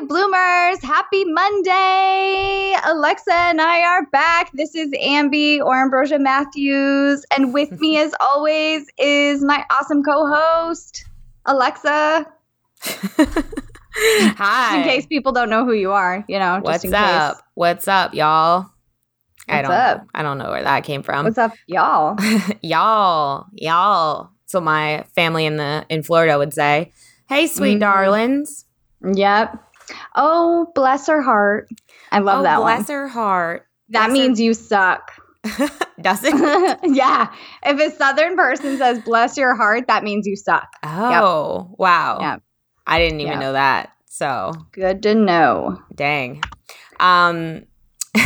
You 0.00 0.06
bloomers. 0.06 0.82
Happy 0.82 1.24
Monday. 1.24 2.74
Alexa 2.84 3.32
and 3.32 3.60
I 3.60 3.82
are 3.82 4.06
back. 4.06 4.50
This 4.52 4.74
is 4.74 4.90
Ambi 4.92 5.60
or 5.60 5.74
Ambrosia 5.80 6.18
Matthews. 6.18 7.24
And 7.36 7.52
with 7.52 7.70
me, 7.80 7.98
as 7.98 8.14
always, 8.20 8.86
is 8.98 9.42
my 9.42 9.64
awesome 9.70 10.02
co 10.02 10.26
host, 10.26 11.04
Alexa. 11.46 12.26
Hi. 12.82 14.78
in 14.78 14.84
case 14.84 15.06
people 15.06 15.32
don't 15.32 15.50
know 15.50 15.64
who 15.64 15.72
you 15.72 15.92
are, 15.92 16.24
you 16.28 16.38
know, 16.38 16.60
What's 16.62 16.84
up? 16.92 17.34
case. 17.36 17.42
What's 17.54 17.88
up, 17.88 18.14
y'all? 18.14 18.70
I 19.48 19.56
What's 19.56 19.68
don't 19.68 19.76
up? 19.76 20.06
I 20.14 20.22
don't 20.22 20.38
know 20.38 20.50
where 20.50 20.62
that 20.62 20.84
came 20.84 21.02
from. 21.02 21.24
What's 21.26 21.38
up, 21.38 21.52
y'all? 21.66 22.16
y'all, 22.62 23.46
y'all. 23.52 24.30
So 24.46 24.60
my 24.60 25.04
family 25.14 25.44
in 25.46 25.56
the 25.56 25.84
in 25.88 26.02
Florida 26.02 26.38
would 26.38 26.54
say, 26.54 26.92
"Hey, 27.28 27.46
sweet 27.48 27.76
Mhm. 27.76 27.80
darlings." 27.80 28.64
Yep. 29.04 29.66
Oh, 30.14 30.70
bless 30.74 31.06
her 31.06 31.22
heart. 31.22 31.68
I 32.12 32.18
love 32.20 32.40
oh, 32.40 32.42
that 32.42 32.60
bless 32.60 32.88
one. 32.88 32.96
her 32.96 33.08
heart. 33.08 33.66
That 33.90 34.06
bless 34.06 34.08
her- 34.08 34.12
means 34.12 34.40
you 34.40 34.54
suck. 34.54 35.12
Does 36.00 36.20
it? 36.24 36.78
yeah. 36.84 37.32
If 37.64 37.80
a 37.80 37.96
southern 37.96 38.36
person 38.36 38.78
says 38.78 39.00
bless 39.00 39.36
your 39.36 39.54
heart, 39.54 39.86
that 39.88 40.02
means 40.04 40.26
you 40.26 40.36
suck. 40.36 40.68
Oh, 40.82 41.74
wow. 41.78 42.18
Yeah. 42.20 42.36
I 42.86 42.98
didn't 42.98 43.20
even 43.20 43.32
Yep. 43.32 43.40
know 43.40 43.52
that. 43.52 43.92
So, 44.06 44.52
Good 44.72 45.02
to 45.04 45.14
know. 45.14 45.80
dang. 45.94 46.42
Um 46.98 47.64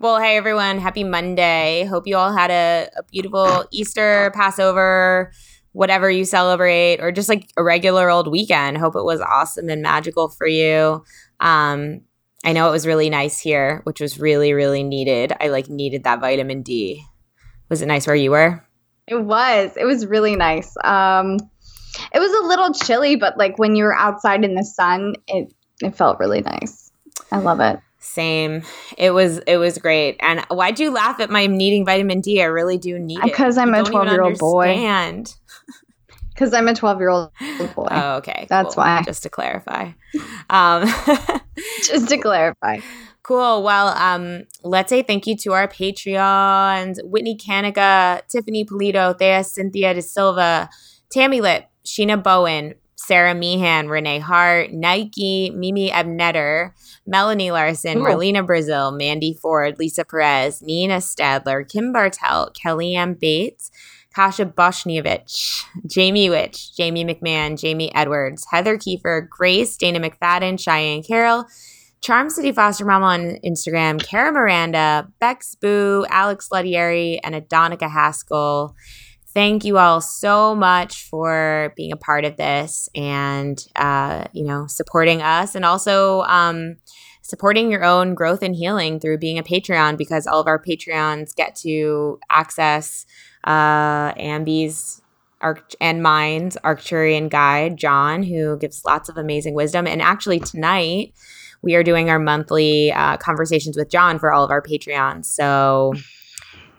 well, 0.00 0.18
hey 0.18 0.36
everyone, 0.38 0.78
happy 0.78 1.04
Monday. 1.04 1.84
Hope 1.84 2.06
you 2.06 2.16
all 2.16 2.32
had 2.32 2.50
a, 2.50 2.88
a 2.96 3.02
beautiful 3.04 3.66
Easter, 3.70 4.30
Passover, 4.34 5.32
whatever 5.76 6.10
you 6.10 6.24
celebrate, 6.24 7.00
or 7.00 7.12
just 7.12 7.28
like 7.28 7.50
a 7.58 7.62
regular 7.62 8.08
old 8.08 8.30
weekend. 8.30 8.78
Hope 8.78 8.96
it 8.96 9.04
was 9.04 9.20
awesome 9.20 9.68
and 9.68 9.82
magical 9.82 10.28
for 10.28 10.46
you. 10.46 11.04
Um, 11.38 12.00
I 12.44 12.52
know 12.52 12.68
it 12.68 12.72
was 12.72 12.86
really 12.86 13.10
nice 13.10 13.38
here, 13.38 13.82
which 13.84 14.00
was 14.00 14.18
really, 14.18 14.54
really 14.54 14.82
needed. 14.82 15.34
I 15.38 15.48
like 15.48 15.68
needed 15.68 16.04
that 16.04 16.20
vitamin 16.20 16.62
D. 16.62 17.04
Was 17.68 17.82
it 17.82 17.86
nice 17.86 18.06
where 18.06 18.16
you 18.16 18.30
were? 18.30 18.64
It 19.06 19.22
was. 19.22 19.76
It 19.76 19.84
was 19.84 20.06
really 20.06 20.34
nice. 20.34 20.74
Um 20.82 21.36
it 22.12 22.18
was 22.20 22.32
a 22.32 22.46
little 22.46 22.72
chilly, 22.72 23.16
but 23.16 23.36
like 23.36 23.58
when 23.58 23.74
you 23.74 23.84
were 23.84 23.96
outside 23.96 24.44
in 24.44 24.54
the 24.54 24.64
sun, 24.64 25.14
it 25.26 25.52
it 25.82 25.96
felt 25.96 26.18
really 26.18 26.40
nice. 26.40 26.90
I 27.32 27.38
love 27.38 27.60
it. 27.60 27.80
Same. 27.98 28.62
It 28.96 29.10
was 29.10 29.38
it 29.38 29.56
was 29.56 29.78
great. 29.78 30.16
And 30.20 30.40
why'd 30.48 30.78
you 30.78 30.90
laugh 30.92 31.18
at 31.18 31.30
my 31.30 31.46
needing 31.46 31.84
vitamin 31.84 32.20
D? 32.20 32.40
I 32.40 32.46
really 32.46 32.78
do 32.78 32.98
need 32.98 33.18
it. 33.18 33.24
Because 33.24 33.58
I'm 33.58 33.74
You 33.74 33.80
a 33.80 33.84
12-year-old 33.84 34.38
boy. 34.38 34.68
understand. 34.68 35.34
Because 36.36 36.52
I'm 36.52 36.68
a 36.68 36.74
12 36.74 36.98
year 37.00 37.08
old 37.08 37.30
boy. 37.74 37.88
Oh, 37.90 38.16
okay. 38.16 38.46
That's 38.50 38.74
cool. 38.74 38.84
why. 38.84 39.02
Just 39.02 39.22
to 39.22 39.30
clarify. 39.30 39.92
Um, 40.50 40.82
Just 41.82 42.10
to 42.10 42.18
clarify. 42.18 42.80
cool. 43.22 43.62
Well, 43.62 43.88
um, 43.88 44.44
let's 44.62 44.90
say 44.90 45.02
thank 45.02 45.26
you 45.26 45.34
to 45.38 45.54
our 45.54 45.66
Patreons 45.66 46.98
Whitney 47.04 47.38
Kanika, 47.38 48.20
Tiffany 48.28 48.66
Polito, 48.66 49.18
Thea 49.18 49.42
Cynthia 49.44 49.94
De 49.94 50.02
Silva, 50.02 50.68
Tammy 51.10 51.40
Lip, 51.40 51.64
Sheena 51.86 52.22
Bowen, 52.22 52.74
Sarah 52.96 53.34
Meehan, 53.34 53.88
Renee 53.88 54.18
Hart, 54.18 54.72
Nike, 54.72 55.50
Mimi 55.50 55.90
Ebnetter, 55.90 56.72
Melanie 57.06 57.50
Larson, 57.50 57.98
Ooh. 57.98 58.02
Marlena 58.02 58.44
Brazil, 58.44 58.90
Mandy 58.90 59.32
Ford, 59.32 59.78
Lisa 59.78 60.04
Perez, 60.04 60.60
Nina 60.60 60.96
Stadler, 60.96 61.68
Kim 61.68 61.94
Bartelt, 61.94 62.54
Kellyanne 62.54 63.18
Bates, 63.18 63.70
Kasha 64.16 64.46
Boshnievich, 64.46 65.62
Jamie 65.86 66.30
Witch, 66.30 66.74
Jamie 66.74 67.04
McMahon, 67.04 67.60
Jamie 67.60 67.94
Edwards, 67.94 68.46
Heather 68.50 68.78
Kiefer, 68.78 69.28
Grace, 69.28 69.76
Dana 69.76 70.00
McFadden, 70.00 70.58
Cheyenne 70.58 71.02
Carroll, 71.02 71.44
Charm 72.00 72.30
City 72.30 72.50
Foster 72.50 72.86
Mom 72.86 73.02
on 73.02 73.36
Instagram, 73.44 74.02
Kara 74.02 74.32
Miranda, 74.32 75.06
Bex 75.20 75.54
Boo, 75.56 76.06
Alex 76.08 76.48
Ledieri, 76.50 77.18
and 77.22 77.34
Adonica 77.34 77.90
Haskell. 77.90 78.74
Thank 79.34 79.66
you 79.66 79.76
all 79.76 80.00
so 80.00 80.54
much 80.54 81.04
for 81.10 81.74
being 81.76 81.92
a 81.92 81.96
part 81.98 82.24
of 82.24 82.38
this 82.38 82.88
and, 82.94 83.62
uh, 83.76 84.24
you 84.32 84.46
know, 84.46 84.66
supporting 84.66 85.20
us 85.20 85.54
and 85.54 85.62
also 85.62 86.22
um, 86.22 86.76
supporting 87.20 87.70
your 87.70 87.84
own 87.84 88.14
growth 88.14 88.42
and 88.42 88.56
healing 88.56 88.98
through 88.98 89.18
being 89.18 89.36
a 89.36 89.42
Patreon 89.42 89.98
because 89.98 90.26
all 90.26 90.40
of 90.40 90.46
our 90.46 90.62
Patreons 90.62 91.34
get 91.34 91.54
to 91.56 92.18
access 92.30 93.04
uh, 93.46 94.12
Ambi's 94.14 95.00
arch- 95.40 95.76
and 95.80 96.02
mine's 96.02 96.56
Arcturian 96.64 97.30
guide, 97.30 97.76
John, 97.76 98.22
who 98.22 98.56
gives 98.58 98.84
lots 98.84 99.08
of 99.08 99.16
amazing 99.16 99.54
wisdom. 99.54 99.86
And 99.86 100.02
actually, 100.02 100.40
tonight, 100.40 101.12
we 101.62 101.74
are 101.74 101.82
doing 101.82 102.10
our 102.10 102.18
monthly 102.18 102.92
uh, 102.92 103.16
conversations 103.16 103.76
with 103.76 103.88
John 103.90 104.18
for 104.18 104.32
all 104.32 104.44
of 104.44 104.50
our 104.50 104.62
Patreons. 104.62 105.24
So 105.26 105.94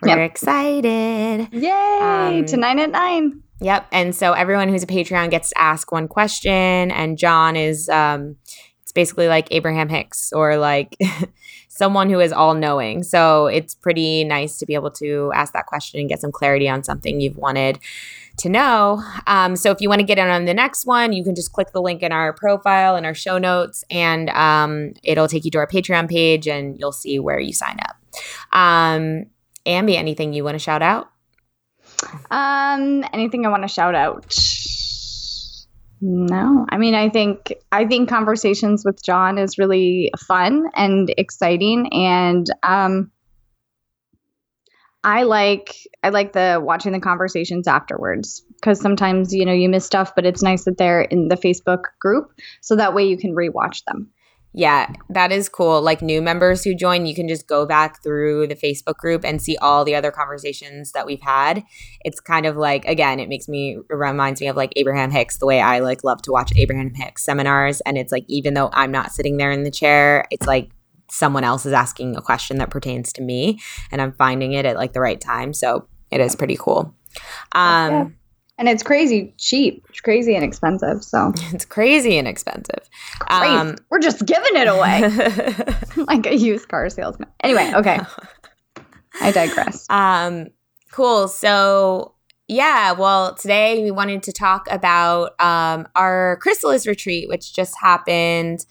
we're 0.01 0.09
Yep. 0.09 0.19
excited. 0.31 1.47
Yay! 1.51 1.99
Um, 2.39 2.45
Tonight 2.45 2.79
at 2.79 2.91
9. 2.91 3.41
Yep. 3.61 3.87
And 3.91 4.15
so 4.15 4.33
everyone 4.33 4.69
who's 4.69 4.83
a 4.83 4.87
Patreon 4.87 5.31
gets 5.31 5.49
to 5.49 5.57
ask 5.59 5.91
one 5.91 6.07
question, 6.07 6.91
and 6.91 7.17
John 7.17 7.55
is 7.55 7.89
um, 7.89 8.35
it's 8.83 8.91
basically 8.91 9.27
like 9.27 9.47
Abraham 9.51 9.89
Hicks 9.89 10.31
or 10.31 10.57
like 10.57 10.95
someone 11.77 12.09
who 12.09 12.19
is 12.19 12.31
all 12.31 12.53
knowing. 12.53 13.03
So 13.03 13.47
it's 13.47 13.75
pretty 13.75 14.23
nice 14.23 14.57
to 14.57 14.65
be 14.65 14.73
able 14.73 14.91
to 14.91 15.31
ask 15.33 15.53
that 15.53 15.65
question 15.67 15.99
and 15.99 16.09
get 16.09 16.19
some 16.19 16.31
clarity 16.31 16.67
on 16.67 16.83
something 16.83 17.21
you've 17.21 17.37
wanted 17.37 17.79
to 18.37 18.49
know. 18.49 19.03
Um, 19.25 19.55
so 19.55 19.71
if 19.71 19.81
you 19.81 19.89
want 19.89 19.99
to 19.99 20.05
get 20.05 20.17
in 20.17 20.27
on 20.27 20.45
the 20.45 20.53
next 20.53 20.85
one, 20.85 21.13
you 21.13 21.23
can 21.23 21.35
just 21.35 21.51
click 21.53 21.71
the 21.71 21.81
link 21.81 22.03
in 22.03 22.11
our 22.11 22.33
profile 22.33 22.95
and 22.95 23.05
our 23.05 23.15
show 23.15 23.37
notes, 23.37 23.83
and 23.89 24.29
um, 24.29 24.93
it'll 25.03 25.27
take 25.27 25.43
you 25.43 25.51
to 25.51 25.57
our 25.57 25.67
Patreon 25.67 26.09
page, 26.09 26.47
and 26.47 26.79
you'll 26.79 26.91
see 26.91 27.19
where 27.19 27.39
you 27.39 27.53
sign 27.53 27.77
up. 27.81 27.95
Um, 28.51 29.25
Ambi, 29.65 29.95
anything 29.95 30.33
you 30.33 30.43
want 30.43 30.55
to 30.55 30.59
shout 30.59 30.81
out? 30.81 31.09
Um, 32.29 33.03
anything 33.11 33.45
I 33.45 33.49
want 33.49 33.63
to 33.63 33.67
shout 33.67 33.95
out? 33.95 34.31
No. 35.99 36.65
I 36.69 36.77
mean, 36.77 36.93
I 36.93 37.09
think 37.09 37.53
I 37.71 37.85
think 37.85 38.07
conversations 38.09 38.83
with 38.85 39.03
John 39.03 39.37
is 39.37 39.57
really 39.57 40.11
fun 40.27 40.65
and 40.75 41.13
exciting 41.17 41.89
and 41.91 42.47
um 42.63 43.11
I 45.03 45.23
like 45.23 45.75
I 46.03 46.09
like 46.09 46.33
the 46.33 46.61
watching 46.63 46.91
the 46.91 46.99
conversations 46.99 47.67
afterwards 47.67 48.43
because 48.55 48.79
sometimes 48.79 49.33
you 49.33 49.45
know 49.45 49.53
you 49.53 49.69
miss 49.69 49.85
stuff, 49.85 50.13
but 50.15 50.25
it's 50.25 50.43
nice 50.43 50.65
that 50.65 50.77
they're 50.77 51.01
in 51.01 51.29
the 51.29 51.35
Facebook 51.35 51.83
group 51.99 52.31
so 52.61 52.75
that 52.75 52.93
way 52.93 53.05
you 53.07 53.17
can 53.17 53.33
rewatch 53.33 53.83
them. 53.85 54.11
Yeah, 54.57 54.91
that 55.11 55.31
is 55.31 55.49
cool. 55.49 55.83
Like 55.83 56.01
new 56.01 56.19
members 56.19 56.63
who 56.63 56.73
join, 56.73 57.05
you 57.05 57.13
can 57.13 57.27
just 57.27 57.45
go 57.45 57.67
back 57.67 58.01
through 58.01 58.47
the 58.47 58.55
Facebook 58.55 58.95
group 58.95 59.23
and 59.23 59.39
see 59.39 59.55
all 59.57 59.85
the 59.85 59.93
other 59.93 60.09
conversations 60.09 60.93
that 60.93 61.05
we've 61.05 61.21
had. 61.21 61.63
It's 62.03 62.19
kind 62.19 62.47
of 62.47 62.57
like 62.57 62.83
again, 62.85 63.19
it 63.19 63.29
makes 63.29 63.47
me 63.47 63.77
it 63.87 63.93
reminds 63.93 64.41
me 64.41 64.47
of 64.47 64.55
like 64.55 64.73
Abraham 64.75 65.11
Hicks, 65.11 65.37
the 65.37 65.45
way 65.45 65.61
I 65.61 65.77
like 65.77 66.03
love 66.03 66.23
to 66.23 66.31
watch 66.31 66.51
Abraham 66.55 66.91
Hicks 66.95 67.23
seminars 67.23 67.81
and 67.81 67.99
it's 67.99 68.11
like 68.11 68.25
even 68.27 68.55
though 68.55 68.71
I'm 68.73 68.91
not 68.91 69.11
sitting 69.11 69.37
there 69.37 69.51
in 69.51 69.61
the 69.61 69.69
chair, 69.69 70.25
it's 70.31 70.47
like 70.47 70.71
someone 71.11 71.43
else 71.43 71.67
is 71.67 71.73
asking 71.73 72.15
a 72.15 72.21
question 72.21 72.57
that 72.57 72.71
pertains 72.71 73.13
to 73.13 73.21
me 73.21 73.59
and 73.91 74.01
I'm 74.01 74.11
finding 74.13 74.53
it 74.53 74.65
at 74.65 74.75
like 74.75 74.93
the 74.93 75.01
right 75.01 75.21
time. 75.21 75.53
So, 75.53 75.87
it 76.09 76.19
is 76.19 76.35
pretty 76.35 76.57
cool. 76.57 76.95
Um 77.51 77.91
Yeah. 77.91 78.05
And 78.57 78.67
it's 78.67 78.81
crazy 78.81 79.33
cheap. 79.37 79.85
It's 79.89 80.01
crazy 80.01 80.35
inexpensive. 80.35 81.03
So 81.03 81.33
it's 81.53 81.65
crazy 81.65 82.17
inexpensive. 82.17 82.89
Crazy. 83.19 83.55
Um, 83.55 83.75
We're 83.89 83.99
just 83.99 84.25
giving 84.25 84.55
it 84.55 84.67
away 84.67 85.01
like 86.05 86.25
a 86.25 86.35
used 86.35 86.67
car 86.67 86.89
salesman. 86.89 87.29
Anyway, 87.41 87.71
okay. 87.75 87.99
I 89.21 89.31
digress. 89.31 89.87
Um, 89.89 90.47
cool. 90.91 91.27
So 91.27 92.13
yeah, 92.47 92.93
well, 92.93 93.35
today 93.35 93.83
we 93.83 93.91
wanted 93.91 94.23
to 94.23 94.31
talk 94.31 94.67
about 94.71 95.39
um, 95.39 95.87
our 95.95 96.37
Chrysalis 96.41 96.87
retreat, 96.87 97.27
which 97.27 97.53
just 97.53 97.75
happened. 97.81 98.65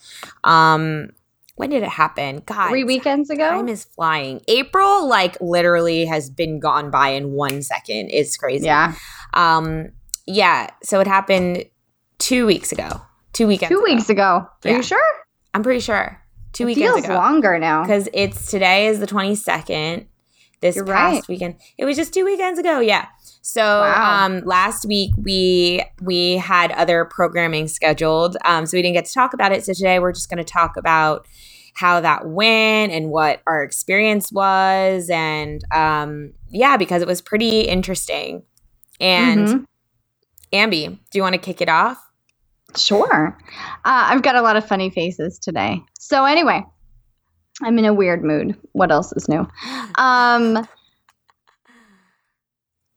Um, 0.44 1.10
when 1.56 1.70
did 1.70 1.82
it 1.82 1.88
happen? 1.88 2.42
God, 2.44 2.68
three 2.68 2.84
weekends 2.84 3.28
ago. 3.30 3.50
Time 3.50 3.68
is 3.68 3.84
flying. 3.84 4.40
April, 4.48 5.06
like, 5.08 5.38
literally 5.40 6.04
has 6.04 6.30
been 6.30 6.58
gone 6.58 6.90
by 6.90 7.08
in 7.08 7.32
one 7.32 7.62
second. 7.62 8.10
It's 8.10 8.36
crazy. 8.36 8.66
Yeah. 8.66 8.94
Um. 9.36 9.92
Yeah. 10.26 10.70
So 10.82 11.00
it 11.00 11.06
happened 11.06 11.66
two 12.18 12.46
weeks 12.46 12.72
ago. 12.72 13.00
Two 13.32 13.46
weekends. 13.46 13.70
Two 13.70 13.84
ago. 13.84 13.94
weeks 13.94 14.10
ago. 14.10 14.48
Are 14.64 14.70
you 14.70 14.82
sure? 14.82 14.98
I'm 15.54 15.62
pretty 15.62 15.80
sure. 15.80 16.20
Two 16.52 16.64
it 16.64 16.66
weekends 16.66 16.94
feels 16.94 17.04
ago. 17.04 17.14
longer 17.14 17.58
now 17.58 17.82
because 17.82 18.08
it's 18.14 18.50
today 18.50 18.86
is 18.86 18.98
the 18.98 19.06
22nd. 19.06 20.06
This 20.62 20.74
You're 20.74 20.86
past 20.86 21.14
right. 21.14 21.28
weekend, 21.28 21.56
it 21.76 21.84
was 21.84 21.96
just 21.96 22.14
two 22.14 22.24
weekends 22.24 22.58
ago. 22.58 22.80
Yeah. 22.80 23.06
So 23.42 23.62
wow. 23.62 24.24
um, 24.24 24.40
last 24.46 24.86
week 24.86 25.12
we 25.18 25.84
we 26.00 26.38
had 26.38 26.72
other 26.72 27.04
programming 27.04 27.68
scheduled, 27.68 28.38
um, 28.44 28.64
so 28.64 28.76
we 28.76 28.82
didn't 28.82 28.94
get 28.94 29.04
to 29.04 29.12
talk 29.12 29.34
about 29.34 29.52
it. 29.52 29.64
So 29.64 29.74
today 29.74 29.98
we're 29.98 30.12
just 30.12 30.30
going 30.30 30.38
to 30.38 30.44
talk 30.44 30.78
about 30.78 31.26
how 31.74 32.00
that 32.00 32.26
went 32.26 32.90
and 32.90 33.10
what 33.10 33.42
our 33.46 33.62
experience 33.62 34.32
was, 34.32 35.10
and 35.10 35.62
um, 35.72 36.32
yeah, 36.48 36.78
because 36.78 37.02
it 37.02 37.08
was 37.08 37.20
pretty 37.20 37.60
interesting. 37.60 38.42
And 39.00 39.48
mm-hmm. 39.48 39.64
Ambi, 40.52 40.88
do 40.88 41.18
you 41.18 41.22
want 41.22 41.34
to 41.34 41.40
kick 41.40 41.60
it 41.60 41.68
off? 41.68 42.02
Sure. 42.76 43.36
Uh, 43.84 44.04
I've 44.08 44.22
got 44.22 44.36
a 44.36 44.42
lot 44.42 44.56
of 44.56 44.66
funny 44.66 44.90
faces 44.90 45.38
today. 45.38 45.80
So 45.98 46.24
anyway, 46.24 46.64
I'm 47.62 47.78
in 47.78 47.84
a 47.84 47.94
weird 47.94 48.22
mood. 48.22 48.56
What 48.72 48.90
else 48.90 49.12
is 49.12 49.28
new? 49.28 49.46
Um, 49.96 50.66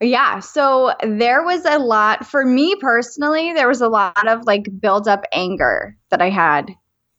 yeah, 0.00 0.40
so 0.40 0.94
there 1.02 1.42
was 1.42 1.64
a 1.64 1.78
lot 1.78 2.26
for 2.26 2.44
me 2.44 2.74
personally, 2.76 3.52
there 3.52 3.68
was 3.68 3.80
a 3.80 3.88
lot 3.88 4.26
of 4.26 4.44
like 4.46 4.66
build 4.80 5.06
up 5.06 5.24
anger 5.32 5.96
that 6.10 6.22
I 6.22 6.30
had 6.30 6.70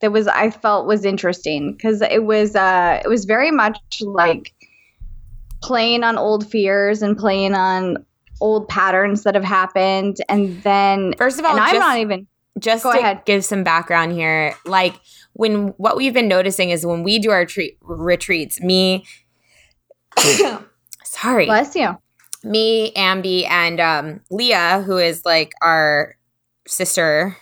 that 0.01 0.11
was 0.11 0.27
I 0.27 0.49
felt 0.49 0.87
was 0.87 1.05
interesting 1.05 1.77
cuz 1.77 2.01
it 2.01 2.23
was 2.23 2.55
uh 2.55 2.99
it 3.03 3.07
was 3.07 3.25
very 3.25 3.51
much 3.51 3.77
like 4.01 4.53
playing 5.61 6.03
on 6.03 6.17
old 6.17 6.49
fears 6.49 7.03
and 7.03 7.15
playing 7.15 7.53
on 7.53 8.03
old 8.41 8.67
patterns 8.67 9.23
that 9.23 9.35
have 9.35 9.43
happened 9.43 10.17
and 10.27 10.61
then 10.63 11.13
First 11.17 11.39
of 11.39 11.45
all, 11.45 11.57
I'm 11.57 11.79
not 11.79 11.99
even 11.99 12.27
just 12.59 12.83
Go 12.83 12.91
to 12.91 12.99
ahead. 12.99 13.21
give 13.25 13.45
some 13.45 13.63
background 13.63 14.11
here. 14.11 14.55
Like 14.65 14.95
when 15.33 15.69
what 15.77 15.95
we've 15.95 16.13
been 16.13 16.27
noticing 16.27 16.71
is 16.71 16.85
when 16.85 17.03
we 17.03 17.19
do 17.19 17.31
our 17.31 17.45
treat, 17.45 17.77
retreats, 17.81 18.59
me 18.59 19.05
sorry. 21.03 21.45
Bless 21.45 21.75
you 21.75 21.97
me, 22.43 22.91
Ambi, 22.93 23.47
and 23.49 23.79
um, 23.79 24.21
Leah, 24.29 24.83
who 24.85 24.97
is 24.97 25.25
like 25.25 25.53
our 25.61 26.15
sister, 26.67 27.37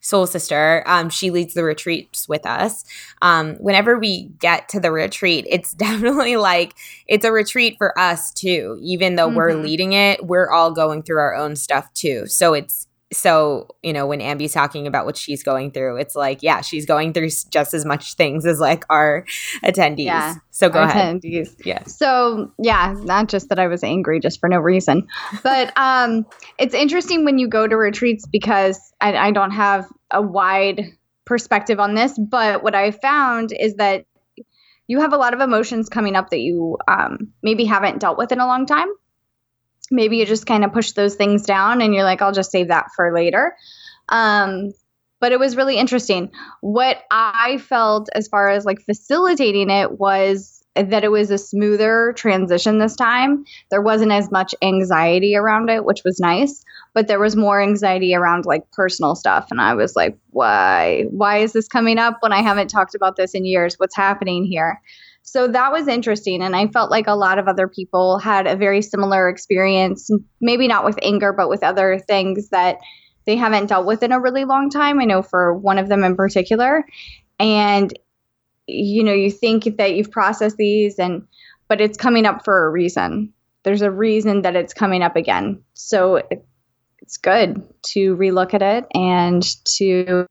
soul 0.00 0.26
sister, 0.26 0.82
um, 0.86 1.10
she 1.10 1.30
leads 1.30 1.54
the 1.54 1.64
retreats 1.64 2.28
with 2.28 2.44
us. 2.46 2.84
Um, 3.22 3.54
whenever 3.56 3.98
we 3.98 4.30
get 4.38 4.68
to 4.70 4.80
the 4.80 4.90
retreat, 4.90 5.46
it's 5.48 5.72
definitely 5.74 6.36
like 6.36 6.74
it's 7.06 7.24
a 7.24 7.32
retreat 7.32 7.76
for 7.78 7.98
us 7.98 8.32
too. 8.32 8.78
Even 8.82 9.14
though 9.14 9.28
mm-hmm. 9.28 9.36
we're 9.36 9.54
leading 9.54 9.92
it, 9.92 10.26
we're 10.26 10.50
all 10.50 10.72
going 10.72 11.02
through 11.02 11.18
our 11.18 11.34
own 11.34 11.56
stuff 11.56 11.92
too. 11.94 12.26
So 12.26 12.54
it's 12.54 12.87
so 13.12 13.68
you 13.82 13.92
know 13.92 14.06
when 14.06 14.20
ambi's 14.20 14.52
talking 14.52 14.86
about 14.86 15.06
what 15.06 15.16
she's 15.16 15.42
going 15.42 15.70
through 15.70 15.96
it's 15.96 16.14
like 16.14 16.42
yeah 16.42 16.60
she's 16.60 16.84
going 16.84 17.12
through 17.12 17.28
just 17.50 17.72
as 17.72 17.84
much 17.84 18.14
things 18.14 18.44
as 18.44 18.60
like 18.60 18.84
our 18.90 19.24
attendees. 19.64 20.04
Yeah, 20.04 20.34
so 20.50 20.68
go 20.68 20.82
ahead. 20.82 21.22
attendees. 21.22 21.54
yeah. 21.64 21.82
So 21.84 22.52
yeah 22.58 22.94
not 23.04 23.28
just 23.28 23.48
that 23.48 23.58
i 23.58 23.66
was 23.66 23.82
angry 23.82 24.20
just 24.20 24.40
for 24.40 24.48
no 24.48 24.58
reason. 24.58 25.06
But 25.42 25.72
um 25.76 26.26
it's 26.58 26.74
interesting 26.74 27.24
when 27.24 27.38
you 27.38 27.48
go 27.48 27.66
to 27.66 27.76
retreats 27.76 28.26
because 28.26 28.92
I, 29.00 29.16
I 29.16 29.30
don't 29.30 29.52
have 29.52 29.86
a 30.10 30.20
wide 30.20 30.92
perspective 31.24 31.78
on 31.78 31.94
this 31.94 32.18
but 32.18 32.62
what 32.62 32.74
i 32.74 32.90
found 32.90 33.52
is 33.52 33.74
that 33.74 34.06
you 34.86 35.00
have 35.00 35.12
a 35.12 35.18
lot 35.18 35.34
of 35.34 35.40
emotions 35.40 35.88
coming 35.88 36.16
up 36.16 36.30
that 36.30 36.40
you 36.40 36.78
um, 36.88 37.32
maybe 37.42 37.66
haven't 37.66 38.00
dealt 38.00 38.16
with 38.16 38.32
in 38.32 38.40
a 38.40 38.46
long 38.46 38.64
time 38.66 38.88
maybe 39.90 40.16
you 40.18 40.26
just 40.26 40.46
kind 40.46 40.64
of 40.64 40.72
push 40.72 40.92
those 40.92 41.14
things 41.14 41.42
down 41.42 41.80
and 41.80 41.94
you're 41.94 42.04
like, 42.04 42.22
I'll 42.22 42.32
just 42.32 42.50
save 42.50 42.68
that 42.68 42.86
for 42.94 43.14
later. 43.14 43.56
Um, 44.08 44.72
but 45.20 45.32
it 45.32 45.38
was 45.38 45.56
really 45.56 45.76
interesting. 45.76 46.30
What 46.60 47.02
I 47.10 47.58
felt 47.58 48.08
as 48.14 48.28
far 48.28 48.48
as 48.48 48.64
like 48.64 48.80
facilitating 48.80 49.70
it 49.70 49.98
was 49.98 50.58
that 50.74 51.02
it 51.02 51.10
was 51.10 51.30
a 51.30 51.38
smoother 51.38 52.12
transition 52.16 52.78
this 52.78 52.94
time. 52.94 53.44
There 53.70 53.82
wasn't 53.82 54.12
as 54.12 54.30
much 54.30 54.54
anxiety 54.62 55.34
around 55.34 55.70
it, 55.70 55.84
which 55.84 56.02
was 56.04 56.20
nice, 56.20 56.64
but 56.94 57.08
there 57.08 57.18
was 57.18 57.34
more 57.34 57.60
anxiety 57.60 58.14
around 58.14 58.46
like 58.46 58.70
personal 58.70 59.16
stuff. 59.16 59.48
And 59.50 59.60
I 59.60 59.74
was 59.74 59.96
like, 59.96 60.16
why? 60.30 61.06
Why 61.10 61.38
is 61.38 61.52
this 61.52 61.66
coming 61.66 61.98
up 61.98 62.18
when 62.20 62.32
I 62.32 62.42
haven't 62.42 62.68
talked 62.68 62.94
about 62.94 63.16
this 63.16 63.34
in 63.34 63.44
years? 63.44 63.74
What's 63.78 63.96
happening 63.96 64.44
here? 64.44 64.80
So 65.30 65.46
that 65.46 65.72
was 65.72 65.88
interesting. 65.88 66.42
And 66.42 66.56
I 66.56 66.68
felt 66.68 66.90
like 66.90 67.06
a 67.06 67.14
lot 67.14 67.38
of 67.38 67.48
other 67.48 67.68
people 67.68 68.18
had 68.18 68.46
a 68.46 68.56
very 68.56 68.80
similar 68.80 69.28
experience, 69.28 70.08
maybe 70.40 70.66
not 70.66 70.86
with 70.86 70.98
anger, 71.02 71.34
but 71.34 71.50
with 71.50 71.62
other 71.62 71.98
things 71.98 72.48
that 72.48 72.78
they 73.26 73.36
haven't 73.36 73.66
dealt 73.66 73.84
with 73.84 74.02
in 74.02 74.10
a 74.10 74.18
really 74.18 74.46
long 74.46 74.70
time. 74.70 74.98
I 74.98 75.04
know 75.04 75.20
for 75.20 75.54
one 75.54 75.76
of 75.76 75.90
them 75.90 76.02
in 76.02 76.16
particular. 76.16 76.82
And, 77.38 77.92
you 78.66 79.04
know, 79.04 79.12
you 79.12 79.30
think 79.30 79.76
that 79.76 79.94
you've 79.94 80.10
processed 80.10 80.56
these 80.56 80.98
and, 80.98 81.26
but 81.68 81.82
it's 81.82 81.98
coming 81.98 82.24
up 82.24 82.42
for 82.42 82.64
a 82.64 82.70
reason. 82.70 83.34
There's 83.64 83.82
a 83.82 83.90
reason 83.90 84.40
that 84.42 84.56
it's 84.56 84.72
coming 84.72 85.02
up 85.02 85.14
again. 85.14 85.62
So 85.74 86.16
it, 86.16 86.46
it's 87.02 87.18
good 87.18 87.62
to 87.88 88.16
relook 88.16 88.54
at 88.54 88.62
it 88.62 88.86
and 88.94 89.46
to 89.76 90.26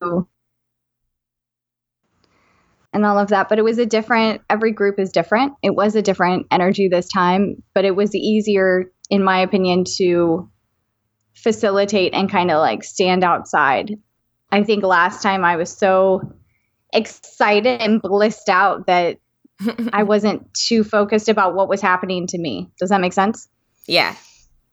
and 2.98 3.06
all 3.06 3.18
of 3.18 3.28
that. 3.28 3.48
But 3.48 3.58
it 3.58 3.62
was 3.62 3.78
a 3.78 3.86
different, 3.86 4.42
every 4.50 4.72
group 4.72 4.98
is 4.98 5.10
different. 5.10 5.54
It 5.62 5.74
was 5.74 5.94
a 5.94 6.02
different 6.02 6.46
energy 6.50 6.88
this 6.88 7.08
time, 7.08 7.62
but 7.74 7.84
it 7.84 7.96
was 7.96 8.14
easier, 8.14 8.92
in 9.08 9.22
my 9.22 9.40
opinion, 9.40 9.84
to 9.96 10.50
facilitate 11.34 12.12
and 12.12 12.30
kind 12.30 12.50
of 12.50 12.58
like 12.58 12.84
stand 12.84 13.24
outside. 13.24 13.94
I 14.50 14.64
think 14.64 14.82
last 14.82 15.22
time 15.22 15.44
I 15.44 15.56
was 15.56 15.70
so 15.70 16.34
excited 16.92 17.80
and 17.80 18.02
blissed 18.02 18.48
out 18.48 18.86
that 18.86 19.18
I 19.92 20.02
wasn't 20.02 20.52
too 20.54 20.84
focused 20.84 21.28
about 21.28 21.54
what 21.54 21.68
was 21.68 21.80
happening 21.80 22.26
to 22.28 22.38
me. 22.38 22.70
Does 22.78 22.90
that 22.90 23.00
make 23.00 23.12
sense? 23.12 23.48
Yeah. 23.86 24.14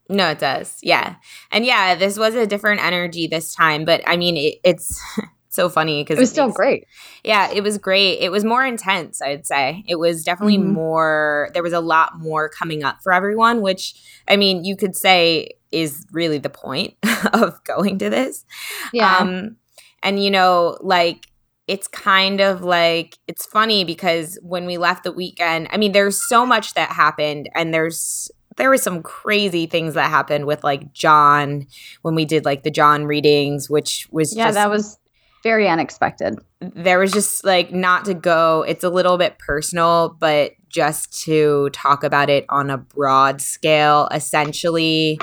No, 0.09 0.29
it 0.29 0.39
does. 0.39 0.77
Yeah. 0.81 1.15
And 1.51 1.65
yeah, 1.65 1.95
this 1.95 2.17
was 2.17 2.35
a 2.35 2.45
different 2.45 2.83
energy 2.83 3.27
this 3.27 3.55
time, 3.55 3.85
but 3.85 4.01
I 4.07 4.17
mean, 4.17 4.37
it, 4.37 4.55
it's 4.63 5.01
so 5.55 5.69
funny 5.69 6.03
because 6.03 6.17
it 6.17 6.21
was 6.21 6.29
it 6.29 6.33
still 6.33 6.47
makes, 6.47 6.57
great. 6.57 6.87
Yeah, 7.23 7.51
it 7.51 7.63
was 7.63 7.77
great. 7.77 8.19
It 8.19 8.29
was 8.29 8.43
more 8.43 8.65
intense, 8.65 9.21
I'd 9.21 9.47
say. 9.47 9.83
It 9.87 9.95
was 9.95 10.23
definitely 10.23 10.57
mm-hmm. 10.57 10.73
more, 10.73 11.49
there 11.53 11.63
was 11.63 11.73
a 11.73 11.79
lot 11.79 12.19
more 12.19 12.49
coming 12.49 12.83
up 12.83 13.01
for 13.01 13.13
everyone, 13.13 13.61
which 13.61 13.95
I 14.27 14.37
mean, 14.37 14.63
you 14.63 14.75
could 14.75 14.95
say 14.95 15.51
is 15.71 16.05
really 16.11 16.37
the 16.37 16.49
point 16.49 16.95
of 17.33 17.63
going 17.63 17.97
to 17.99 18.09
this. 18.09 18.45
Yeah. 18.93 19.17
Um, 19.17 19.55
and, 20.03 20.23
you 20.23 20.29
know, 20.29 20.77
like, 20.81 21.27
it's 21.67 21.87
kind 21.87 22.41
of 22.41 22.61
like 22.61 23.17
it's 23.27 23.45
funny 23.47 23.83
because 23.83 24.37
when 24.43 24.67
we 24.67 24.77
left 24.77 25.03
the 25.03 25.11
weekend, 25.11 25.67
I 25.71 25.77
mean, 25.77 25.93
there's 25.93 26.21
so 26.29 26.45
much 26.45 26.75
that 26.75 26.91
happened, 26.91 27.49
and 27.55 27.73
there's 27.73 28.29
there 28.57 28.69
were 28.69 28.77
some 28.77 29.03
crazy 29.03 29.65
things 29.65 29.95
that 29.95 30.09
happened 30.09 30.45
with 30.45 30.63
like 30.63 30.93
John 30.93 31.67
when 32.03 32.15
we 32.15 32.25
did 32.25 32.45
like 32.45 32.63
the 32.63 32.71
John 32.71 33.05
readings, 33.05 33.69
which 33.69 34.07
was 34.11 34.35
yeah, 34.35 34.45
just, 34.45 34.55
that 34.55 34.69
was 34.69 34.97
very 35.45 35.69
unexpected. 35.69 36.39
There 36.59 36.97
was 36.97 37.11
just 37.11 37.45
like 37.45 37.71
not 37.71 38.05
to 38.05 38.15
go, 38.15 38.65
it's 38.67 38.83
a 38.83 38.89
little 38.89 39.19
bit 39.19 39.37
personal, 39.37 40.17
but 40.19 40.53
just 40.69 41.21
to 41.25 41.69
talk 41.69 42.03
about 42.03 42.31
it 42.31 42.45
on 42.49 42.71
a 42.71 42.79
broad 42.79 43.41
scale. 43.41 44.09
Essentially, 44.11 45.19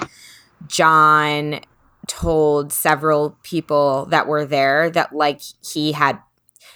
John 0.69 1.59
told 2.07 2.73
several 2.73 3.37
people 3.43 4.07
that 4.11 4.29
were 4.29 4.47
there 4.47 4.91
that 4.91 5.13
like 5.13 5.41
he 5.69 5.91
had 5.91 6.21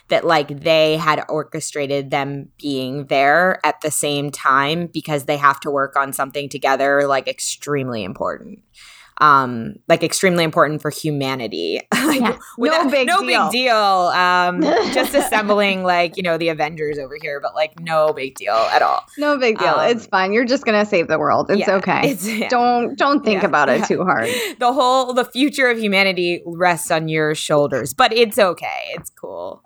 that 0.08 0.24
like 0.24 0.62
they 0.62 0.96
had 0.96 1.24
orchestrated 1.28 2.10
them 2.10 2.48
being 2.60 3.06
there 3.06 3.64
at 3.64 3.80
the 3.80 3.92
same 3.92 4.32
time 4.32 4.88
because 4.88 5.26
they 5.26 5.36
have 5.36 5.60
to 5.60 5.70
work 5.70 5.94
on 5.94 6.12
something 6.12 6.48
together 6.48 7.06
like 7.06 7.28
extremely 7.28 8.02
important 8.02 8.60
um, 9.18 9.76
like 9.88 10.02
extremely 10.02 10.44
important 10.44 10.82
for 10.82 10.90
humanity. 10.90 11.80
like, 11.94 12.20
yeah. 12.20 12.38
no 12.58 12.90
big 12.90 13.06
no 13.06 13.20
deal. 13.20 13.44
big 13.44 13.52
deal. 13.52 13.76
Um, 13.76 14.62
just 14.92 15.14
assembling 15.14 15.82
like 15.82 16.16
you 16.16 16.22
know 16.22 16.36
the 16.38 16.48
Avengers 16.48 16.98
over 16.98 17.16
here, 17.20 17.40
but 17.40 17.54
like 17.54 17.80
no 17.80 18.12
big 18.12 18.34
deal 18.34 18.54
at 18.54 18.82
all. 18.82 19.04
No 19.18 19.38
big 19.38 19.58
deal. 19.58 19.68
Um, 19.68 19.90
it's 19.90 20.06
fine. 20.06 20.32
You're 20.32 20.44
just 20.44 20.64
gonna 20.64 20.86
save 20.86 21.08
the 21.08 21.18
world. 21.18 21.50
It's 21.50 21.60
yeah, 21.60 21.76
okay. 21.76 22.10
it's- 22.10 22.26
yeah. 22.26 22.48
Don't 22.48 22.96
don't 22.98 23.24
think 23.24 23.42
about 23.42 23.68
it 23.68 23.84
too 23.84 24.04
hard. 24.04 24.28
the 24.58 24.72
whole 24.72 25.12
the 25.12 25.24
future 25.24 25.68
of 25.68 25.78
humanity 25.78 26.42
rests 26.44 26.90
on 26.90 27.08
your 27.08 27.34
shoulders, 27.34 27.94
but 27.94 28.12
it's 28.12 28.38
okay. 28.38 28.90
It's 28.94 29.10
cool. 29.10 29.62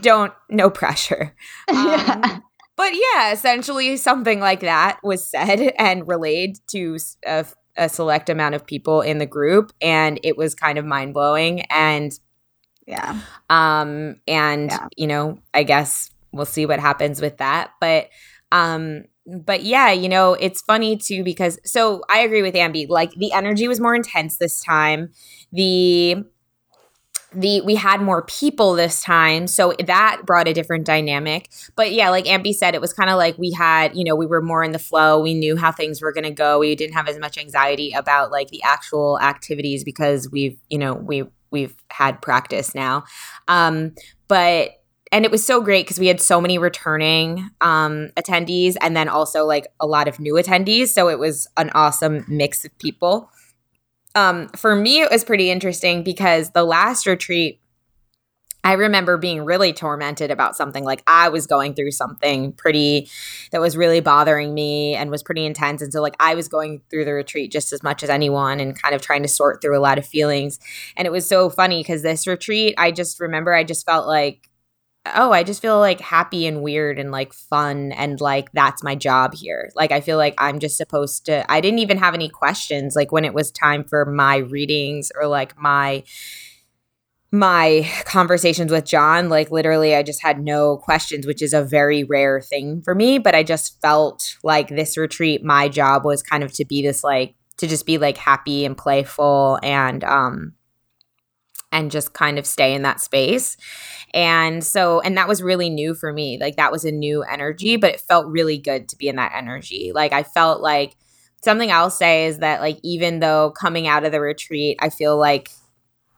Don't 0.00 0.32
no 0.50 0.70
pressure. 0.70 1.34
yeah. 1.70 2.20
Um, 2.24 2.42
but 2.78 2.92
yeah, 2.94 3.32
essentially 3.32 3.96
something 3.96 4.38
like 4.38 4.60
that 4.60 5.00
was 5.02 5.28
said 5.28 5.74
and 5.78 6.06
relayed 6.06 6.58
to 6.68 6.96
a, 7.26 7.44
a 7.78 7.88
select 7.88 8.28
amount 8.28 8.54
of 8.54 8.66
people 8.66 9.00
in 9.00 9.18
the 9.18 9.26
group, 9.26 9.72
and 9.80 10.20
it 10.22 10.36
was 10.36 10.54
kind 10.54 10.78
of 10.78 10.84
mind 10.84 11.14
blowing. 11.14 11.62
And 11.70 12.12
Yeah. 12.86 13.20
um, 13.50 14.16
and 14.26 14.70
Yeah. 14.70 14.86
you 14.96 15.06
know, 15.06 15.38
I 15.54 15.62
guess 15.62 16.10
we'll 16.32 16.46
see 16.46 16.66
what 16.66 16.80
happens 16.80 17.20
with 17.20 17.38
that. 17.38 17.70
But 17.80 18.08
um, 18.52 19.04
but 19.26 19.62
yeah, 19.62 19.90
you 19.92 20.08
know, 20.08 20.34
it's 20.34 20.62
funny 20.62 20.96
too 20.96 21.22
because 21.22 21.58
so 21.64 22.02
I 22.10 22.20
agree 22.20 22.42
with 22.42 22.54
Ambi. 22.54 22.88
Like 22.88 23.12
the 23.12 23.32
energy 23.32 23.68
was 23.68 23.80
more 23.80 23.94
intense 23.94 24.38
this 24.38 24.62
time. 24.62 25.10
The 25.52 26.24
the 27.32 27.60
we 27.60 27.74
had 27.74 28.00
more 28.00 28.22
people 28.22 28.74
this 28.74 29.02
time 29.02 29.46
so 29.46 29.74
that 29.86 30.22
brought 30.24 30.48
a 30.48 30.54
different 30.54 30.86
dynamic. 30.86 31.50
But 31.76 31.92
yeah 31.92 32.10
like 32.10 32.24
ambi 32.24 32.54
said 32.54 32.74
it 32.74 32.80
was 32.80 32.92
kind 32.92 33.10
of 33.10 33.16
like 33.16 33.36
we 33.38 33.52
had 33.52 33.96
you 33.96 34.04
know 34.04 34.16
we 34.16 34.26
were 34.26 34.40
more 34.40 34.62
in 34.62 34.72
the 34.72 34.78
flow. 34.78 35.20
We 35.20 35.34
knew 35.34 35.56
how 35.56 35.72
things 35.72 36.00
were 36.00 36.12
going 36.12 36.24
to 36.24 36.30
go. 36.30 36.58
We 36.58 36.74
didn't 36.74 36.94
have 36.94 37.08
as 37.08 37.18
much 37.18 37.36
anxiety 37.36 37.92
about 37.92 38.30
like 38.30 38.48
the 38.48 38.62
actual 38.62 39.20
activities 39.20 39.84
because 39.84 40.30
we've 40.30 40.58
you 40.68 40.78
know 40.78 40.94
we 40.94 41.24
we've 41.50 41.76
had 41.90 42.22
practice 42.22 42.74
now. 42.74 43.04
Um 43.46 43.94
but 44.28 44.72
and 45.10 45.24
it 45.24 45.30
was 45.30 45.44
so 45.44 45.60
great 45.60 45.86
because 45.86 45.98
we 45.98 46.06
had 46.06 46.20
so 46.20 46.40
many 46.40 46.58
returning 46.58 47.50
um 47.60 48.08
attendees 48.16 48.76
and 48.80 48.96
then 48.96 49.08
also 49.08 49.44
like 49.44 49.66
a 49.80 49.86
lot 49.86 50.08
of 50.08 50.18
new 50.20 50.34
attendees 50.34 50.88
so 50.88 51.08
it 51.08 51.18
was 51.18 51.46
an 51.56 51.70
awesome 51.74 52.24
mix 52.28 52.64
of 52.64 52.78
people 52.78 53.30
um, 54.14 54.48
for 54.56 54.74
me, 54.74 55.00
it 55.00 55.10
was 55.10 55.24
pretty 55.24 55.50
interesting 55.50 56.02
because 56.02 56.50
the 56.50 56.64
last 56.64 57.06
retreat, 57.06 57.60
I 58.64 58.72
remember 58.72 59.16
being 59.16 59.44
really 59.44 59.72
tormented 59.72 60.30
about 60.30 60.56
something. 60.56 60.84
Like 60.84 61.02
I 61.06 61.28
was 61.28 61.46
going 61.46 61.74
through 61.74 61.92
something 61.92 62.52
pretty 62.52 63.08
that 63.52 63.60
was 63.60 63.76
really 63.76 64.00
bothering 64.00 64.52
me 64.52 64.94
and 64.94 65.10
was 65.10 65.22
pretty 65.22 65.46
intense. 65.46 65.80
And 65.80 65.92
so, 65.92 66.02
like, 66.02 66.16
I 66.18 66.34
was 66.34 66.48
going 66.48 66.82
through 66.90 67.04
the 67.04 67.12
retreat 67.12 67.52
just 67.52 67.72
as 67.72 67.82
much 67.82 68.02
as 68.02 68.10
anyone 68.10 68.60
and 68.60 68.80
kind 68.80 68.94
of 68.94 69.00
trying 69.00 69.22
to 69.22 69.28
sort 69.28 69.62
through 69.62 69.78
a 69.78 69.80
lot 69.80 69.96
of 69.96 70.06
feelings. 70.06 70.58
And 70.96 71.06
it 71.06 71.12
was 71.12 71.26
so 71.26 71.48
funny 71.48 71.80
because 71.80 72.02
this 72.02 72.26
retreat, 72.26 72.74
I 72.76 72.90
just 72.90 73.20
remember 73.20 73.54
I 73.54 73.64
just 73.64 73.86
felt 73.86 74.06
like, 74.06 74.47
oh, 75.14 75.32
I 75.32 75.42
just 75.42 75.62
feel 75.62 75.78
like 75.78 76.00
happy 76.00 76.46
and 76.46 76.62
weird 76.62 76.98
and 76.98 77.10
like 77.10 77.32
fun 77.32 77.92
and 77.92 78.20
like 78.20 78.50
that's 78.52 78.82
my 78.82 78.94
job 78.94 79.34
here. 79.34 79.70
Like 79.74 79.92
I 79.92 80.00
feel 80.00 80.16
like 80.16 80.34
I'm 80.38 80.58
just 80.58 80.76
supposed 80.76 81.26
to 81.26 81.50
I 81.50 81.60
didn't 81.60 81.80
even 81.80 81.98
have 81.98 82.14
any 82.14 82.28
questions 82.28 82.96
like 82.96 83.12
when 83.12 83.24
it 83.24 83.34
was 83.34 83.50
time 83.50 83.84
for 83.84 84.04
my 84.04 84.36
readings 84.36 85.10
or 85.14 85.26
like 85.26 85.58
my 85.58 86.04
my 87.30 87.88
conversations 88.04 88.72
with 88.72 88.84
John, 88.84 89.28
like 89.28 89.50
literally 89.50 89.94
I 89.94 90.02
just 90.02 90.22
had 90.22 90.40
no 90.40 90.78
questions, 90.78 91.26
which 91.26 91.42
is 91.42 91.52
a 91.52 91.62
very 91.62 92.04
rare 92.04 92.40
thing 92.40 92.82
for 92.82 92.94
me, 92.94 93.18
but 93.18 93.34
I 93.34 93.42
just 93.42 93.80
felt 93.80 94.36
like 94.42 94.68
this 94.68 94.96
retreat 94.96 95.44
my 95.44 95.68
job 95.68 96.04
was 96.04 96.22
kind 96.22 96.42
of 96.42 96.52
to 96.54 96.64
be 96.64 96.82
this 96.82 97.04
like 97.04 97.34
to 97.58 97.66
just 97.66 97.86
be 97.86 97.98
like 97.98 98.16
happy 98.16 98.64
and 98.64 98.76
playful 98.76 99.58
and 99.62 100.04
um 100.04 100.54
and 101.78 101.90
just 101.90 102.12
kind 102.12 102.38
of 102.38 102.46
stay 102.46 102.74
in 102.74 102.82
that 102.82 103.00
space. 103.00 103.56
And 104.12 104.64
so, 104.64 105.00
and 105.00 105.16
that 105.16 105.28
was 105.28 105.42
really 105.42 105.70
new 105.70 105.94
for 105.94 106.12
me. 106.12 106.38
Like, 106.40 106.56
that 106.56 106.72
was 106.72 106.84
a 106.84 106.90
new 106.90 107.22
energy, 107.22 107.76
but 107.76 107.90
it 107.94 108.00
felt 108.00 108.26
really 108.26 108.58
good 108.58 108.88
to 108.88 108.96
be 108.96 109.08
in 109.08 109.16
that 109.16 109.32
energy. 109.34 109.92
Like, 109.94 110.12
I 110.12 110.22
felt 110.24 110.60
like 110.60 110.96
something 111.44 111.70
I'll 111.70 111.90
say 111.90 112.26
is 112.26 112.38
that, 112.38 112.60
like, 112.60 112.78
even 112.82 113.20
though 113.20 113.50
coming 113.52 113.86
out 113.86 114.04
of 114.04 114.12
the 114.12 114.20
retreat, 114.20 114.78
I 114.80 114.88
feel 114.90 115.16
like 115.16 115.50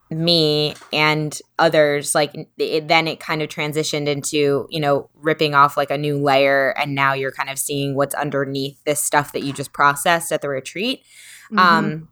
me 0.08 0.74
and 0.92 1.38
others, 1.58 2.14
like, 2.14 2.34
it, 2.58 2.88
then 2.88 3.06
it 3.06 3.20
kind 3.20 3.42
of 3.42 3.48
transitioned 3.48 4.08
into, 4.08 4.66
you 4.70 4.80
know, 4.80 5.10
ripping 5.14 5.54
off 5.54 5.76
like 5.76 5.90
a 5.90 5.98
new 5.98 6.16
layer. 6.16 6.74
And 6.78 6.94
now 6.94 7.12
you're 7.12 7.32
kind 7.32 7.50
of 7.50 7.58
seeing 7.58 7.94
what's 7.94 8.14
underneath 8.14 8.82
this 8.84 9.02
stuff 9.02 9.32
that 9.32 9.42
you 9.42 9.52
just 9.52 9.72
processed 9.72 10.32
at 10.32 10.42
the 10.42 10.48
retreat. 10.48 11.04
Mhm. 11.52 11.58
Um, 11.58 12.08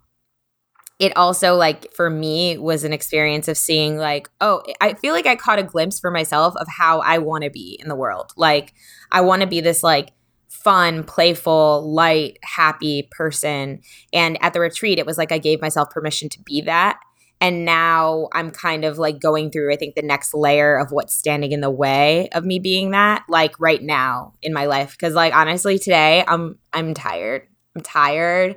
it 0.98 1.16
also 1.16 1.54
like 1.54 1.92
for 1.94 2.10
me 2.10 2.58
was 2.58 2.84
an 2.84 2.92
experience 2.92 3.48
of 3.48 3.56
seeing 3.56 3.96
like 3.96 4.28
oh 4.40 4.62
i 4.80 4.94
feel 4.94 5.14
like 5.14 5.26
i 5.26 5.36
caught 5.36 5.58
a 5.58 5.62
glimpse 5.62 6.00
for 6.00 6.10
myself 6.10 6.54
of 6.56 6.66
how 6.68 7.00
i 7.00 7.18
want 7.18 7.44
to 7.44 7.50
be 7.50 7.78
in 7.80 7.88
the 7.88 7.94
world. 7.94 8.32
Like 8.36 8.74
i 9.12 9.20
want 9.20 9.42
to 9.42 9.48
be 9.48 9.60
this 9.60 9.82
like 9.82 10.10
fun 10.48 11.04
playful 11.04 11.92
light 11.92 12.38
happy 12.42 13.08
person. 13.12 13.80
And 14.12 14.38
at 14.42 14.52
the 14.52 14.60
retreat 14.60 14.98
it 14.98 15.06
was 15.06 15.18
like 15.18 15.32
i 15.32 15.38
gave 15.38 15.60
myself 15.60 15.90
permission 15.90 16.28
to 16.30 16.42
be 16.42 16.62
that. 16.62 16.98
And 17.40 17.64
now 17.64 18.28
i'm 18.32 18.50
kind 18.50 18.84
of 18.84 18.98
like 18.98 19.20
going 19.20 19.50
through 19.50 19.72
i 19.72 19.76
think 19.76 19.94
the 19.94 20.02
next 20.02 20.34
layer 20.34 20.76
of 20.76 20.90
what's 20.90 21.14
standing 21.14 21.52
in 21.52 21.60
the 21.60 21.70
way 21.70 22.28
of 22.30 22.44
me 22.44 22.58
being 22.58 22.90
that 22.90 23.24
like 23.28 23.58
right 23.60 23.82
now 23.82 24.34
in 24.42 24.52
my 24.52 24.66
life. 24.66 24.92
Because 24.92 25.14
like 25.14 25.34
honestly 25.34 25.78
today 25.78 26.24
i'm 26.26 26.58
i'm 26.72 26.94
tired. 26.94 27.42
I'm 27.76 27.82
tired 27.82 28.56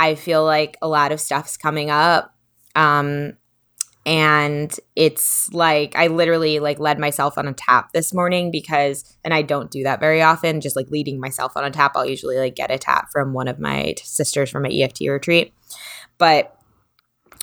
I 0.00 0.14
feel 0.14 0.42
like 0.42 0.78
a 0.80 0.88
lot 0.88 1.12
of 1.12 1.20
stuff's 1.20 1.58
coming 1.58 1.90
up. 1.90 2.34
Um, 2.74 3.34
and 4.06 4.74
it's 4.96 5.52
like 5.52 5.94
I 5.94 6.06
literally 6.06 6.58
like 6.58 6.80
led 6.80 6.98
myself 6.98 7.36
on 7.36 7.46
a 7.46 7.52
tap 7.52 7.92
this 7.92 8.14
morning 8.14 8.50
because 8.50 9.04
and 9.24 9.34
I 9.34 9.42
don't 9.42 9.70
do 9.70 9.82
that 9.82 10.00
very 10.00 10.22
often, 10.22 10.62
just 10.62 10.74
like 10.74 10.90
leading 10.90 11.20
myself 11.20 11.52
on 11.54 11.66
a 11.66 11.70
tap. 11.70 11.92
I'll 11.94 12.06
usually 12.06 12.38
like 12.38 12.54
get 12.54 12.70
a 12.70 12.78
tap 12.78 13.08
from 13.12 13.34
one 13.34 13.46
of 13.46 13.58
my 13.58 13.94
sisters 14.02 14.48
from 14.48 14.62
my 14.62 14.70
EFT 14.70 15.02
retreat. 15.02 15.52
But 16.16 16.56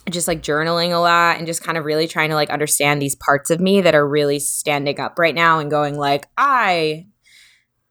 just 0.10 0.28
like 0.28 0.42
journaling 0.42 0.92
a 0.92 0.98
lot 0.98 1.38
and 1.38 1.46
just 1.46 1.64
kind 1.64 1.78
of 1.78 1.86
really 1.86 2.08
trying 2.08 2.30
to 2.30 2.36
like 2.36 2.50
understand 2.50 3.00
these 3.00 3.16
parts 3.16 3.52
of 3.52 3.60
me 3.60 3.82
that 3.82 3.94
are 3.94 4.08
really 4.08 4.40
standing 4.40 5.00
up 5.00 5.20
right 5.20 5.36
now 5.36 5.60
and 5.60 5.70
going 5.70 5.96
like 5.96 6.28
I 6.36 7.06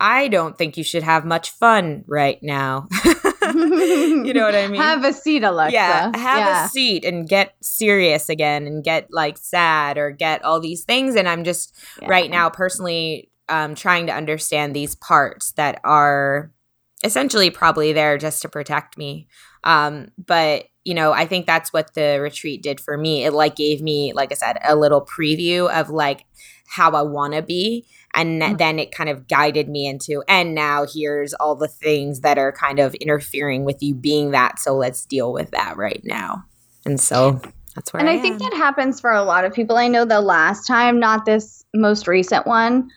I 0.00 0.28
don't 0.28 0.58
think 0.58 0.76
you 0.76 0.84
should 0.84 1.04
have 1.04 1.24
much 1.24 1.50
fun 1.50 2.04
right 2.06 2.42
now. 2.42 2.88
you 4.26 4.34
know 4.34 4.44
what 4.44 4.54
I 4.54 4.68
mean? 4.68 4.80
Have 4.80 5.04
a 5.04 5.12
seat, 5.12 5.42
Alexa. 5.42 5.74
Yeah, 5.74 6.16
have 6.16 6.38
Yeah. 6.38 6.66
a 6.66 6.68
seat 6.68 7.04
and 7.04 7.28
get 7.28 7.54
serious 7.62 8.28
again 8.28 8.66
and 8.66 8.84
get 8.84 9.08
like 9.10 9.38
sad 9.38 9.98
or 9.98 10.10
get 10.10 10.44
all 10.44 10.60
these 10.60 10.84
things. 10.84 11.16
And 11.16 11.28
I'm 11.28 11.44
just 11.44 11.74
Yeah. 12.00 12.08
right 12.08 12.30
now 12.30 12.50
personally 12.50 13.30
um, 13.48 13.74
trying 13.74 14.06
to 14.06 14.12
understand 14.12 14.74
these 14.74 14.94
parts 14.96 15.52
that 15.52 15.80
are 15.84 16.50
essentially 17.04 17.50
probably 17.50 17.92
there 17.92 18.18
just 18.18 18.42
to 18.42 18.48
protect 18.48 18.98
me. 18.98 19.28
Um, 19.64 20.08
but 20.18 20.64
you 20.84 20.94
know, 20.94 21.12
I 21.12 21.26
think 21.26 21.46
that's 21.46 21.72
what 21.72 21.94
the 21.94 22.18
retreat 22.20 22.62
did 22.62 22.80
for 22.80 22.96
me. 22.96 23.24
It 23.24 23.32
like 23.32 23.56
gave 23.56 23.82
me, 23.82 24.12
like 24.12 24.30
I 24.30 24.36
said, 24.36 24.58
a 24.64 24.76
little 24.76 25.04
preview 25.04 25.68
of 25.68 25.90
like 25.90 26.24
how 26.68 26.92
I 26.92 27.02
want 27.02 27.34
to 27.34 27.42
be. 27.42 27.86
And 28.16 28.42
Mhm. 28.42 28.58
then 28.58 28.78
it 28.78 28.92
kind 28.92 29.10
of 29.10 29.28
guided 29.28 29.68
me 29.68 29.86
into, 29.86 30.24
and 30.26 30.54
now 30.54 30.86
here's 30.92 31.34
all 31.34 31.54
the 31.54 31.68
things 31.68 32.20
that 32.20 32.38
are 32.38 32.50
kind 32.50 32.80
of 32.80 32.94
interfering 32.94 33.64
with 33.64 33.82
you 33.82 33.94
being 33.94 34.32
that. 34.32 34.58
So 34.58 34.74
let's 34.74 35.04
deal 35.06 35.32
with 35.32 35.50
that 35.52 35.76
right 35.76 36.00
now. 36.02 36.44
And 36.84 36.98
so 36.98 37.40
that's 37.74 37.92
where 37.92 38.00
And 38.00 38.08
I, 38.08 38.14
I 38.14 38.18
think 38.18 38.38
that 38.38 38.54
happens 38.56 39.00
for 39.00 39.12
a 39.12 39.22
lot 39.22 39.44
of 39.44 39.52
people. 39.52 39.76
I 39.76 39.88
know 39.88 40.04
the 40.04 40.20
last 40.20 40.66
time, 40.66 40.98
not 40.98 41.26
this 41.26 41.64
most 41.74 42.08
recent 42.08 42.46
one, 42.46 42.88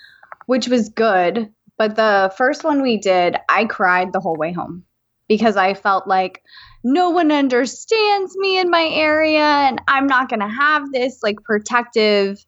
which 0.46 0.68
was 0.68 0.90
good, 0.90 1.52
but 1.78 1.96
the 1.96 2.34
first 2.38 2.64
one 2.64 2.82
we 2.82 2.98
did, 2.98 3.36
I 3.50 3.66
cried 3.66 4.14
the 4.14 4.20
whole 4.20 4.38
way 4.38 4.54
home 4.54 4.86
because 5.28 5.58
I 5.58 5.74
felt 5.74 6.08
like 6.08 6.42
no 6.84 7.10
one 7.10 7.32
understands 7.32 8.38
me 8.38 8.60
in 8.60 8.70
my 8.70 8.88
area 8.92 9.42
and 9.42 9.82
I'm 9.88 10.08
not 10.08 10.30
going 10.30 10.40
to 10.40 10.48
have 10.48 10.92
this 10.92 11.20
like 11.22 11.42
protective 11.44 12.44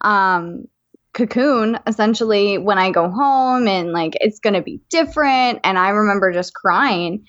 um 0.00 0.64
cocoon 1.18 1.78
essentially 1.86 2.58
when 2.58 2.78
I 2.78 2.92
go 2.92 3.10
home 3.10 3.66
and 3.66 3.92
like 3.92 4.16
it's 4.20 4.38
going 4.38 4.54
to 4.54 4.62
be 4.62 4.80
different 4.88 5.58
and 5.64 5.76
I 5.76 5.88
remember 5.88 6.32
just 6.32 6.54
crying. 6.54 7.26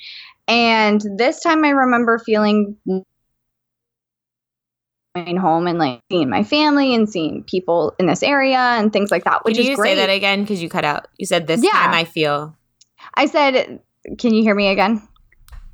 And 0.48 1.02
this 1.18 1.42
time 1.42 1.66
I 1.66 1.70
remember 1.70 2.20
feeling 2.20 2.78
going 5.16 5.38
home 5.38 5.66
and 5.66 5.80
like 5.80 6.02
seeing 6.12 6.30
my 6.30 6.44
family 6.44 6.94
and 6.94 7.10
seeing 7.10 7.44
people 7.44 7.96
in 8.00 8.06
this 8.06 8.22
area 8.22 8.58
and 8.58 8.94
things 8.94 9.10
like 9.10 9.24
that, 9.24 9.44
which 9.44 9.58
is 9.58 9.68
you 9.68 9.76
great. 9.76 9.90
say 9.90 9.96
that 9.96 10.10
again? 10.10 10.42
Because 10.42 10.62
you 10.62 10.70
cut 10.70 10.86
out. 10.86 11.08
You 11.18 11.26
said 11.26 11.48
this 11.48 11.64
Yeah. 11.64 11.72
time 11.72 11.94
I 11.94 12.04
feel. 12.06 12.56
I 13.16 13.26
said, 13.26 13.80
can 14.20 14.34
you 14.36 14.44
hear 14.44 14.54
me 14.56 14.68
again? 14.68 15.02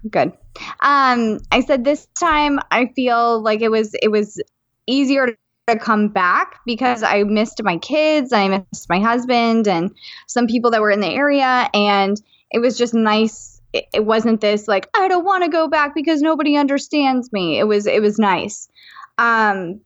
Good. 0.10 0.32
Um, 0.80 1.40
I 1.52 1.60
said 1.66 1.84
this 1.84 2.08
time 2.18 2.60
I 2.72 2.88
feel 2.96 3.42
like 3.42 3.62
it 3.62 3.70
was 3.70 3.94
it 4.02 4.10
was 4.10 4.42
easier 4.88 5.28
to 5.28 5.36
come 5.74 6.10
back 6.10 6.60
because 6.66 7.02
I 7.02 7.24
missed 7.24 7.64
my 7.64 7.78
kids, 7.78 8.32
I 8.32 8.48
missed 8.48 8.88
my 8.88 9.00
husband 9.00 9.68
and 9.68 9.92
some 10.28 10.46
people 10.46 10.70
that 10.72 10.82
were 10.82 10.92
in 10.92 11.00
the 11.00 11.10
area 11.10 11.68
and 11.74 12.22
it 12.52 12.60
was 12.60 12.78
just 12.78 12.94
nice 12.94 13.60
it, 13.74 13.86
it 13.94 14.06
wasn't 14.06 14.42
this 14.42 14.68
like 14.68 14.88
I 14.96 15.08
don't 15.08 15.26
want 15.26 15.44
to 15.44 15.50
go 15.50 15.68
back 15.68 15.96
because 15.96 16.22
nobody 16.22 16.56
understands 16.56 17.34
me. 17.34 17.58
It 17.58 17.64
was 17.64 17.88
it 17.88 18.02
was 18.02 18.20
nice. 18.20 18.70
Um, 19.18 19.82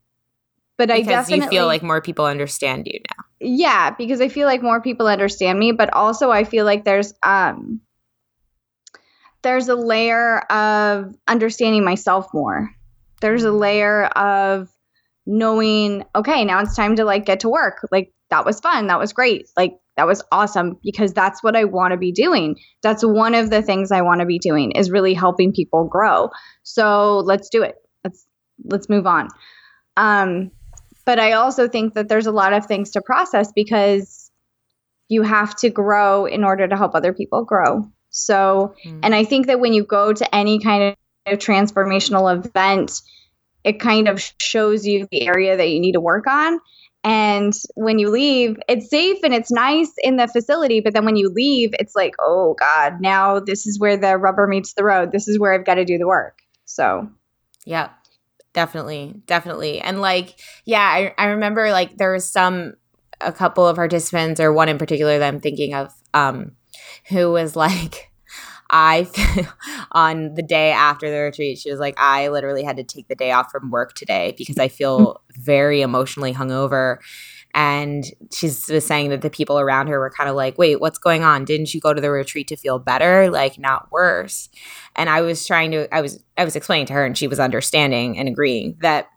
but 0.76 0.88
because 0.88 1.08
I 1.08 1.10
definitely 1.12 1.44
you 1.44 1.50
feel 1.50 1.66
like 1.66 1.82
more 1.82 2.00
people 2.00 2.24
understand 2.26 2.86
you 2.86 3.00
now. 3.10 3.24
yeah 3.38 3.90
because 3.90 4.22
i 4.22 4.28
feel 4.28 4.46
like 4.46 4.62
more 4.62 4.80
people 4.80 5.06
understand 5.06 5.58
me 5.58 5.72
but 5.72 5.92
also 5.92 6.30
i 6.30 6.44
feel 6.44 6.64
like 6.64 6.84
there's 6.84 7.12
um 7.22 7.82
there's 9.42 9.68
a 9.68 9.74
layer 9.74 10.38
of 10.50 11.14
understanding 11.28 11.84
myself 11.84 12.32
more 12.32 12.70
there's 13.20 13.44
a 13.44 13.52
layer 13.52 14.06
of 14.06 14.70
knowing 15.30 16.04
okay 16.14 16.44
now 16.44 16.60
it's 16.60 16.74
time 16.74 16.96
to 16.96 17.04
like 17.04 17.24
get 17.24 17.40
to 17.40 17.48
work. 17.48 17.86
Like 17.92 18.12
that 18.30 18.44
was 18.44 18.60
fun. 18.60 18.88
That 18.88 18.98
was 18.98 19.12
great. 19.12 19.48
Like 19.56 19.78
that 19.96 20.06
was 20.06 20.22
awesome 20.32 20.78
because 20.82 21.12
that's 21.12 21.42
what 21.42 21.56
i 21.56 21.64
want 21.64 21.92
to 21.92 21.98
be 21.98 22.12
doing. 22.12 22.56
That's 22.82 23.04
one 23.04 23.34
of 23.34 23.50
the 23.50 23.62
things 23.62 23.92
i 23.92 24.02
want 24.02 24.20
to 24.20 24.26
be 24.26 24.38
doing 24.38 24.72
is 24.72 24.90
really 24.90 25.14
helping 25.14 25.52
people 25.52 25.84
grow. 25.84 26.30
So 26.62 27.18
let's 27.18 27.48
do 27.48 27.62
it. 27.62 27.76
Let's 28.04 28.26
let's 28.64 28.88
move 28.88 29.06
on. 29.06 29.28
Um 29.96 30.50
but 31.06 31.18
I 31.18 31.32
also 31.32 31.68
think 31.68 31.94
that 31.94 32.08
there's 32.08 32.26
a 32.26 32.32
lot 32.32 32.52
of 32.52 32.66
things 32.66 32.90
to 32.90 33.00
process 33.00 33.52
because 33.52 34.30
you 35.08 35.22
have 35.22 35.56
to 35.56 35.70
grow 35.70 36.26
in 36.26 36.44
order 36.44 36.68
to 36.68 36.76
help 36.76 36.94
other 36.94 37.12
people 37.12 37.44
grow. 37.44 37.90
So, 38.10 38.74
Mm. 38.84 39.00
and 39.02 39.14
I 39.14 39.24
think 39.24 39.46
that 39.46 39.60
when 39.60 39.72
you 39.72 39.84
go 39.84 40.12
to 40.12 40.34
any 40.34 40.60
kind 40.60 40.96
of 41.26 41.38
transformational 41.38 42.32
event, 42.32 42.92
it 43.64 43.80
kind 43.80 44.08
of 44.08 44.22
shows 44.40 44.86
you 44.86 45.06
the 45.10 45.26
area 45.26 45.56
that 45.56 45.70
you 45.70 45.80
need 45.80 45.92
to 45.92 46.00
work 46.00 46.26
on. 46.26 46.58
And 47.02 47.54
when 47.76 47.98
you 47.98 48.10
leave, 48.10 48.58
it's 48.68 48.90
safe 48.90 49.18
and 49.24 49.32
it's 49.32 49.50
nice 49.50 49.90
in 50.02 50.16
the 50.16 50.28
facility. 50.28 50.80
But 50.80 50.92
then 50.92 51.06
when 51.06 51.16
you 51.16 51.30
leave, 51.30 51.74
it's 51.78 51.96
like, 51.96 52.14
oh 52.20 52.54
God, 52.58 53.00
now 53.00 53.40
this 53.40 53.66
is 53.66 53.80
where 53.80 53.96
the 53.96 54.18
rubber 54.18 54.46
meets 54.46 54.74
the 54.74 54.84
road. 54.84 55.12
This 55.12 55.26
is 55.26 55.38
where 55.38 55.54
I've 55.54 55.64
got 55.64 55.76
to 55.76 55.84
do 55.84 55.96
the 55.96 56.06
work. 56.06 56.40
So, 56.66 57.08
yeah, 57.64 57.88
Definitely. 58.52 59.14
Definitely. 59.26 59.80
And 59.80 60.00
like, 60.00 60.40
yeah, 60.64 60.80
I, 60.80 61.14
I 61.16 61.26
remember 61.26 61.70
like 61.70 61.96
there 61.96 62.12
was 62.12 62.28
some 62.28 62.74
a 63.20 63.32
couple 63.32 63.66
of 63.66 63.76
participants 63.76 64.40
or 64.40 64.52
one 64.52 64.68
in 64.68 64.78
particular 64.78 65.18
that 65.18 65.28
I'm 65.28 65.40
thinking 65.40 65.74
of, 65.74 65.92
um, 66.14 66.52
who 67.08 67.30
was 67.30 67.54
like 67.54 68.09
I 68.70 69.08
on 69.92 70.34
the 70.34 70.42
day 70.42 70.70
after 70.70 71.10
the 71.10 71.18
retreat, 71.18 71.58
she 71.58 71.70
was 71.70 71.80
like, 71.80 71.94
I 71.98 72.28
literally 72.28 72.62
had 72.62 72.76
to 72.76 72.84
take 72.84 73.08
the 73.08 73.14
day 73.14 73.32
off 73.32 73.50
from 73.50 73.70
work 73.70 73.94
today 73.94 74.34
because 74.38 74.58
I 74.58 74.68
feel 74.68 75.14
mm. 75.14 75.16
very 75.36 75.82
emotionally 75.82 76.32
hungover. 76.32 76.98
And 77.52 78.04
she 78.32 78.46
was 78.46 78.86
saying 78.86 79.10
that 79.10 79.22
the 79.22 79.30
people 79.30 79.58
around 79.58 79.88
her 79.88 79.98
were 79.98 80.10
kind 80.10 80.30
of 80.30 80.36
like, 80.36 80.56
wait, 80.56 80.80
what's 80.80 80.98
going 80.98 81.24
on? 81.24 81.44
Didn't 81.44 81.74
you 81.74 81.80
go 81.80 81.92
to 81.92 82.00
the 82.00 82.10
retreat 82.10 82.46
to 82.48 82.56
feel 82.56 82.78
better? 82.78 83.28
Like, 83.28 83.58
not 83.58 83.90
worse. 83.90 84.48
And 84.94 85.10
I 85.10 85.20
was 85.22 85.44
trying 85.44 85.72
to, 85.72 85.92
I 85.92 86.00
was, 86.00 86.22
I 86.38 86.44
was 86.44 86.54
explaining 86.54 86.86
to 86.86 86.92
her 86.92 87.04
and 87.04 87.18
she 87.18 87.26
was 87.26 87.40
understanding 87.40 88.18
and 88.18 88.28
agreeing 88.28 88.76
that 88.82 89.08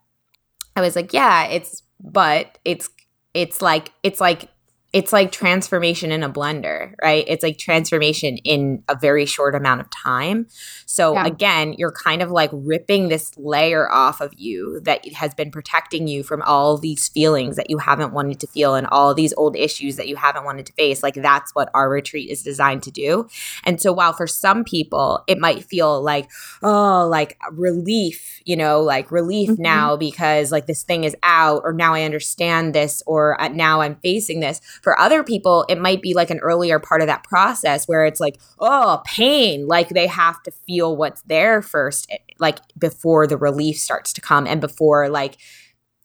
I 0.76 0.82
was 0.82 0.96
like, 0.96 1.14
yeah, 1.14 1.46
it's, 1.46 1.84
but 2.00 2.58
it's, 2.66 2.90
it's 3.36 3.62
like, 3.62 3.92
it's 4.02 4.20
like, 4.20 4.50
it's 4.94 5.12
like 5.12 5.32
transformation 5.32 6.12
in 6.12 6.22
a 6.22 6.30
blender, 6.30 6.94
right? 7.02 7.26
It's 7.28 7.42
like 7.42 7.58
transformation 7.58 8.38
in 8.38 8.84
a 8.88 8.96
very 8.96 9.26
short 9.26 9.56
amount 9.56 9.82
of 9.82 9.90
time. 9.90 10.46
So 10.86 11.14
Yeah. 11.16 11.26
again, 11.26 11.74
you're 11.80 11.92
kind 11.92 12.22
of 12.22 12.30
like 12.30 12.52
ripping 12.54 13.10
this 13.10 13.32
layer 13.36 13.92
off 13.92 14.22
of 14.22 14.32
you 14.38 14.80
that 14.82 15.12
has 15.14 15.34
been 15.34 15.50
protecting 15.50 16.08
you 16.08 16.22
from 16.22 16.44
all 16.44 16.78
these 16.78 17.10
feelings 17.10 17.56
that 17.56 17.72
you 17.72 17.80
haven't 17.80 18.14
wanted 18.14 18.40
to 18.42 18.48
feel 18.48 18.76
and 18.76 18.86
all 18.88 19.16
these 19.16 19.34
old 19.36 19.56
issues 19.56 19.96
that 19.96 20.08
you 20.08 20.16
haven't 20.16 20.44
wanted 20.46 20.68
to 20.68 20.74
face. 20.74 21.02
Like 21.02 21.16
that's 21.16 21.56
what 21.56 21.72
our 21.74 21.90
retreat 21.90 22.30
is 22.30 22.44
designed 22.44 22.84
to 22.84 22.92
do. 22.92 23.28
And 23.64 23.82
so 23.82 23.92
while 23.92 24.14
for 24.14 24.28
some 24.28 24.64
people 24.64 25.24
it 25.26 25.40
might 25.40 25.64
feel 25.66 26.04
like, 26.04 26.30
oh, 26.62 27.08
like 27.10 27.36
relief, 27.52 28.42
you 28.46 28.56
know, 28.56 28.82
like 28.82 29.12
relief 29.12 29.50
Mhm. 29.50 29.58
now 29.60 29.98
because 29.98 30.52
like 30.52 30.68
this 30.68 30.84
thing 30.84 31.04
is 31.04 31.16
out 31.24 31.62
or 31.64 31.74
now 31.74 31.96
I 31.96 32.04
understand 32.04 32.76
this 32.76 33.02
or 33.08 33.42
uh, 33.42 33.48
now 33.48 33.82
I'm 33.82 33.96
facing 34.04 34.40
this. 34.40 34.62
For 34.84 35.00
other 35.00 35.24
people, 35.24 35.66
it 35.70 35.80
might 35.80 36.02
be 36.02 36.14
like 36.14 36.30
an 36.30 36.40
earlier 36.40 36.78
part 36.78 37.02
of 37.02 37.08
that 37.08 37.24
process 37.24 37.88
where 37.88 38.06
it's 38.06 38.20
like, 38.20 38.40
oh, 38.60 39.02
pain. 39.06 39.66
Like 39.66 39.90
they 39.90 40.08
have 40.08 40.44
to 40.44 40.52
feel 40.52 40.96
what's 40.96 41.22
there 41.24 41.62
first, 41.62 42.06
eh, 42.12 42.18
like 42.38 42.60
before 42.78 43.26
the 43.26 43.38
relief 43.38 43.78
starts 43.78 44.14
to 44.14 44.22
come 44.22 44.46
and 44.46 44.60
before 44.62 45.10
like, 45.10 45.38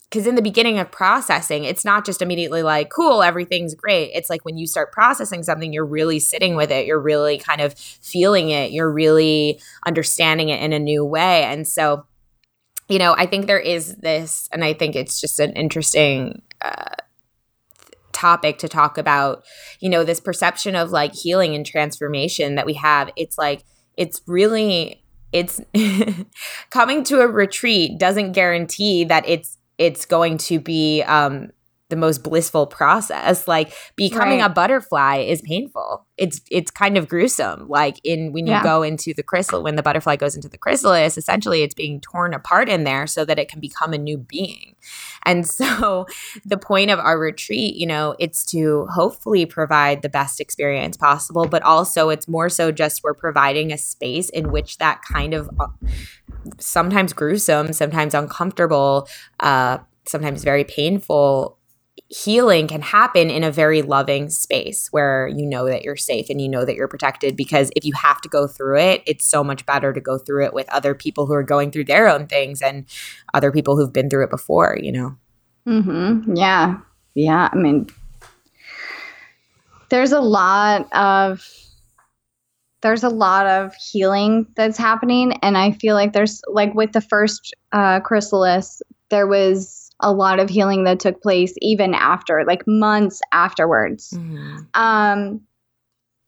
because 0.09 0.27
in 0.27 0.37
the 0.37 0.43
beginning 0.43 0.79
of 0.79 0.91
processing, 0.91 1.65
it's 1.65 1.85
not 1.85 2.07
just 2.07 2.23
immediately 2.23 2.63
like, 2.63 2.89
cool, 2.89 3.23
everything's 3.23 3.75
great. 3.75 4.11
It's 4.15 4.31
like 4.31 4.43
when 4.45 4.57
you 4.57 4.67
start 4.67 4.91
processing 4.91 5.43
something, 5.43 5.71
you're 5.71 5.85
really 5.85 6.19
sitting 6.19 6.57
with 6.57 6.71
it. 6.71 6.87
You're 6.87 7.01
really 7.01 7.37
kind 7.37 7.61
of 7.61 7.75
feeling 7.75 8.49
it. 8.49 8.71
You're 8.71 8.91
really 8.91 9.61
understanding 9.85 10.49
it 10.49 10.63
in 10.63 10.73
a 10.73 10.79
new 10.79 11.05
way. 11.05 11.43
And 11.43 11.69
so, 11.69 12.07
you 12.89 12.99
know, 12.99 13.15
I 13.19 13.27
think 13.27 13.47
there 13.47 13.59
is 13.59 13.97
this, 13.97 14.49
and 14.51 14.65
I 14.65 14.73
think 14.73 14.97
it's 14.97 15.21
just 15.21 15.41
an 15.41 15.53
interesting 15.53 16.41
uh, 16.63 16.95
topic 18.19 18.59
to 18.59 18.69
talk 18.69 18.99
about, 18.99 19.45
you 19.81 19.89
know, 19.89 20.05
this 20.05 20.21
perception 20.21 20.75
of 20.75 20.91
like 20.91 21.15
healing 21.15 21.55
and 21.55 21.65
transformation 21.65 22.57
that 22.57 22.67
we 22.67 22.75
have. 22.75 23.11
It's 23.17 23.39
like, 23.39 23.65
it's 23.97 24.21
really, 24.27 25.03
it's 25.33 25.61
coming 26.71 27.05
to 27.05 27.21
a 27.21 27.29
retreat 27.29 27.99
doesn't 27.99 28.33
guarantee 28.33 29.05
that 29.05 29.29
it's, 29.29 29.59
it's 29.79 30.05
going 30.05 30.39
to 30.39 30.59
be, 30.59 31.03
um, 31.03 31.51
the 31.89 31.97
most 31.97 32.23
blissful 32.23 32.67
process 32.67 33.49
like 33.49 33.73
becoming 33.97 34.41
Right. 34.41 34.51
a 34.51 34.53
butterfly 34.53 35.19
is 35.19 35.41
painful 35.41 36.07
it's 36.19 36.41
it's 36.51 36.71
kind 36.71 36.99
of 36.99 37.09
gruesome 37.09 37.67
like 37.69 37.99
in 38.05 38.33
when 38.33 38.47
you 38.47 38.53
Yeah. 38.53 38.63
go 38.63 38.83
into 38.83 39.15
the 39.15 39.23
crystal 39.23 39.63
when 39.63 39.77
the 39.77 39.83
butterfly 39.83 40.17
goes 40.17 40.35
into 40.35 40.49
the 40.49 40.59
chrysalis 40.59 41.17
essentially 41.17 41.63
it's 41.63 41.75
being 41.75 42.01
torn 42.01 42.35
apart 42.35 42.69
in 42.69 42.85
there 42.85 43.07
so 43.07 43.25
that 43.25 43.39
it 43.39 43.49
can 43.49 43.61
become 43.61 43.93
a 43.95 43.99
new 43.99 44.19
being 44.19 44.75
and 45.25 45.47
so 45.59 46.07
the 46.45 46.59
point 46.59 46.91
of 46.91 46.99
our 46.99 47.19
retreat 47.19 47.75
you 47.75 47.87
know 47.87 48.15
it's 48.19 48.45
to 48.45 48.87
hopefully 48.87 49.47
provide 49.47 50.03
the 50.03 50.09
best 50.11 50.41
experience 50.41 50.97
possible 50.97 51.47
but 51.47 51.63
also 51.63 52.11
it's 52.11 52.29
more 52.29 52.49
so 52.51 52.71
just 52.71 53.03
we're 53.03 53.15
providing 53.15 53.73
a 53.73 53.79
space 53.79 54.29
in 54.31 54.51
which 54.53 54.77
that 54.79 55.01
kind 55.11 55.33
of 55.33 55.49
uh, 55.59 55.67
sometimes 56.59 57.13
gruesome 57.13 57.73
sometimes 57.73 58.15
uncomfortable 58.15 59.09
uh 59.41 59.79
sometimes 60.07 60.43
very 60.45 60.65
painful 60.65 61.58
healing 62.09 62.69
can 62.69 62.81
happen 62.81 63.31
in 63.31 63.45
a 63.45 63.51
very 63.51 63.83
loving 63.83 64.31
space 64.31 64.89
where 64.93 65.29
you 65.29 65.47
know 65.47 65.67
that 65.67 65.83
you're 65.83 65.97
safe 65.97 66.31
and 66.31 66.41
you 66.41 66.49
know 66.49 66.65
that 66.65 66.75
you're 66.75 66.89
protected 66.89 67.37
because 67.37 67.71
if 67.75 67.85
you 67.85 67.93
have 67.95 68.21
to 68.21 68.29
go 68.29 68.47
through 68.47 68.79
it 68.79 69.03
it's 69.07 69.25
so 69.25 69.43
much 69.43 69.67
better 69.67 69.93
to 69.93 70.01
go 70.01 70.19
through 70.19 70.45
it 70.45 70.55
with 70.55 70.69
other 70.71 70.95
people 70.95 71.27
who 71.27 71.33
are 71.33 71.43
going 71.43 71.71
through 71.71 71.85
their 71.85 72.09
own 72.09 72.27
things 72.27 72.63
and 72.63 72.87
other 73.35 73.53
people 73.53 73.77
who've 73.77 73.93
been 73.93 74.09
through 74.09 74.25
it 74.25 74.31
before 74.31 74.79
you 74.81 74.93
know 74.93 75.17
Mm-hmm. 75.69 76.35
Yeah. 76.35 76.79
Yeah. 77.15 77.49
I 77.53 77.57
mean, 77.57 77.89
there's 79.91 80.13
a 80.13 80.21
lot 80.21 80.93
of 80.93 81.47
there's 82.81 83.03
a 83.03 83.09
lot 83.09 83.47
of 83.47 83.75
healing 83.75 84.47
that's 84.55 84.79
happening, 84.79 85.33
and 85.43 85.59
I 85.59 85.73
feel 85.73 85.97
like 85.97 86.13
there's 86.13 86.41
like 86.47 86.75
with 86.75 86.93
the 86.93 87.01
first 87.01 87.55
uh, 87.73 88.01
chrysalis, 88.01 88.81
there 89.11 89.27
was 89.27 89.78
a 90.01 90.13
lot 90.13 90.39
of 90.39 90.49
healing 90.49 90.85
that 90.85 91.01
took 91.01 91.21
place 91.23 91.55
even 91.61 91.95
after, 91.95 92.45
like 92.47 92.63
months 92.67 93.21
afterwards. 93.33 94.13
Um, 94.75 95.41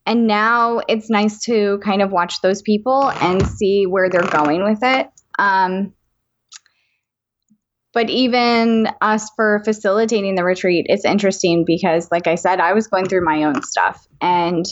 and 0.05 0.27
now 0.27 0.81
it's 0.87 1.09
nice 1.09 1.39
to 1.41 1.79
kind 1.83 2.01
of 2.01 2.11
watch 2.11 2.41
those 2.41 2.61
people 2.61 3.11
and 3.21 3.45
see 3.47 3.85
where 3.85 4.09
they're 4.09 4.21
going 4.23 4.63
with 4.63 4.79
it. 4.81 5.07
Um, 5.37 5.93
but 7.93 8.09
even 8.09 8.87
us 9.01 9.29
for 9.35 9.61
facilitating 9.65 10.35
the 10.35 10.43
retreat, 10.43 10.85
it's 10.89 11.05
interesting 11.05 11.65
because, 11.67 12.09
like 12.11 12.25
I 12.25 12.35
said, 12.35 12.59
I 12.59 12.73
was 12.73 12.87
going 12.87 13.07
through 13.07 13.25
my 13.25 13.43
own 13.43 13.61
stuff. 13.63 14.07
And 14.21 14.65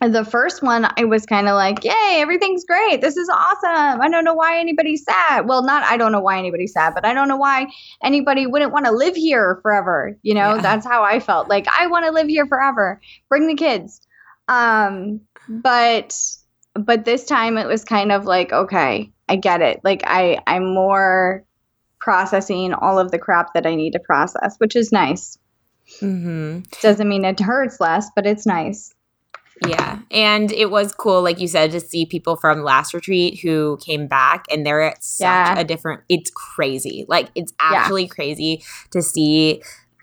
the 0.00 0.24
first 0.24 0.62
one, 0.62 0.86
I 0.96 1.04
was 1.04 1.26
kind 1.26 1.48
of 1.48 1.54
like, 1.54 1.82
yay, 1.84 2.18
everything's 2.20 2.64
great. 2.64 3.00
This 3.00 3.16
is 3.16 3.28
awesome. 3.28 4.00
I 4.00 4.08
don't 4.08 4.24
know 4.24 4.34
why 4.34 4.58
anybody's 4.60 5.04
sad. 5.04 5.48
Well, 5.48 5.64
not 5.64 5.82
I 5.82 5.96
don't 5.96 6.12
know 6.12 6.20
why 6.20 6.38
anybody's 6.38 6.72
sad, 6.72 6.94
but 6.94 7.04
I 7.04 7.14
don't 7.14 7.26
know 7.28 7.36
why 7.36 7.66
anybody 8.02 8.46
wouldn't 8.46 8.72
want 8.72 8.84
to 8.86 8.92
live 8.92 9.16
here 9.16 9.58
forever. 9.62 10.16
You 10.22 10.34
know, 10.34 10.54
Yeah. 10.54 10.62
that's 10.62 10.86
how 10.86 11.02
I 11.02 11.18
felt. 11.20 11.48
Like, 11.48 11.66
I 11.68 11.88
want 11.88 12.04
to 12.06 12.12
live 12.12 12.28
here 12.28 12.46
forever. 12.46 13.00
Bring 13.28 13.48
the 13.48 13.54
kids. 13.56 14.00
Um, 14.46 15.20
but 15.48 16.16
but 16.74 17.04
this 17.04 17.24
time 17.24 17.58
it 17.58 17.66
was 17.66 17.84
kind 17.84 18.12
of 18.12 18.24
like, 18.24 18.52
okay, 18.52 19.12
I 19.28 19.36
get 19.36 19.60
it. 19.62 19.80
Like 19.82 20.02
I 20.06 20.38
I'm 20.46 20.72
more 20.74 21.44
processing 22.00 22.72
all 22.72 22.98
of 22.98 23.10
the 23.10 23.18
crap 23.18 23.52
that 23.54 23.66
I 23.66 23.74
need 23.74 23.92
to 23.94 23.98
process, 23.98 24.54
which 24.58 24.76
is 24.76 24.92
nice. 24.92 25.36
mm-hmm. 26.00 26.60
Doesn't 26.80 27.08
mean 27.08 27.24
it 27.24 27.40
hurts 27.40 27.80
less, 27.80 28.08
but 28.14 28.26
it's 28.26 28.46
nice. 28.46 28.94
Yeah. 29.66 29.98
And 30.10 30.52
it 30.52 30.70
was 30.70 30.92
cool, 30.94 31.22
like 31.22 31.40
you 31.40 31.48
said, 31.48 31.72
to 31.72 31.80
see 31.80 32.06
people 32.06 32.36
from 32.36 32.62
last 32.62 32.94
retreat 32.94 33.40
who 33.40 33.78
came 33.84 34.06
back 34.06 34.44
and 34.50 34.64
they're 34.64 34.82
at 34.82 35.02
such 35.02 35.24
Yeah. 35.26 35.58
a 35.58 35.64
different 35.64 36.02
it's 36.08 36.30
crazy. 36.30 37.04
Like 37.08 37.30
it's 37.34 37.52
Yeah. 37.60 37.78
actually 37.78 38.06
crazy 38.06 38.62
to 38.90 39.02
see 39.02 39.62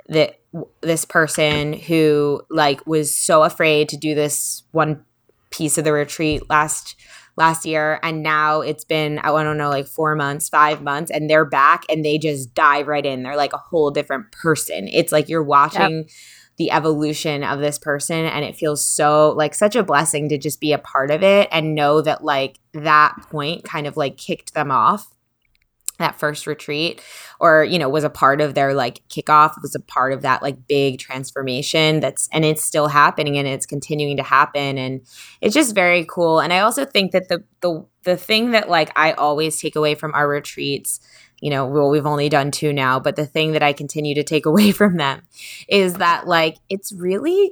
that 0.09 0.39
this 0.81 1.05
person 1.05 1.73
who 1.73 2.41
like 2.49 2.85
was 2.85 3.13
so 3.13 3.43
afraid 3.43 3.89
to 3.89 3.97
do 3.97 4.13
this 4.15 4.63
one 4.71 5.03
piece 5.51 5.77
of 5.77 5.83
the 5.83 5.93
retreat 5.93 6.49
last 6.49 6.95
last 7.37 7.65
year 7.65 7.99
and 8.01 8.23
now 8.23 8.61
it's 8.61 8.85
been 8.85 9.19
I 9.19 9.27
don't 9.43 9.57
know 9.57 9.69
like 9.69 9.87
4 9.87 10.15
months, 10.15 10.47
5 10.47 10.81
months 10.81 11.11
and 11.11 11.29
they're 11.29 11.43
back 11.45 11.83
and 11.89 12.03
they 12.05 12.17
just 12.17 12.53
dive 12.53 12.87
right 12.87 13.05
in. 13.05 13.23
They're 13.23 13.35
like 13.35 13.51
a 13.53 13.57
whole 13.57 13.91
different 13.91 14.31
person. 14.31 14.87
It's 14.87 15.11
like 15.11 15.27
you're 15.27 15.43
watching 15.43 15.97
yep. 15.99 16.07
The 16.57 16.71
evolution 16.71 17.43
of 17.43 17.59
this 17.59 17.77
person 17.77 18.25
and 18.25 18.45
it 18.45 18.55
feels 18.55 18.85
so 18.85 19.33
like 19.35 19.53
such 19.53 19.75
a 19.75 19.83
blessing 19.83 20.29
to 20.29 20.37
just 20.37 20.61
be 20.61 20.71
a 20.71 20.77
part 20.77 21.11
of 21.11 21.21
it 21.21 21.49
and 21.51 21.75
know 21.75 22.01
that 22.01 22.23
like 22.23 22.59
that 22.73 23.15
point 23.29 23.63
kind 23.63 23.87
of 23.87 23.97
like 23.97 24.17
kicked 24.17 24.53
them 24.53 24.71
off 24.71 25.15
that 25.97 26.19
first 26.19 26.45
retreat 26.45 27.01
or 27.39 27.63
you 27.63 27.79
know 27.79 27.87
was 27.87 28.03
a 28.03 28.09
part 28.09 28.41
of 28.41 28.53
their 28.53 28.73
like 28.73 29.01
kickoff 29.09 29.61
was 29.61 29.75
a 29.75 29.79
part 29.79 30.11
of 30.11 30.23
that 30.23 30.41
like 30.41 30.67
big 30.67 30.99
transformation 30.99 31.99
that's 31.99 32.27
and 32.33 32.43
it's 32.43 32.61
still 32.61 32.87
happening 32.87 33.37
and 33.37 33.47
it's 33.47 33.65
continuing 33.65 34.17
to 34.17 34.23
happen 34.23 34.77
and 34.77 35.01
it's 35.41 35.53
just 35.53 35.73
very 35.73 36.05
cool. 36.05 36.39
And 36.39 36.51
i 36.51 36.59
also 36.59 36.85
think 36.85 37.11
that 37.11 37.29
the 37.29 37.43
the 37.61 37.85
the 38.03 38.17
thing 38.17 38.51
that 38.51 38.69
like 38.69 38.91
i 38.95 39.13
always 39.13 39.59
take 39.59 39.75
away 39.75 39.95
from 39.95 40.13
our 40.13 40.27
retreats 40.27 40.99
you 41.39 41.49
know 41.49 41.65
well 41.65 41.89
we've 41.89 42.05
only 42.05 42.29
done 42.29 42.51
two 42.51 42.71
now 42.73 42.99
but 42.99 43.15
the 43.15 43.25
thing 43.25 43.51
that 43.51 43.63
i 43.63 43.73
continue 43.73 44.15
to 44.15 44.23
take 44.23 44.45
away 44.51 44.71
from 44.71 44.97
them 44.97 45.21
is 45.67 45.95
that 45.95 46.27
like 46.27 46.57
it's 46.69 46.91
really 46.93 47.51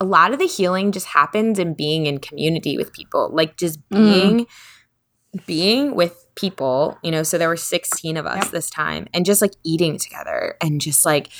a 0.00 0.04
lot 0.04 0.32
of 0.32 0.38
the 0.38 0.46
healing 0.46 0.92
just 0.92 1.06
happens 1.06 1.58
in 1.58 1.74
being 1.74 2.06
in 2.06 2.18
community 2.18 2.76
with 2.76 2.92
people 2.92 3.30
like 3.32 3.56
just 3.56 3.86
being 3.88 4.46
mm. 4.46 5.46
being 5.46 5.94
with 5.94 6.25
people, 6.36 6.98
you 7.02 7.10
know, 7.10 7.22
so 7.22 7.38
there 7.38 7.48
were 7.48 7.56
16 7.56 8.16
of 8.16 8.26
us 8.26 8.44
yep. 8.44 8.52
this 8.52 8.70
time 8.70 9.08
and 9.14 9.24
just 9.24 9.40
like 9.40 9.54
eating 9.64 9.98
together 9.98 10.54
and 10.60 10.80
just 10.80 11.04
like 11.04 11.30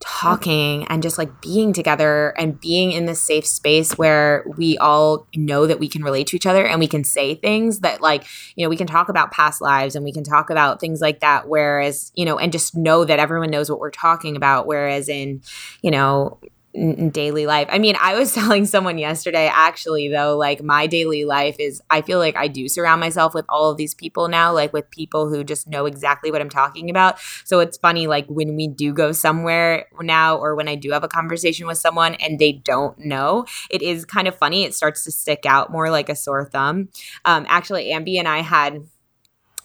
talking 0.00 0.86
and 0.86 1.02
just 1.02 1.18
like 1.18 1.42
being 1.42 1.74
together 1.74 2.30
and 2.38 2.58
being 2.58 2.90
in 2.90 3.04
this 3.04 3.20
safe 3.20 3.46
space 3.46 3.92
where 3.98 4.44
we 4.56 4.78
all 4.78 5.26
know 5.36 5.66
that 5.66 5.78
we 5.78 5.88
can 5.88 6.02
relate 6.02 6.26
to 6.26 6.36
each 6.36 6.46
other 6.46 6.66
and 6.66 6.80
we 6.80 6.88
can 6.88 7.04
say 7.04 7.34
things 7.34 7.80
that 7.80 8.00
like, 8.00 8.24
you 8.56 8.64
know, 8.64 8.70
we 8.70 8.78
can 8.78 8.86
talk 8.86 9.10
about 9.10 9.30
past 9.30 9.60
lives 9.60 9.94
and 9.94 10.04
we 10.04 10.12
can 10.12 10.24
talk 10.24 10.48
about 10.48 10.80
things 10.80 11.02
like 11.02 11.20
that 11.20 11.46
whereas, 11.48 12.10
you 12.14 12.24
know, 12.24 12.38
and 12.38 12.50
just 12.50 12.74
know 12.74 13.04
that 13.04 13.18
everyone 13.18 13.50
knows 13.50 13.70
what 13.70 13.78
we're 13.78 13.90
talking 13.90 14.36
about 14.36 14.66
whereas 14.66 15.08
in, 15.08 15.42
you 15.82 15.90
know, 15.90 16.40
in 16.76 17.10
daily 17.10 17.46
life. 17.46 17.66
I 17.70 17.78
mean, 17.78 17.96
I 18.00 18.14
was 18.14 18.34
telling 18.34 18.66
someone 18.66 18.98
yesterday, 18.98 19.50
actually, 19.52 20.08
though, 20.08 20.36
like 20.36 20.62
my 20.62 20.86
daily 20.86 21.24
life 21.24 21.56
is, 21.58 21.82
I 21.90 22.02
feel 22.02 22.18
like 22.18 22.36
I 22.36 22.48
do 22.48 22.68
surround 22.68 23.00
myself 23.00 23.34
with 23.34 23.46
all 23.48 23.70
of 23.70 23.76
these 23.76 23.94
people 23.94 24.28
now, 24.28 24.52
like 24.52 24.72
with 24.72 24.90
people 24.90 25.28
who 25.28 25.42
just 25.42 25.66
know 25.66 25.86
exactly 25.86 26.30
what 26.30 26.40
I'm 26.40 26.50
talking 26.50 26.90
about. 26.90 27.18
So 27.44 27.60
it's 27.60 27.78
funny, 27.78 28.06
like 28.06 28.26
when 28.28 28.56
we 28.56 28.68
do 28.68 28.92
go 28.92 29.12
somewhere 29.12 29.86
now, 30.00 30.36
or 30.36 30.54
when 30.54 30.68
I 30.68 30.74
do 30.74 30.90
have 30.92 31.04
a 31.04 31.08
conversation 31.08 31.66
with 31.66 31.78
someone 31.78 32.14
and 32.16 32.38
they 32.38 32.52
don't 32.52 32.98
know, 32.98 33.46
it 33.70 33.82
is 33.82 34.04
kind 34.04 34.28
of 34.28 34.36
funny. 34.36 34.64
It 34.64 34.74
starts 34.74 35.04
to 35.04 35.12
stick 35.12 35.46
out 35.46 35.72
more 35.72 35.90
like 35.90 36.08
a 36.08 36.14
sore 36.16 36.44
thumb. 36.44 36.88
Um, 37.24 37.46
actually, 37.48 37.86
Ambi 37.86 38.18
and 38.18 38.28
I 38.28 38.40
had 38.42 38.86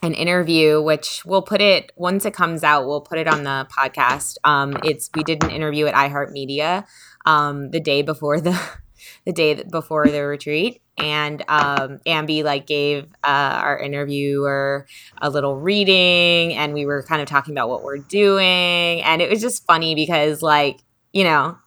an 0.01 0.13
interview 0.13 0.81
which 0.81 1.23
we'll 1.25 1.41
put 1.41 1.61
it 1.61 1.91
once 1.95 2.25
it 2.25 2.33
comes 2.33 2.63
out 2.63 2.87
we'll 2.87 3.01
put 3.01 3.19
it 3.19 3.27
on 3.27 3.43
the 3.43 3.67
podcast. 3.71 4.37
Um 4.43 4.77
it's 4.83 5.09
we 5.15 5.23
did 5.23 5.43
an 5.43 5.51
interview 5.51 5.85
at 5.85 5.93
iheartmedia 5.93 6.85
um 7.25 7.71
the 7.71 7.79
day 7.79 8.01
before 8.01 8.41
the 8.41 8.59
the 9.25 9.31
day 9.31 9.63
before 9.63 10.07
the 10.07 10.21
retreat. 10.21 10.81
And 10.97 11.43
um 11.47 11.99
ambi 12.07 12.43
like 12.43 12.65
gave 12.65 13.05
uh 13.23 13.59
our 13.61 13.79
interviewer 13.79 14.87
a 15.21 15.29
little 15.29 15.55
reading 15.55 16.53
and 16.55 16.73
we 16.73 16.85
were 16.85 17.03
kind 17.03 17.21
of 17.21 17.27
talking 17.27 17.53
about 17.53 17.69
what 17.69 17.83
we're 17.83 17.97
doing. 17.97 19.01
And 19.03 19.21
it 19.21 19.29
was 19.29 19.41
just 19.41 19.65
funny 19.65 19.93
because 19.93 20.41
like 20.41 20.79
you 21.13 21.23
know 21.23 21.57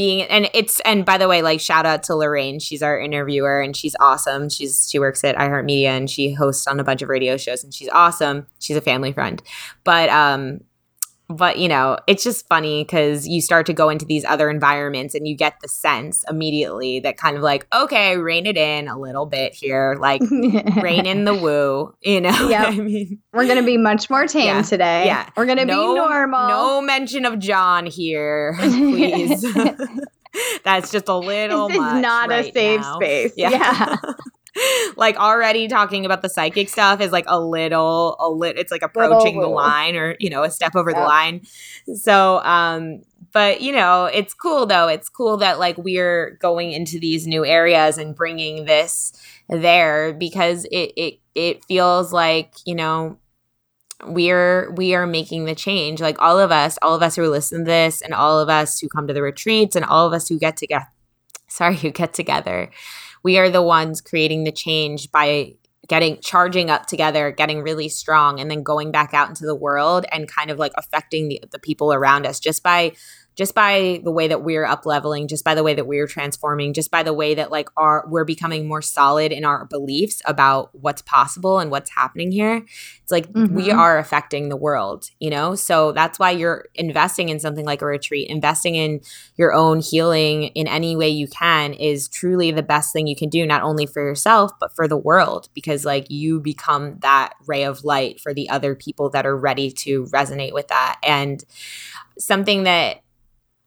being 0.00 0.22
and 0.22 0.48
it's 0.54 0.80
and 0.80 1.04
by 1.04 1.18
the 1.18 1.28
way 1.28 1.42
like 1.42 1.60
shout 1.60 1.84
out 1.84 2.02
to 2.04 2.14
lorraine. 2.14 2.58
She's 2.58 2.82
our 2.82 2.98
interviewer 2.98 3.60
and 3.60 3.76
she's 3.76 3.94
awesome. 4.00 4.48
She's 4.48 4.88
she 4.90 4.98
works 4.98 5.22
at 5.24 5.36
iheartmedia 5.36 5.88
and 5.88 6.08
she 6.08 6.32
hosts 6.32 6.66
on 6.66 6.80
a 6.80 6.84
bunch 6.84 7.02
of 7.02 7.10
radio 7.10 7.36
shows 7.36 7.62
and 7.62 7.74
she's 7.74 7.90
awesome. 7.90 8.46
She's 8.60 8.78
a 8.78 8.80
family 8.80 9.12
friend. 9.12 9.42
But 9.84 10.08
um 10.08 10.60
but 11.30 11.58
you 11.58 11.68
know 11.68 11.96
it's 12.08 12.24
just 12.24 12.46
funny 12.48 12.82
because 12.82 13.26
you 13.26 13.40
start 13.40 13.64
to 13.64 13.72
go 13.72 13.88
into 13.88 14.04
these 14.04 14.24
other 14.24 14.50
environments 14.50 15.14
and 15.14 15.28
you 15.28 15.36
get 15.36 15.54
the 15.62 15.68
sense 15.68 16.24
immediately 16.28 16.98
that 17.00 17.16
kind 17.16 17.36
of 17.36 17.42
like 17.42 17.66
okay 17.72 18.16
rein 18.16 18.46
it 18.46 18.56
in 18.56 18.88
a 18.88 18.98
little 18.98 19.26
bit 19.26 19.54
here 19.54 19.96
like 20.00 20.20
rein 20.82 21.06
in 21.06 21.24
the 21.24 21.34
woo 21.34 21.94
you 22.02 22.20
know 22.20 22.30
yep. 22.48 22.68
i 22.68 22.70
mean 22.72 23.20
we're 23.32 23.46
gonna 23.46 23.62
be 23.62 23.76
much 23.76 24.10
more 24.10 24.26
tame 24.26 24.56
yeah. 24.56 24.62
today 24.62 25.06
yeah 25.06 25.28
we're 25.36 25.46
gonna 25.46 25.64
no, 25.64 25.92
be 25.92 26.00
normal 26.00 26.48
no 26.48 26.82
mention 26.82 27.24
of 27.24 27.38
john 27.38 27.86
here 27.86 28.56
please 28.58 29.46
that's 30.64 30.90
just 30.90 31.08
a 31.08 31.16
little 31.16 31.68
this 31.68 31.76
is 31.76 31.80
not 31.80 32.28
right 32.28 32.46
a 32.46 32.52
safe 32.52 32.80
now. 32.80 32.96
space 32.96 33.32
yeah. 33.36 33.50
yeah. 33.50 33.96
like 34.96 35.16
already 35.16 35.68
talking 35.68 36.04
about 36.04 36.22
the 36.22 36.28
psychic 36.28 36.68
stuff 36.68 37.00
is 37.00 37.12
like 37.12 37.24
a 37.28 37.40
little 37.40 38.16
a 38.18 38.28
lit 38.28 38.58
it's 38.58 38.72
like 38.72 38.82
approaching 38.82 39.36
little, 39.36 39.50
the 39.50 39.54
line 39.56 39.96
or 39.96 40.16
you 40.18 40.30
know 40.30 40.42
a 40.42 40.50
step 40.50 40.74
over 40.74 40.92
the 40.92 41.00
line. 41.00 41.42
So 41.94 42.42
um 42.42 43.02
but 43.32 43.60
you 43.60 43.72
know 43.72 44.06
it's 44.06 44.34
cool 44.34 44.66
though. 44.66 44.88
It's 44.88 45.08
cool 45.08 45.36
that 45.38 45.58
like 45.58 45.76
we're 45.78 46.38
going 46.40 46.72
into 46.72 46.98
these 46.98 47.26
new 47.26 47.44
areas 47.44 47.98
and 47.98 48.14
bringing 48.14 48.64
this 48.64 49.12
there 49.48 50.12
because 50.12 50.64
it 50.66 50.92
it 50.96 51.14
it 51.34 51.64
feels 51.64 52.12
like 52.12 52.54
you 52.64 52.74
know 52.74 53.18
we're 54.04 54.70
we 54.72 54.94
are 54.94 55.06
making 55.06 55.44
the 55.44 55.54
change. 55.54 56.00
Like 56.00 56.20
all 56.20 56.38
of 56.38 56.50
us 56.50 56.78
all 56.82 56.94
of 56.94 57.02
us 57.02 57.16
who 57.16 57.28
listen 57.28 57.60
to 57.60 57.64
this 57.64 58.02
and 58.02 58.14
all 58.14 58.40
of 58.40 58.48
us 58.48 58.80
who 58.80 58.88
come 58.88 59.06
to 59.06 59.14
the 59.14 59.22
retreats 59.22 59.76
and 59.76 59.84
all 59.84 60.06
of 60.06 60.12
us 60.12 60.28
who 60.28 60.38
get 60.38 60.56
together 60.56 60.86
sorry 61.50 61.76
who 61.76 61.90
get 61.90 62.14
together 62.14 62.70
we 63.22 63.38
are 63.38 63.50
the 63.50 63.62
ones 63.62 64.00
creating 64.00 64.44
the 64.44 64.52
change 64.52 65.10
by 65.10 65.54
getting 65.88 66.20
charging 66.20 66.70
up 66.70 66.86
together, 66.86 67.32
getting 67.32 67.62
really 67.62 67.88
strong, 67.88 68.38
and 68.38 68.48
then 68.50 68.62
going 68.62 68.92
back 68.92 69.12
out 69.12 69.28
into 69.28 69.44
the 69.44 69.56
world 69.56 70.06
and 70.12 70.28
kind 70.28 70.50
of 70.50 70.58
like 70.58 70.72
affecting 70.76 71.28
the, 71.28 71.42
the 71.50 71.58
people 71.58 71.92
around 71.92 72.26
us 72.26 72.38
just 72.38 72.62
by 72.62 72.92
just 73.40 73.54
by 73.54 74.02
the 74.04 74.10
way 74.10 74.28
that 74.28 74.42
we're 74.42 74.66
up 74.66 74.84
leveling, 74.84 75.26
just 75.26 75.46
by 75.46 75.54
the 75.54 75.62
way 75.62 75.72
that 75.72 75.86
we're 75.86 76.06
transforming, 76.06 76.74
just 76.74 76.90
by 76.90 77.02
the 77.02 77.14
way 77.14 77.34
that 77.34 77.50
like 77.50 77.70
our 77.74 78.04
we're 78.06 78.26
becoming 78.26 78.68
more 78.68 78.82
solid 78.82 79.32
in 79.32 79.46
our 79.46 79.64
beliefs 79.64 80.20
about 80.26 80.68
what's 80.74 81.00
possible 81.00 81.58
and 81.58 81.70
what's 81.70 81.88
happening 81.88 82.30
here. 82.30 82.56
It's 83.02 83.10
like 83.10 83.32
mm-hmm. 83.32 83.56
we 83.56 83.70
are 83.70 83.96
affecting 83.96 84.50
the 84.50 84.58
world, 84.58 85.08
you 85.20 85.30
know? 85.30 85.54
So 85.54 85.90
that's 85.92 86.18
why 86.18 86.32
you're 86.32 86.66
investing 86.74 87.30
in 87.30 87.40
something 87.40 87.64
like 87.64 87.80
a 87.80 87.86
retreat, 87.86 88.28
investing 88.28 88.74
in 88.74 89.00
your 89.36 89.54
own 89.54 89.80
healing 89.80 90.48
in 90.48 90.68
any 90.68 90.94
way 90.94 91.08
you 91.08 91.26
can 91.26 91.72
is 91.72 92.08
truly 92.08 92.50
the 92.50 92.62
best 92.62 92.92
thing 92.92 93.06
you 93.06 93.16
can 93.16 93.30
do, 93.30 93.46
not 93.46 93.62
only 93.62 93.86
for 93.86 94.02
yourself, 94.02 94.52
but 94.60 94.76
for 94.76 94.86
the 94.86 94.98
world, 94.98 95.48
because 95.54 95.86
like 95.86 96.10
you 96.10 96.40
become 96.40 96.98
that 96.98 97.32
ray 97.46 97.64
of 97.64 97.84
light 97.84 98.20
for 98.20 98.34
the 98.34 98.50
other 98.50 98.74
people 98.74 99.08
that 99.08 99.24
are 99.24 99.34
ready 99.34 99.70
to 99.70 100.04
resonate 100.12 100.52
with 100.52 100.68
that. 100.68 100.98
And 101.02 101.42
something 102.18 102.64
that 102.64 103.00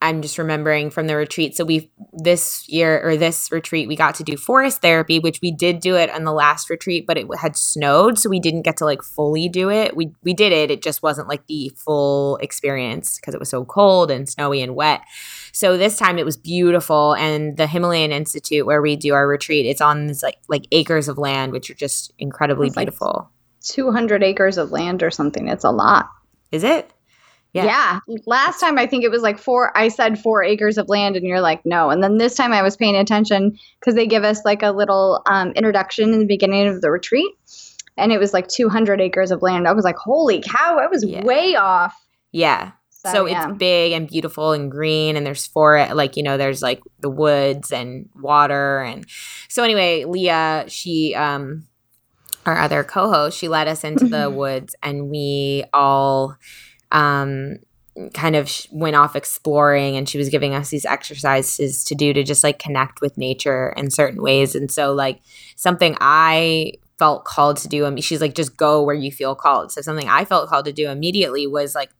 I'm 0.04 0.22
just 0.22 0.38
remembering 0.38 0.90
from 0.90 1.08
the 1.08 1.16
retreat. 1.16 1.56
So 1.56 1.64
we 1.64 1.90
this 2.12 2.68
year 2.68 3.02
or 3.02 3.16
this 3.16 3.50
retreat 3.54 3.88
we 3.88 3.96
got 3.96 4.16
to 4.16 4.24
do 4.24 4.36
forest 4.36 4.82
therapy, 4.82 5.18
which 5.18 5.40
we 5.42 5.50
did 5.50 5.80
do 5.80 5.96
it 5.96 6.10
on 6.10 6.26
the 6.26 6.34
last 6.34 6.70
retreat, 6.70 7.08
but 7.08 7.18
it 7.18 7.26
had 7.40 7.56
snowed, 7.56 8.20
so 8.20 8.30
we 8.30 8.42
didn't 8.42 8.64
get 8.64 8.76
to 8.78 8.86
like 8.86 9.02
fully 9.02 9.48
do 9.48 9.70
it. 9.70 9.96
We 9.96 10.12
we 10.22 10.34
did 10.34 10.52
it, 10.52 10.70
it 10.70 10.82
just 10.82 11.02
wasn't 11.02 11.30
like 11.30 11.48
the 11.48 11.72
full 11.76 12.36
experience 12.38 13.18
because 13.18 13.34
it 13.34 13.40
was 13.40 13.50
so 13.50 13.64
cold 13.64 14.12
and 14.12 14.28
snowy 14.28 14.62
and 14.62 14.76
wet. 14.76 15.02
So 15.54 15.78
this 15.78 15.98
time 15.98 16.20
it 16.20 16.26
was 16.26 16.36
beautiful, 16.36 17.16
and 17.16 17.56
the 17.56 17.66
Himalayan 17.66 18.12
Institute 18.12 18.66
where 18.66 18.82
we 18.82 18.96
do 18.98 19.14
our 19.14 19.28
retreat, 19.28 19.66
it's 19.66 19.82
on 19.82 20.08
this 20.08 20.22
like 20.22 20.38
like 20.50 20.68
acres 20.72 21.08
of 21.08 21.18
land, 21.18 21.54
which 21.54 21.70
are 21.70 21.76
just 21.76 22.12
incredibly 22.20 22.70
beautiful. 22.70 23.32
Like 23.62 23.64
200 23.64 24.22
acres 24.22 24.58
of 24.58 24.72
land 24.72 25.02
or 25.02 25.10
something. 25.10 25.48
It's 25.48 25.64
a 25.64 25.72
lot. 25.72 26.10
Is 26.52 26.64
it? 26.64 26.93
Yeah. 27.54 27.66
yeah. 27.66 28.00
Last 28.26 28.60
time 28.60 28.80
I 28.80 28.88
think 28.88 29.04
it 29.04 29.12
was 29.12 29.22
like 29.22 29.38
four, 29.38 29.76
I 29.78 29.88
said 29.88 30.20
four 30.20 30.44
acres 30.44 30.78
of 30.78 30.90
land, 30.90 31.16
and 31.16 31.26
you're 31.26 31.42
like, 31.42 31.64
no. 31.66 31.92
And 31.92 32.04
then 32.04 32.18
this 32.18 32.36
time 32.36 32.52
I 32.52 32.64
was 32.64 32.76
paying 32.76 32.96
attention 32.96 33.58
because 33.80 33.94
they 33.94 34.08
give 34.08 34.24
us 34.24 34.44
like 34.44 34.64
a 34.64 34.72
little 34.72 35.22
um, 35.28 35.52
introduction 35.52 36.14
in 36.14 36.20
the 36.20 36.26
beginning 36.26 36.68
of 36.68 36.82
the 36.82 36.90
retreat. 36.90 37.32
And 37.96 38.12
it 38.12 38.20
was 38.20 38.34
like 38.34 38.48
200 38.48 39.00
acres 39.00 39.30
of 39.30 39.44
land. 39.44 39.68
I 39.68 39.74
was 39.74 39.86
like, 39.86 39.98
holy 39.98 40.42
cow, 40.42 40.80
I 40.80 40.88
was 40.88 41.06
yeah. 41.06 41.24
way 41.24 41.56
off. 41.56 41.94
Yeah. 42.32 42.72
So, 42.90 43.12
so 43.12 43.26
yeah. 43.28 43.50
it's 43.50 43.58
big 43.58 43.92
and 43.92 44.08
beautiful 44.08 44.54
and 44.54 44.72
green, 44.72 45.18
and 45.18 45.26
there's 45.26 45.46
for 45.46 45.94
like 45.94 46.16
you 46.16 46.24
know 46.24 46.38
there's 46.38 46.62
like 46.62 46.82
the 47.02 47.10
woods 47.10 47.74
and 47.74 48.10
water 48.16 48.80
and 48.80 49.06
so 49.50 49.62
anyway, 49.62 50.06
Leah 50.06 50.66
she 50.70 51.14
um 51.14 51.68
our 52.46 52.58
other 52.58 52.84
co-host 52.84 53.38
she 53.38 53.50
led 53.50 53.68
us 53.68 53.84
into 53.84 54.06
the 54.06 54.30
woods 54.34 54.76
and 54.82 55.10
we 55.10 55.66
all 55.74 56.38
um, 56.94 57.58
kind 58.14 58.36
of 58.36 58.50
went 58.72 58.96
off 58.96 59.16
exploring 59.16 59.98
and 59.98 60.08
she 60.08 60.18
was 60.18 60.30
giving 60.30 60.56
us 60.56 60.70
these 60.70 60.86
exercises 60.86 61.84
to 61.84 61.94
do 61.94 62.14
to 62.14 62.24
just 62.24 62.44
like 62.44 62.58
connect 62.58 63.02
with 63.02 63.18
nature 63.18 63.74
in 63.78 63.92
certain 63.92 64.22
ways 64.22 64.56
and 64.56 64.72
so 64.72 64.94
like 64.94 65.20
something 65.56 65.96
i 66.02 66.72
felt 66.98 67.24
called 67.24 67.58
to 67.58 67.68
do 67.68 67.86
and 67.86 68.04
she's 68.04 68.22
like 68.22 68.34
just 68.34 68.58
go 68.58 68.82
where 68.82 68.96
you 68.96 69.12
feel 69.12 69.36
called 69.36 69.72
so 69.72 69.80
something 69.80 70.10
i 70.10 70.26
felt 70.26 70.50
called 70.50 70.66
to 70.66 70.74
do 70.74 70.90
immediately 70.90 71.46
was 71.46 71.76
like 71.76 71.92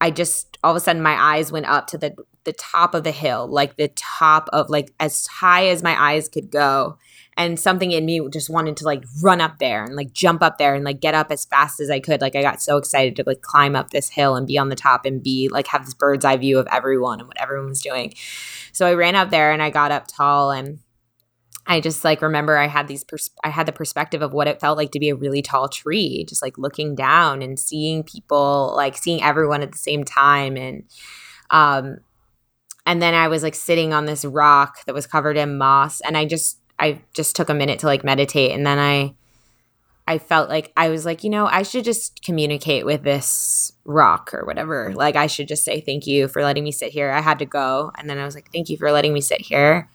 i 0.00 0.10
just 0.10 0.56
all 0.64 0.70
of 0.70 0.76
a 0.76 0.80
sudden 0.80 1.02
my 1.02 1.14
eyes 1.20 1.52
went 1.52 1.66
up 1.66 1.86
to 1.86 1.98
the 1.98 2.14
the 2.48 2.52
top 2.54 2.94
of 2.94 3.04
the 3.04 3.10
hill, 3.10 3.46
like 3.46 3.76
the 3.76 3.88
top 3.88 4.48
of 4.54 4.70
like 4.70 4.90
as 4.98 5.26
high 5.26 5.66
as 5.66 5.82
my 5.82 5.94
eyes 6.00 6.30
could 6.30 6.50
go. 6.50 6.96
And 7.38 7.58
something 7.58 7.92
in 7.92 8.04
me 8.04 8.20
just 8.32 8.50
wanted 8.50 8.76
to 8.78 8.84
like 8.84 9.04
run 9.22 9.40
up 9.40 9.58
there 9.58 9.84
and 9.84 9.94
like 9.94 10.12
jump 10.12 10.42
up 10.42 10.58
there 10.58 10.74
and 10.74 10.84
like 10.84 11.00
get 11.00 11.14
up 11.14 11.30
as 11.30 11.44
fast 11.44 11.78
as 11.78 11.88
I 11.88 12.00
could. 12.00 12.20
Like 12.20 12.34
I 12.34 12.42
got 12.42 12.60
so 12.60 12.76
excited 12.76 13.14
to 13.16 13.22
like 13.24 13.42
climb 13.42 13.76
up 13.76 13.90
this 13.90 14.10
hill 14.10 14.34
and 14.34 14.44
be 14.44 14.58
on 14.58 14.70
the 14.70 14.74
top 14.74 15.06
and 15.06 15.22
be 15.22 15.48
like 15.48 15.68
have 15.68 15.84
this 15.84 15.94
bird's 15.94 16.24
eye 16.24 16.36
view 16.36 16.58
of 16.58 16.66
everyone 16.72 17.20
and 17.20 17.28
what 17.28 17.40
everyone 17.40 17.68
was 17.68 17.80
doing. 17.80 18.12
So 18.72 18.86
I 18.86 18.94
ran 18.94 19.14
up 19.14 19.30
there 19.30 19.52
and 19.52 19.62
I 19.62 19.70
got 19.70 19.92
up 19.92 20.08
tall 20.08 20.50
and 20.50 20.80
I 21.64 21.80
just 21.80 22.02
like 22.02 22.22
remember 22.22 22.56
I 22.56 22.66
had 22.66 22.88
these 22.88 23.04
pers- 23.04 23.30
I 23.44 23.50
had 23.50 23.66
the 23.66 23.72
perspective 23.72 24.20
of 24.20 24.32
what 24.32 24.48
it 24.48 24.58
felt 24.58 24.76
like 24.76 24.90
to 24.92 24.98
be 24.98 25.10
a 25.10 25.14
really 25.14 25.42
tall 25.42 25.68
tree, 25.68 26.24
just 26.28 26.42
like 26.42 26.58
looking 26.58 26.96
down 26.96 27.40
and 27.40 27.56
seeing 27.56 28.02
people, 28.02 28.72
like 28.74 28.96
seeing 28.96 29.22
everyone 29.22 29.62
at 29.62 29.70
the 29.70 29.78
same 29.78 30.02
time 30.02 30.56
and 30.56 30.84
um 31.50 31.98
and 32.84 33.02
then 33.02 33.12
I 33.12 33.28
was 33.28 33.42
like 33.42 33.54
sitting 33.54 33.92
on 33.92 34.06
this 34.06 34.24
rock 34.24 34.78
that 34.86 34.94
was 34.94 35.06
covered 35.06 35.36
in 35.36 35.58
moss 35.58 36.00
and 36.00 36.16
I 36.16 36.24
just 36.24 36.57
I 36.78 37.02
just 37.12 37.36
took 37.36 37.48
a 37.48 37.54
minute 37.54 37.80
to 37.80 37.86
like 37.86 38.04
meditate 38.04 38.52
and 38.52 38.66
then 38.66 38.78
I 38.78 39.14
I 40.06 40.16
felt 40.16 40.48
like 40.48 40.72
I 40.74 40.88
was 40.88 41.04
like, 41.04 41.22
you 41.22 41.28
know, 41.28 41.46
I 41.46 41.62
should 41.62 41.84
just 41.84 42.22
communicate 42.22 42.86
with 42.86 43.02
this 43.02 43.72
rock 43.84 44.32
or 44.32 44.46
whatever. 44.46 44.94
Like 44.94 45.16
I 45.16 45.26
should 45.26 45.48
just 45.48 45.64
say 45.64 45.82
thank 45.82 46.06
you 46.06 46.28
for 46.28 46.42
letting 46.42 46.64
me 46.64 46.72
sit 46.72 46.92
here. 46.92 47.10
I 47.10 47.20
had 47.20 47.38
to 47.40 47.46
go 47.46 47.92
and 47.96 48.08
then 48.08 48.18
I 48.18 48.24
was 48.24 48.34
like, 48.34 48.50
thank 48.52 48.70
you 48.70 48.78
for 48.78 48.90
letting 48.90 49.12
me 49.12 49.20
sit 49.20 49.42
here 49.42 49.90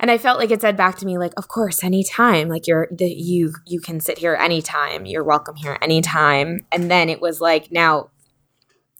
and 0.00 0.10
I 0.10 0.18
felt 0.18 0.38
like 0.38 0.50
it 0.50 0.60
said 0.60 0.76
back 0.76 0.98
to 0.98 1.06
me, 1.06 1.16
like, 1.18 1.32
of 1.36 1.48
course, 1.48 1.84
anytime. 1.84 2.48
Like 2.48 2.66
you're 2.66 2.88
the 2.90 3.06
you 3.06 3.54
you 3.66 3.80
can 3.80 4.00
sit 4.00 4.18
here 4.18 4.34
anytime. 4.34 5.06
You're 5.06 5.24
welcome 5.24 5.56
here 5.56 5.78
anytime. 5.80 6.66
And 6.72 6.90
then 6.90 7.08
it 7.08 7.20
was 7.20 7.40
like, 7.40 7.70
now 7.70 8.10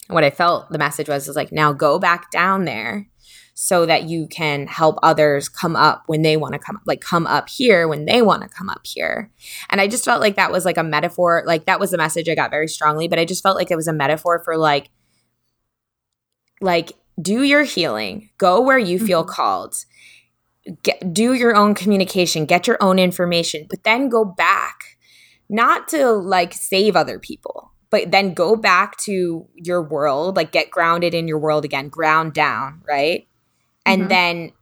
what 0.09 0.25
I 0.25 0.31
felt 0.31 0.71
the 0.71 0.79
message 0.79 1.09
was 1.09 1.29
is 1.29 1.37
like, 1.37 1.53
now 1.53 1.73
go 1.73 1.99
back 1.99 2.31
down 2.31 2.65
there 2.65 3.07
so 3.55 3.87
that 3.87 4.09
you 4.09 4.27
can 4.27 4.67
help 4.67 4.99
others 5.03 5.49
come 5.49 5.77
up 5.77 6.03
when 6.07 6.23
they 6.23 6.37
want 6.37 6.53
to 6.53 6.59
come 6.59 6.81
like 6.87 7.01
come 7.01 7.27
up 7.27 7.49
here 7.49 7.87
when 7.87 8.05
they 8.05 8.21
want 8.21 8.43
to 8.43 8.49
come 8.49 8.69
up 8.69 8.85
here. 8.85 9.31
And 9.71 9.81
I 9.81 9.87
just 9.87 10.05
felt 10.05 10.21
like 10.21 10.37
that 10.37 10.51
was 10.53 10.65
like 10.65 10.77
a 10.77 10.83
metaphor, 10.83 11.45
like 11.47 11.67
that 11.67 11.79
was 11.79 11.93
the 11.93 11.97
message 11.97 12.29
I 12.29 12.35
got 12.35 12.51
very 12.51 12.69
strongly, 12.69 13.07
but 13.07 13.19
I 13.19 13.25
just 13.25 13.43
felt 13.43 13.57
like 13.57 13.71
it 13.71 13.77
was 13.77 13.89
a 13.89 13.93
metaphor 13.93 14.43
for 14.45 14.57
like 14.57 14.91
like 16.61 16.93
do 17.21 17.43
your 17.43 17.63
healing, 17.63 18.31
go 18.39 18.61
where 18.61 18.79
you 18.79 18.99
feel 18.99 19.23
mm-hmm. 19.23 19.31
called 19.31 19.77
get, 20.83 21.13
do 21.13 21.33
your 21.33 21.55
own 21.55 21.75
communication, 21.75 22.47
get 22.47 22.67
your 22.67 22.79
own 22.81 22.99
information, 22.99 23.67
but 23.71 23.85
then 23.85 24.09
go 24.09 24.25
back, 24.25 24.97
not 25.49 25.89
to 25.89 26.11
like 26.11 26.53
save 26.53 26.97
other 26.97 27.21
people, 27.21 27.73
but 27.91 28.11
then 28.11 28.35
go 28.35 28.57
back 28.57 28.97
to 28.99 29.47
your 29.55 29.83
world, 29.83 30.37
like 30.37 30.51
get 30.51 30.71
grounded 30.71 31.15
in 31.15 31.29
your 31.29 31.39
world 31.39 31.65
again, 31.65 31.89
ground 31.89 32.33
down, 32.33 32.83
right? 32.89 33.29
And 33.87 34.03
mm-hmm. 34.03 34.09
then 34.09 34.53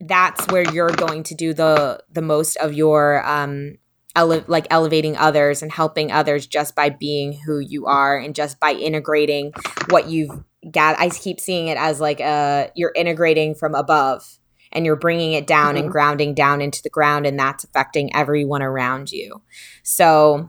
that's 0.00 0.46
where 0.48 0.70
you're 0.72 0.90
going 0.90 1.22
to 1.24 1.34
do 1.34 1.52
the 1.52 2.02
the 2.10 2.22
most 2.22 2.56
of 2.56 2.72
your 2.72 3.24
um 3.26 3.76
ele- 4.16 4.44
like 4.46 4.66
elevating 4.70 5.16
others 5.16 5.62
and 5.62 5.70
helping 5.70 6.10
others 6.10 6.46
just 6.46 6.74
by 6.74 6.88
being 6.88 7.38
who 7.44 7.58
you 7.58 7.86
are 7.86 8.18
and 8.18 8.34
just 8.34 8.58
by 8.58 8.72
integrating 8.72 9.52
what 9.90 10.08
you've 10.08 10.42
got 10.72 10.98
I 10.98 11.10
keep 11.10 11.38
seeing 11.38 11.68
it 11.68 11.76
as 11.76 12.00
like 12.00 12.20
uh 12.20 12.68
you're 12.74 12.92
integrating 12.96 13.54
from 13.54 13.74
above 13.74 14.38
and 14.72 14.86
you're 14.86 14.96
bringing 14.96 15.34
it 15.34 15.46
down 15.46 15.74
mm-hmm. 15.74 15.84
and 15.84 15.92
grounding 15.92 16.34
down 16.34 16.60
into 16.62 16.82
the 16.82 16.90
ground 16.90 17.26
and 17.26 17.38
that's 17.38 17.64
affecting 17.64 18.14
everyone 18.14 18.62
around 18.62 19.12
you 19.12 19.42
so 19.82 20.48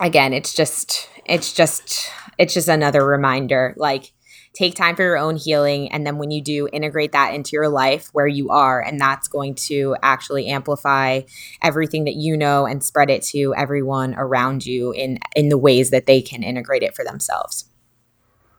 again 0.00 0.34
it's 0.34 0.52
just 0.52 1.08
it's 1.24 1.52
just 1.52 2.10
it's 2.36 2.52
just 2.52 2.68
another 2.68 3.06
reminder 3.06 3.74
like 3.78 4.12
take 4.54 4.74
time 4.74 4.96
for 4.96 5.02
your 5.02 5.18
own 5.18 5.36
healing 5.36 5.90
and 5.92 6.06
then 6.06 6.16
when 6.16 6.30
you 6.30 6.40
do 6.40 6.68
integrate 6.72 7.12
that 7.12 7.34
into 7.34 7.50
your 7.52 7.68
life 7.68 8.08
where 8.12 8.26
you 8.26 8.50
are 8.50 8.80
and 8.80 9.00
that's 9.00 9.28
going 9.28 9.54
to 9.54 9.96
actually 10.02 10.46
amplify 10.46 11.20
everything 11.62 12.04
that 12.04 12.14
you 12.14 12.36
know 12.36 12.64
and 12.64 12.82
spread 12.82 13.10
it 13.10 13.22
to 13.22 13.54
everyone 13.56 14.14
around 14.14 14.64
you 14.64 14.92
in 14.92 15.18
in 15.34 15.48
the 15.48 15.58
ways 15.58 15.90
that 15.90 16.06
they 16.06 16.22
can 16.22 16.42
integrate 16.42 16.82
it 16.82 16.94
for 16.94 17.04
themselves 17.04 17.68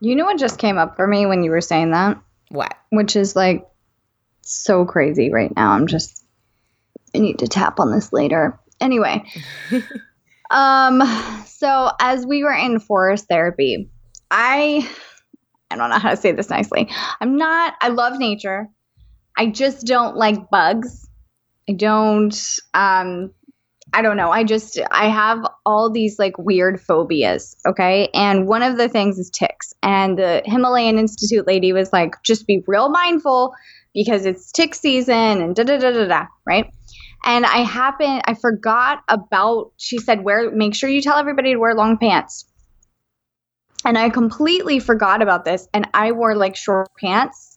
you 0.02 0.16
know 0.16 0.26
what 0.26 0.38
just 0.38 0.60
came 0.60 0.78
up 0.78 0.96
for 0.96 1.08
me 1.08 1.26
when 1.26 1.44
you 1.44 1.50
were 1.50 1.62
saying 1.62 1.92
that 1.92 2.18
what 2.50 2.76
which 2.90 3.16
is 3.16 3.36
like 3.36 3.66
so 4.46 4.86
crazy 4.86 5.32
right 5.32 5.54
now. 5.56 5.72
I'm 5.72 5.88
just 5.88 6.24
I 7.14 7.20
need 7.20 7.40
to 7.40 7.48
tap 7.48 7.80
on 7.80 7.92
this 7.92 8.14
later. 8.14 8.60
Anyway. 8.80 9.24
um 10.52 11.02
so 11.46 11.92
as 12.00 12.26
we 12.26 12.44
were 12.44 12.54
in 12.54 12.80
forest 12.80 13.26
therapy, 13.28 13.90
I 14.30 14.90
I 15.76 15.78
don't 15.78 15.90
know 15.90 16.00
how 16.00 16.12
to 16.12 16.18
say 16.18 16.32
this 16.32 16.50
nicely. 16.50 16.90
I'm 17.20 17.38
not 17.38 17.74
I 17.82 17.90
love 17.90 18.18
nature. 18.18 18.70
I 19.38 19.48
just 19.48 19.86
don't 19.86 20.16
like 20.16 20.50
bugs. 20.50 21.08
I 21.70 21.74
don't 21.74 22.36
um 22.74 23.32
I 23.94 24.02
don't 24.02 24.18
know. 24.18 24.32
I 24.32 24.44
just 24.44 24.80
I 24.92 25.10
have 25.10 25.46
all 25.66 25.92
these 25.92 26.18
like 26.18 26.38
weird 26.38 26.82
phobias, 26.82 27.56
okay? 27.68 28.10
And 28.14 28.48
one 28.48 28.64
of 28.64 28.78
the 28.78 28.90
things 28.90 29.18
is 29.20 29.30
ticks. 29.30 29.74
And 29.84 30.18
the 30.18 30.42
Himalayan 30.46 30.98
Institute 30.98 31.46
lady 31.46 31.72
was 31.72 31.94
like, 31.94 32.16
just 32.24 32.48
be 32.48 32.64
real 32.68 32.90
mindful 32.90 33.54
because 33.94 34.26
it's 34.26 34.52
tick 34.52 34.76
season 34.76 35.42
and 35.42 35.56
da 35.56 35.64
da 35.64 35.78
da 35.78 35.92
da 35.92 36.06
da, 36.08 36.26
right? 36.46 36.72
And 37.26 37.46
I 37.46 37.60
happened, 37.60 38.22
I 38.26 38.36
forgot 38.36 39.00
about, 39.08 39.72
she 39.78 39.98
said, 39.98 40.24
wear, 40.24 40.52
make 40.52 40.76
sure 40.76 40.90
you 40.90 41.02
tell 41.02 41.18
everybody 41.18 41.54
to 41.54 41.60
wear 41.60 41.74
long 41.74 41.98
pants. 41.98 42.46
And 43.86 43.98
I 43.98 44.10
completely 44.10 44.80
forgot 44.80 45.22
about 45.22 45.46
this. 45.46 45.68
And 45.74 45.88
I 45.94 46.12
wore 46.12 46.36
like 46.36 46.56
short 46.56 46.90
pants 47.00 47.56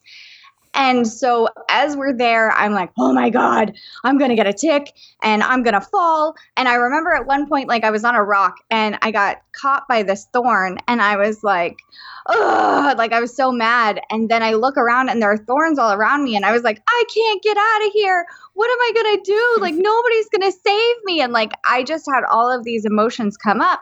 and 0.78 1.06
so 1.08 1.48
as 1.68 1.96
we're 1.96 2.16
there, 2.16 2.52
I'm 2.52 2.72
like, 2.72 2.90
oh 2.96 3.12
my 3.12 3.30
God, 3.30 3.74
I'm 4.04 4.16
going 4.16 4.30
to 4.30 4.36
get 4.36 4.46
a 4.46 4.52
tick 4.52 4.92
and 5.24 5.42
I'm 5.42 5.64
going 5.64 5.74
to 5.74 5.80
fall. 5.80 6.36
And 6.56 6.68
I 6.68 6.74
remember 6.74 7.12
at 7.12 7.26
one 7.26 7.48
point, 7.48 7.68
like 7.68 7.82
I 7.82 7.90
was 7.90 8.04
on 8.04 8.14
a 8.14 8.22
rock 8.22 8.54
and 8.70 8.96
I 9.02 9.10
got 9.10 9.38
caught 9.52 9.88
by 9.88 10.04
this 10.04 10.28
thorn 10.32 10.78
and 10.86 11.02
I 11.02 11.16
was 11.16 11.42
like, 11.42 11.78
oh, 12.26 12.94
like 12.96 13.12
I 13.12 13.18
was 13.18 13.34
so 13.34 13.50
mad. 13.50 14.00
And 14.08 14.28
then 14.28 14.44
I 14.44 14.52
look 14.52 14.76
around 14.76 15.08
and 15.08 15.20
there 15.20 15.32
are 15.32 15.38
thorns 15.38 15.80
all 15.80 15.92
around 15.92 16.22
me. 16.22 16.36
And 16.36 16.44
I 16.44 16.52
was 16.52 16.62
like, 16.62 16.80
I 16.86 17.04
can't 17.12 17.42
get 17.42 17.56
out 17.56 17.86
of 17.86 17.92
here. 17.92 18.24
What 18.54 18.70
am 18.70 18.78
I 18.78 18.92
going 18.94 19.16
to 19.16 19.22
do? 19.32 19.60
Like 19.60 19.74
nobody's 19.76 20.28
going 20.28 20.52
to 20.52 20.58
save 20.64 20.96
me. 21.04 21.20
And 21.20 21.32
like 21.32 21.52
I 21.68 21.82
just 21.82 22.06
had 22.06 22.22
all 22.22 22.56
of 22.56 22.62
these 22.62 22.84
emotions 22.84 23.36
come 23.36 23.60
up 23.60 23.80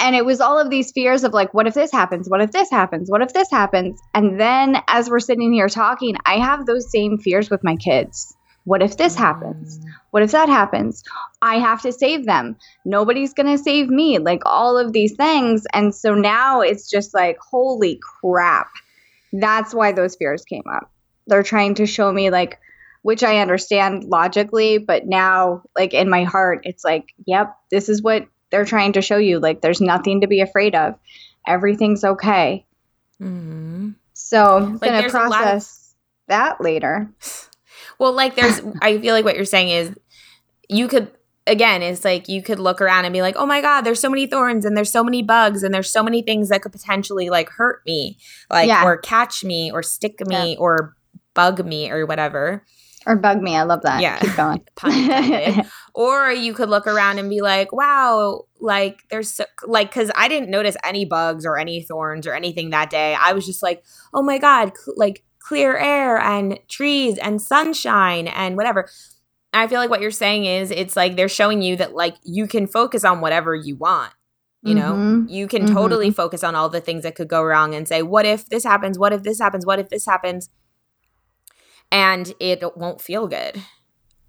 and 0.00 0.14
it 0.14 0.24
was 0.24 0.40
all 0.40 0.58
of 0.58 0.70
these 0.70 0.92
fears 0.92 1.24
of 1.24 1.32
like 1.32 1.52
what 1.54 1.66
if 1.66 1.74
this 1.74 1.92
happens? 1.92 2.28
What 2.28 2.40
if 2.40 2.52
this 2.52 2.70
happens? 2.70 3.10
What 3.10 3.22
if 3.22 3.32
this 3.32 3.50
happens? 3.50 4.00
And 4.14 4.40
then 4.40 4.76
as 4.88 5.10
we're 5.10 5.20
sitting 5.20 5.52
here 5.52 5.68
talking 5.68 6.16
i 6.24 6.38
have 6.38 6.66
those 6.66 6.90
same 6.90 7.18
fears 7.18 7.50
with 7.50 7.64
my 7.64 7.76
kids. 7.76 8.34
What 8.64 8.82
if 8.82 8.98
this 8.98 9.14
happens? 9.14 9.78
Mm. 9.78 9.84
What 10.10 10.22
if 10.22 10.32
that 10.32 10.48
happens? 10.48 11.02
I 11.40 11.58
have 11.58 11.80
to 11.82 11.92
save 11.92 12.26
them. 12.26 12.56
Nobody's 12.84 13.32
going 13.32 13.46
to 13.46 13.62
save 13.62 13.88
me 13.88 14.18
like 14.18 14.42
all 14.44 14.76
of 14.76 14.92
these 14.92 15.16
things. 15.16 15.64
And 15.72 15.94
so 15.94 16.14
now 16.14 16.60
it's 16.60 16.90
just 16.90 17.14
like 17.14 17.38
holy 17.38 17.98
crap. 18.20 18.68
That's 19.32 19.74
why 19.74 19.92
those 19.92 20.16
fears 20.16 20.44
came 20.44 20.64
up. 20.70 20.90
They're 21.26 21.42
trying 21.42 21.76
to 21.76 21.86
show 21.86 22.12
me 22.12 22.28
like 22.28 22.58
which 23.02 23.22
I 23.22 23.38
understand 23.38 24.04
logically, 24.04 24.76
but 24.78 25.06
now, 25.06 25.62
like 25.76 25.94
in 25.94 26.10
my 26.10 26.24
heart, 26.24 26.60
it's 26.64 26.84
like, 26.84 27.06
yep, 27.26 27.56
this 27.70 27.88
is 27.88 28.02
what 28.02 28.26
they're 28.50 28.64
trying 28.64 28.92
to 28.94 29.02
show 29.02 29.18
you 29.18 29.38
like 29.38 29.60
there's 29.60 29.80
nothing 29.80 30.20
to 30.22 30.26
be 30.26 30.40
afraid 30.40 30.74
of. 30.74 30.94
Everything's 31.46 32.04
okay. 32.04 32.66
Mm-hmm. 33.20 33.90
So 34.12 34.56
I'm 34.56 34.72
like, 34.78 34.82
gonna 34.82 35.10
process 35.10 35.94
of- 35.94 36.28
that 36.28 36.60
later. 36.60 37.10
Well, 38.00 38.12
like 38.12 38.36
there's, 38.36 38.60
I 38.80 38.96
feel 38.98 39.12
like 39.12 39.24
what 39.24 39.34
you're 39.34 39.44
saying 39.44 39.70
is 39.70 39.92
you 40.68 40.86
could 40.86 41.10
again 41.48 41.82
it's 41.82 42.04
like 42.04 42.28
you 42.28 42.42
could 42.42 42.60
look 42.60 42.80
around 42.80 43.06
and 43.06 43.12
be 43.12 43.22
like 43.22 43.34
oh 43.36 43.46
my 43.46 43.60
god 43.60 43.80
there's 43.80 43.98
so 43.98 44.10
many 44.10 44.26
thorns 44.26 44.64
and 44.64 44.76
there's 44.76 44.90
so 44.90 45.02
many 45.02 45.22
bugs 45.22 45.64
and 45.64 45.74
there's 45.74 45.90
so 45.90 46.02
many 46.02 46.22
things 46.22 46.50
that 46.50 46.62
could 46.62 46.70
potentially 46.70 47.28
like 47.28 47.48
hurt 47.48 47.80
me 47.86 48.18
like 48.50 48.68
yeah. 48.68 48.84
or 48.84 48.98
catch 48.98 49.42
me 49.42 49.72
or 49.72 49.82
stick 49.82 50.20
me 50.26 50.52
yeah. 50.52 50.58
or 50.58 50.94
bug 51.34 51.64
me 51.64 51.90
or 51.90 52.06
whatever 52.06 52.62
or 53.08 53.16
bug 53.16 53.40
me. 53.40 53.56
I 53.56 53.62
love 53.62 53.82
that. 53.82 54.00
Yeah. 54.02 54.18
Keep 54.18 54.36
going. 54.36 54.62
or 55.98 56.30
you 56.30 56.54
could 56.54 56.68
look 56.68 56.86
around 56.86 57.18
and 57.18 57.28
be 57.28 57.40
like, 57.40 57.72
wow, 57.72 58.44
like 58.60 59.00
there's 59.10 59.34
so, 59.34 59.44
like, 59.66 59.92
cause 59.92 60.12
I 60.14 60.28
didn't 60.28 60.48
notice 60.48 60.76
any 60.84 61.04
bugs 61.04 61.44
or 61.44 61.58
any 61.58 61.82
thorns 61.82 62.24
or 62.24 62.34
anything 62.34 62.70
that 62.70 62.88
day. 62.88 63.16
I 63.18 63.32
was 63.32 63.44
just 63.44 63.64
like, 63.64 63.82
oh 64.14 64.22
my 64.22 64.38
God, 64.38 64.70
cl- 64.76 64.94
like 64.96 65.24
clear 65.40 65.76
air 65.76 66.16
and 66.16 66.60
trees 66.68 67.18
and 67.18 67.42
sunshine 67.42 68.28
and 68.28 68.56
whatever. 68.56 68.88
I 69.52 69.66
feel 69.66 69.80
like 69.80 69.90
what 69.90 70.00
you're 70.00 70.12
saying 70.12 70.44
is 70.44 70.70
it's 70.70 70.94
like 70.94 71.16
they're 71.16 71.28
showing 71.28 71.62
you 71.62 71.74
that 71.78 71.96
like 71.96 72.14
you 72.22 72.46
can 72.46 72.68
focus 72.68 73.04
on 73.04 73.20
whatever 73.20 73.52
you 73.56 73.74
want. 73.74 74.12
You 74.62 74.74
know, 74.74 74.92
mm-hmm. 74.92 75.28
you 75.28 75.46
can 75.46 75.62
mm-hmm. 75.64 75.74
totally 75.74 76.10
focus 76.10 76.44
on 76.44 76.54
all 76.54 76.68
the 76.68 76.80
things 76.80 77.04
that 77.04 77.14
could 77.14 77.28
go 77.28 77.42
wrong 77.42 77.74
and 77.74 77.88
say, 77.88 78.02
what 78.02 78.26
if 78.26 78.48
this 78.48 78.64
happens? 78.64 78.98
What 78.98 79.12
if 79.12 79.22
this 79.22 79.40
happens? 79.40 79.64
What 79.66 79.78
if 79.78 79.88
this 79.88 80.04
happens? 80.04 80.48
and 81.90 82.34
it 82.40 82.62
won't 82.76 83.00
feel 83.00 83.26
good. 83.26 83.62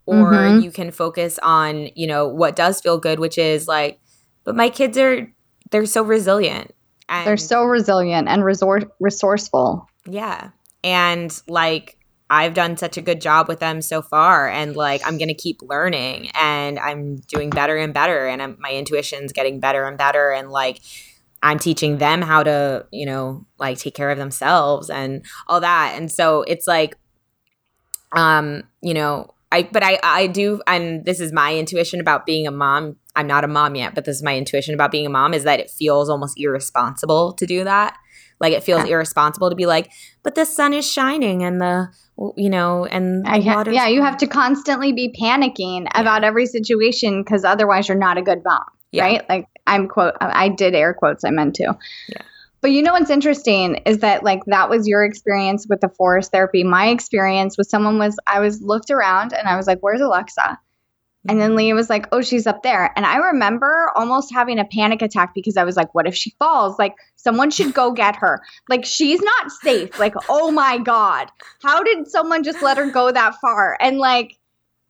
Or 0.09 0.31
mm-hmm. 0.31 0.59
you 0.61 0.71
can 0.71 0.91
focus 0.91 1.39
on, 1.43 1.89
you 1.95 2.07
know, 2.07 2.27
what 2.27 2.55
does 2.55 2.81
feel 2.81 2.97
good, 2.97 3.19
which 3.19 3.37
is 3.37 3.67
like, 3.67 3.99
but 4.43 4.55
my 4.55 4.69
kids 4.69 4.97
are, 4.97 5.31
they're 5.69 5.85
so 5.85 6.01
resilient. 6.01 6.73
And 7.07 7.27
they're 7.27 7.37
so 7.37 7.63
resilient 7.63 8.27
and 8.27 8.43
resort, 8.43 8.91
resourceful. 8.99 9.87
Yeah. 10.05 10.49
And 10.83 11.39
like 11.47 11.97
I've 12.29 12.53
done 12.53 12.77
such 12.77 12.97
a 12.97 13.01
good 13.01 13.21
job 13.21 13.47
with 13.47 13.59
them 13.59 13.81
so 13.81 14.01
far 14.01 14.49
and 14.49 14.75
like 14.75 15.01
I'm 15.05 15.17
going 15.17 15.29
to 15.29 15.35
keep 15.35 15.61
learning 15.61 16.31
and 16.39 16.79
I'm 16.79 17.17
doing 17.17 17.49
better 17.49 17.77
and 17.77 17.93
better 17.93 18.27
and 18.27 18.41
I'm, 18.41 18.57
my 18.59 18.71
intuition's 18.71 19.31
getting 19.31 19.59
better 19.59 19.85
and 19.85 19.97
better 19.97 20.31
and 20.31 20.49
like 20.49 20.81
I'm 21.41 21.59
teaching 21.59 21.99
them 21.99 22.21
how 22.21 22.43
to, 22.43 22.85
you 22.91 23.05
know, 23.05 23.45
like 23.59 23.77
take 23.77 23.95
care 23.95 24.09
of 24.09 24.17
themselves 24.17 24.89
and 24.89 25.23
all 25.47 25.61
that. 25.61 25.93
And 25.95 26.11
so 26.11 26.43
it's 26.43 26.67
like 26.67 26.95
um, 28.11 28.63
you 28.81 28.93
know, 28.93 29.33
I 29.51 29.63
but 29.63 29.83
I 29.83 29.99
I 30.03 30.27
do 30.27 30.61
and 30.67 31.05
this 31.05 31.19
is 31.19 31.33
my 31.33 31.55
intuition 31.55 31.99
about 31.99 32.25
being 32.25 32.47
a 32.47 32.51
mom. 32.51 32.97
I'm 33.15 33.27
not 33.27 33.43
a 33.43 33.47
mom 33.47 33.75
yet, 33.75 33.95
but 33.95 34.05
this 34.05 34.17
is 34.17 34.23
my 34.23 34.37
intuition 34.37 34.73
about 34.73 34.91
being 34.91 35.05
a 35.05 35.09
mom 35.09 35.33
is 35.33 35.43
that 35.43 35.59
it 35.59 35.69
feels 35.69 36.09
almost 36.09 36.39
irresponsible 36.39 37.33
to 37.33 37.45
do 37.45 37.63
that. 37.63 37.97
Like 38.39 38.53
it 38.53 38.63
feels 38.63 38.85
yeah. 38.85 38.93
irresponsible 38.93 39.49
to 39.49 39.55
be 39.55 39.65
like, 39.65 39.91
but 40.23 40.35
the 40.35 40.45
sun 40.45 40.73
is 40.73 40.89
shining 40.89 41.43
and 41.43 41.59
the 41.59 41.89
you 42.37 42.49
know 42.49 42.85
and 42.85 43.27
ha- 43.27 43.63
yeah, 43.67 43.87
you 43.87 44.01
have 44.01 44.17
to 44.17 44.27
constantly 44.27 44.93
be 44.93 45.13
panicking 45.19 45.83
yeah. 45.83 46.01
about 46.01 46.23
every 46.23 46.45
situation 46.45 47.23
because 47.23 47.43
otherwise 47.43 47.87
you're 47.87 47.97
not 47.97 48.17
a 48.17 48.21
good 48.21 48.43
mom, 48.45 48.63
yeah. 48.91 49.03
right? 49.03 49.29
Like 49.29 49.47
I'm 49.65 49.87
quote 49.87 50.13
I 50.21 50.49
did 50.49 50.75
air 50.75 50.93
quotes 50.93 51.23
I 51.23 51.31
meant 51.31 51.55
to. 51.55 51.75
Yeah. 52.07 52.21
But 52.61 52.71
you 52.71 52.81
know 52.81 52.93
what's 52.93 53.09
interesting 53.09 53.75
is 53.85 53.99
that 53.99 54.23
like 54.23 54.43
that 54.47 54.69
was 54.69 54.87
your 54.87 55.05
experience 55.05 55.65
with 55.69 55.81
the 55.81 55.89
forest 55.89 56.31
therapy. 56.31 56.63
My 56.63 56.87
experience 56.87 57.57
with 57.57 57.67
someone 57.67 57.97
was 57.97 58.17
I 58.27 58.39
was 58.39 58.61
looked 58.61 58.89
around 58.89 59.33
and 59.33 59.47
I 59.47 59.55
was 59.55 59.67
like, 59.67 59.79
"Where's 59.81 60.01
Alexa?" 60.01 60.59
And 61.27 61.39
then 61.39 61.49
mm-hmm. 61.49 61.57
Leah 61.57 61.75
was 61.75 61.89
like, 61.89 62.07
"Oh, 62.11 62.21
she's 62.21 62.47
up 62.47 62.63
there." 62.63 62.91
And 62.95 63.05
I 63.05 63.17
remember 63.17 63.91
almost 63.95 64.33
having 64.33 64.57
a 64.59 64.65
panic 64.65 65.01
attack 65.01 65.33
because 65.33 65.57
I 65.57 65.63
was 65.63 65.75
like, 65.77 65.93
"What 65.93 66.07
if 66.07 66.15
she 66.15 66.31
falls? 66.39 66.79
Like 66.79 66.95
someone 67.17 67.51
should 67.51 67.73
go 67.73 67.91
get 67.91 68.15
her. 68.15 68.41
Like 68.67 68.85
she's 68.85 69.21
not 69.21 69.51
safe. 69.51 69.99
Like, 69.99 70.15
oh 70.27 70.51
my 70.51 70.77
god. 70.77 71.29
How 71.61 71.83
did 71.83 72.07
someone 72.07 72.43
just 72.43 72.61
let 72.61 72.77
her 72.77 72.89
go 72.89 73.11
that 73.11 73.35
far?" 73.41 73.77
And 73.79 73.99
like 73.99 74.38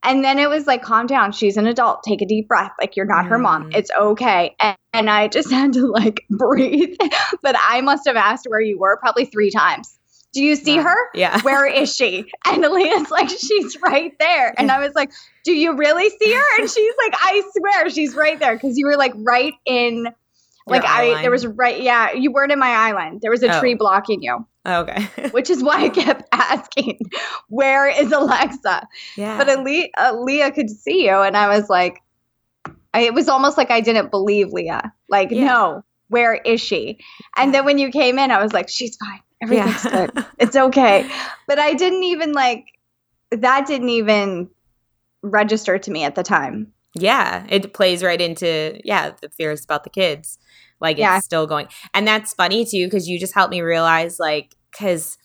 and 0.04 0.24
then 0.24 0.40
it 0.40 0.50
was 0.50 0.66
like, 0.66 0.82
calm 0.82 1.08
down. 1.08 1.32
She's 1.32 1.58
an 1.58 1.68
adult. 1.68 2.04
Take 2.04 2.22
a 2.22 2.26
deep 2.26 2.48
breath. 2.48 2.72
Like, 2.80 2.96
you're 2.96 3.06
not 3.06 3.26
her 3.26 3.38
mom. 3.38 3.70
Mm. 3.70 3.76
It's 3.76 3.92
okay. 4.00 4.56
And, 4.60 4.78
and 4.94 5.10
I 5.10 5.28
just 5.28 5.52
had 5.52 5.74
to 5.74 5.88
like 5.88 6.26
breathe. 6.30 6.96
but 7.44 7.56
I 7.60 7.82
must 7.82 8.08
have 8.08 8.16
asked 8.16 8.46
where 8.48 8.62
you 8.62 8.80
were 8.80 8.98
probably 8.98 9.26
three 9.26 9.52
times. 9.52 10.00
Do 10.32 10.44
you 10.44 10.56
see 10.56 10.78
her? 10.78 10.96
Yeah. 11.16 11.42
Where 11.44 11.66
is 11.66 11.96
she? 11.96 12.32
And 12.46 12.62
Leah's 12.62 13.10
like, 13.10 13.30
she's 13.30 13.78
right 13.82 14.14
there. 14.20 14.54
And 14.60 14.70
I 14.70 14.78
was 14.78 14.94
like, 14.94 15.12
do 15.44 15.52
you 15.52 15.76
really 15.76 16.08
see 16.08 16.32
her? 16.32 16.60
And 16.60 16.70
she's 16.70 16.94
like, 17.04 17.14
I 17.16 17.42
swear 17.58 17.90
she's 17.90 18.16
right 18.16 18.40
there. 18.40 18.60
Cause 18.60 18.78
you 18.78 18.86
were 18.86 18.96
like 18.96 19.14
right 19.16 19.54
in, 19.66 20.08
like, 20.70 20.86
I, 20.86 21.22
there 21.22 21.32
was 21.32 21.46
right, 21.46 21.82
yeah, 21.82 22.14
you 22.14 22.32
weren't 22.32 22.52
in 22.52 22.60
my 22.60 22.70
island. 22.70 23.22
There 23.22 23.32
was 23.32 23.44
a 23.44 23.56
oh. 23.56 23.60
tree 23.60 23.74
blocking 23.74 24.22
you. 24.22 24.46
Okay. 24.66 25.04
which 25.32 25.50
is 25.50 25.64
why 25.64 25.86
I 25.86 25.90
kept 25.90 26.24
asking, 26.32 27.00
where 27.48 27.88
is 27.88 28.12
Alexa? 28.12 28.88
Yeah. 29.16 29.38
But 29.38 29.50
Ale- 29.50 29.90
uh, 29.98 30.14
Leah 30.20 30.52
could 30.52 30.70
see 30.70 31.06
you. 31.06 31.18
And 31.18 31.36
I 31.36 31.48
was 31.48 31.70
like, 31.70 32.02
I, 32.94 33.02
it 33.02 33.14
was 33.14 33.30
almost 33.30 33.58
like 33.58 33.72
I 33.72 33.82
didn't 33.82 34.12
believe 34.12 34.50
Leah. 34.50 34.94
Like, 35.08 35.32
yeah. 35.32 35.46
no, 35.46 35.84
where 36.10 36.36
is 36.36 36.62
she? 36.62 37.00
And 37.38 37.54
then 37.54 37.66
when 37.66 37.78
you 37.78 37.92
came 37.92 38.20
in, 38.20 38.32
I 38.32 38.42
was 38.42 38.54
like, 38.54 38.70
she's 38.70 38.96
fine. 38.98 39.22
Everything's 39.42 39.86
yeah. 39.86 40.08
good. 40.08 40.26
It's 40.40 40.56
okay. 40.56 41.10
But 41.48 41.60
I 41.60 41.74
didn't 41.74 42.04
even 42.04 42.34
like, 42.34 42.66
that 43.32 43.68
didn't 43.68 43.90
even 43.90 44.50
register 45.22 45.78
to 45.78 45.92
me 45.92 46.04
at 46.04 46.16
the 46.16 46.24
time. 46.24 46.74
Yeah. 46.96 47.46
It 47.50 47.74
plays 47.74 48.04
right 48.04 48.20
into, 48.20 48.80
yeah, 48.84 49.12
the 49.22 49.30
fears 49.30 49.64
about 49.64 49.84
the 49.84 49.90
kids. 49.90 50.40
Like 50.80 50.98
it's 51.00 51.26
still 51.26 51.48
going. 51.48 51.68
And 51.94 52.08
that's 52.08 52.34
funny 52.34 52.66
too, 52.66 52.86
because 52.86 53.08
you 53.08 53.20
just 53.20 53.34
helped 53.34 53.52
me 53.52 53.62
realize, 53.62 54.20
like, 54.20 54.56
because 54.72 55.18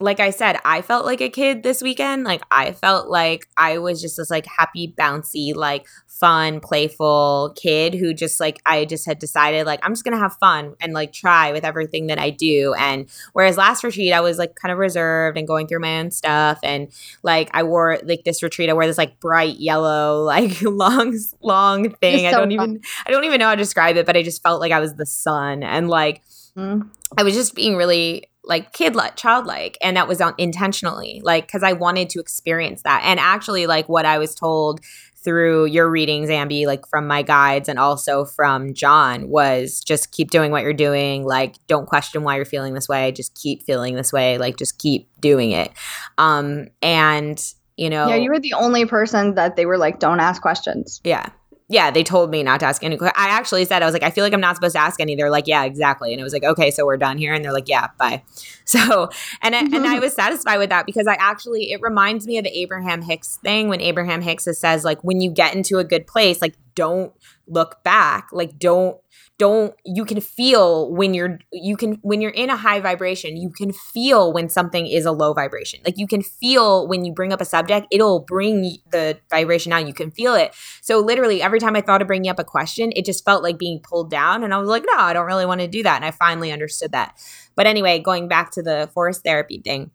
like 0.00 0.18
I 0.18 0.30
said, 0.30 0.58
I 0.64 0.80
felt 0.80 1.04
like 1.04 1.20
a 1.20 1.28
kid 1.28 1.62
this 1.62 1.82
weekend. 1.82 2.24
Like 2.24 2.42
I 2.50 2.72
felt 2.72 3.08
like 3.08 3.46
I 3.56 3.76
was 3.78 4.00
just 4.00 4.16
this 4.16 4.30
like 4.30 4.46
happy, 4.46 4.94
bouncy, 4.98 5.54
like 5.54 5.86
fun, 6.06 6.60
playful 6.60 7.54
kid 7.54 7.94
who 7.94 8.14
just 8.14 8.40
like 8.40 8.62
I 8.64 8.86
just 8.86 9.04
had 9.04 9.18
decided 9.18 9.66
like 9.66 9.80
I'm 9.82 9.92
just 9.92 10.02
gonna 10.02 10.18
have 10.18 10.36
fun 10.38 10.74
and 10.80 10.94
like 10.94 11.12
try 11.12 11.52
with 11.52 11.64
everything 11.64 12.06
that 12.06 12.18
I 12.18 12.30
do. 12.30 12.74
And 12.78 13.10
whereas 13.34 13.58
last 13.58 13.84
retreat 13.84 14.14
I 14.14 14.22
was 14.22 14.38
like 14.38 14.54
kind 14.54 14.72
of 14.72 14.78
reserved 14.78 15.36
and 15.36 15.46
going 15.46 15.66
through 15.66 15.80
my 15.80 15.98
own 15.98 16.10
stuff 16.10 16.58
and 16.62 16.88
like 17.22 17.50
I 17.52 17.62
wore 17.62 17.98
like 18.02 18.24
this 18.24 18.42
retreat 18.42 18.70
I 18.70 18.72
wore 18.72 18.86
this 18.86 18.98
like 18.98 19.20
bright 19.20 19.60
yellow 19.60 20.22
like 20.24 20.62
long 20.62 21.14
long 21.42 21.90
thing. 21.90 22.20
So 22.20 22.26
I 22.28 22.30
don't 22.30 22.40
fun. 22.42 22.52
even 22.52 22.80
I 23.06 23.10
don't 23.10 23.24
even 23.24 23.38
know 23.38 23.46
how 23.46 23.54
to 23.54 23.62
describe 23.62 23.96
it, 23.96 24.06
but 24.06 24.16
I 24.16 24.22
just 24.22 24.42
felt 24.42 24.60
like 24.60 24.72
I 24.72 24.80
was 24.80 24.94
the 24.94 25.06
sun 25.06 25.62
and 25.62 25.90
like 25.90 26.22
mm. 26.56 26.88
I 27.18 27.22
was 27.22 27.34
just 27.34 27.54
being 27.54 27.76
really 27.76 28.29
like 28.44 28.72
kid 28.72 28.96
like 28.96 29.16
childlike 29.16 29.76
and 29.82 29.96
that 29.96 30.08
was 30.08 30.22
intentionally 30.38 31.20
like 31.22 31.46
because 31.46 31.62
i 31.62 31.72
wanted 31.72 32.08
to 32.10 32.20
experience 32.20 32.82
that. 32.82 33.02
And 33.04 33.20
actually 33.20 33.66
like 33.66 33.88
what 33.88 34.06
i 34.06 34.18
was 34.18 34.34
told 34.34 34.80
through 35.22 35.66
your 35.66 35.90
readings 35.90 36.30
ambi 36.30 36.66
like 36.66 36.86
from 36.88 37.06
my 37.06 37.20
guides 37.22 37.68
and 37.68 37.78
also 37.78 38.24
from 38.24 38.72
john 38.72 39.28
was 39.28 39.80
just 39.80 40.10
keep 40.12 40.30
doing 40.30 40.50
what 40.50 40.62
you're 40.62 40.72
doing 40.72 41.24
like 41.24 41.56
don't 41.66 41.86
question 41.86 42.22
why 42.22 42.36
you're 42.36 42.46
feeling 42.46 42.72
this 42.72 42.88
way 42.88 43.12
just 43.12 43.34
keep 43.34 43.62
feeling 43.64 43.94
this 43.94 44.12
way 44.12 44.38
like 44.38 44.56
just 44.56 44.78
keep 44.78 45.08
doing 45.20 45.50
it. 45.50 45.70
Um 46.16 46.68
and 46.80 47.38
you 47.76 47.90
know 47.90 48.08
yeah 48.08 48.16
you 48.16 48.30
were 48.30 48.40
the 48.40 48.54
only 48.54 48.86
person 48.86 49.34
that 49.34 49.56
they 49.56 49.66
were 49.66 49.78
like 49.78 49.98
don't 49.98 50.20
ask 50.20 50.40
questions. 50.40 51.00
Yeah 51.04 51.28
yeah, 51.70 51.92
they 51.92 52.02
told 52.02 52.32
me 52.32 52.42
not 52.42 52.58
to 52.60 52.66
ask 52.66 52.82
any. 52.82 52.98
I 53.00 53.28
actually 53.28 53.64
said 53.64 53.80
I 53.80 53.86
was 53.86 53.92
like, 53.92 54.02
I 54.02 54.10
feel 54.10 54.24
like 54.24 54.34
I'm 54.34 54.40
not 54.40 54.56
supposed 54.56 54.74
to 54.74 54.80
ask 54.80 55.00
any. 55.00 55.14
They're 55.14 55.30
like, 55.30 55.46
yeah, 55.46 55.62
exactly. 55.62 56.12
And 56.12 56.20
it 56.20 56.24
was 56.24 56.32
like, 56.32 56.42
okay, 56.42 56.72
so 56.72 56.84
we're 56.84 56.96
done 56.96 57.16
here. 57.16 57.32
And 57.32 57.44
they're 57.44 57.52
like, 57.52 57.68
yeah, 57.68 57.88
bye. 57.98 58.22
So, 58.66 59.10
and 59.42 59.56
I, 59.56 59.58
and 59.62 59.84
I 59.84 59.98
was 60.00 60.12
satisfied 60.12 60.58
with 60.58 60.68
that 60.68 60.86
because 60.86 61.08
I 61.08 61.14
actually 61.14 61.72
it 61.72 61.82
reminds 61.82 62.24
me 62.24 62.38
of 62.38 62.44
the 62.44 62.56
Abraham 62.56 63.02
Hicks 63.02 63.38
thing 63.38 63.66
when 63.66 63.80
Abraham 63.80 64.22
Hicks 64.22 64.44
says 64.44 64.84
like, 64.84 65.02
when 65.02 65.20
you 65.20 65.28
get 65.28 65.56
into 65.56 65.78
a 65.78 65.84
good 65.84 66.06
place, 66.06 66.40
like 66.40 66.54
don't 66.74 67.12
look 67.46 67.82
back, 67.84 68.28
like 68.32 68.58
don't 68.58 68.96
don't 69.38 69.74
you 69.86 70.04
can 70.04 70.20
feel 70.20 70.92
when 70.92 71.14
you're 71.14 71.38
you 71.50 71.76
can 71.76 71.98
when 72.02 72.20
you're 72.20 72.30
in 72.30 72.50
a 72.50 72.56
high 72.56 72.78
vibration 72.78 73.38
you 73.38 73.50
can 73.50 73.72
feel 73.72 74.32
when 74.34 74.48
something 74.50 74.86
is 74.86 75.06
a 75.06 75.12
low 75.12 75.32
vibration. 75.32 75.80
Like 75.84 75.96
you 75.96 76.06
can 76.06 76.22
feel 76.22 76.86
when 76.86 77.04
you 77.04 77.12
bring 77.12 77.32
up 77.32 77.40
a 77.40 77.44
subject 77.44 77.86
it'll 77.90 78.20
bring 78.20 78.76
the 78.90 79.18
vibration 79.30 79.70
down 79.70 79.86
you 79.86 79.94
can 79.94 80.10
feel 80.10 80.34
it. 80.34 80.54
So 80.82 80.98
literally 80.98 81.42
every 81.42 81.58
time 81.58 81.74
i 81.74 81.80
thought 81.80 82.02
of 82.02 82.08
bringing 82.08 82.30
up 82.30 82.38
a 82.38 82.44
question 82.44 82.92
it 82.94 83.04
just 83.04 83.24
felt 83.24 83.42
like 83.42 83.58
being 83.58 83.80
pulled 83.80 84.10
down 84.10 84.44
and 84.44 84.52
i 84.52 84.58
was 84.58 84.68
like 84.68 84.84
no 84.86 84.98
i 84.98 85.12
don't 85.12 85.26
really 85.26 85.46
want 85.46 85.60
to 85.60 85.68
do 85.68 85.82
that 85.82 85.96
and 85.96 86.04
i 86.04 86.10
finally 86.10 86.52
understood 86.52 86.92
that. 86.92 87.16
But 87.56 87.66
anyway 87.66 87.98
going 87.98 88.28
back 88.28 88.50
to 88.52 88.62
the 88.62 88.90
forest 88.92 89.22
therapy 89.24 89.60
thing 89.64 89.90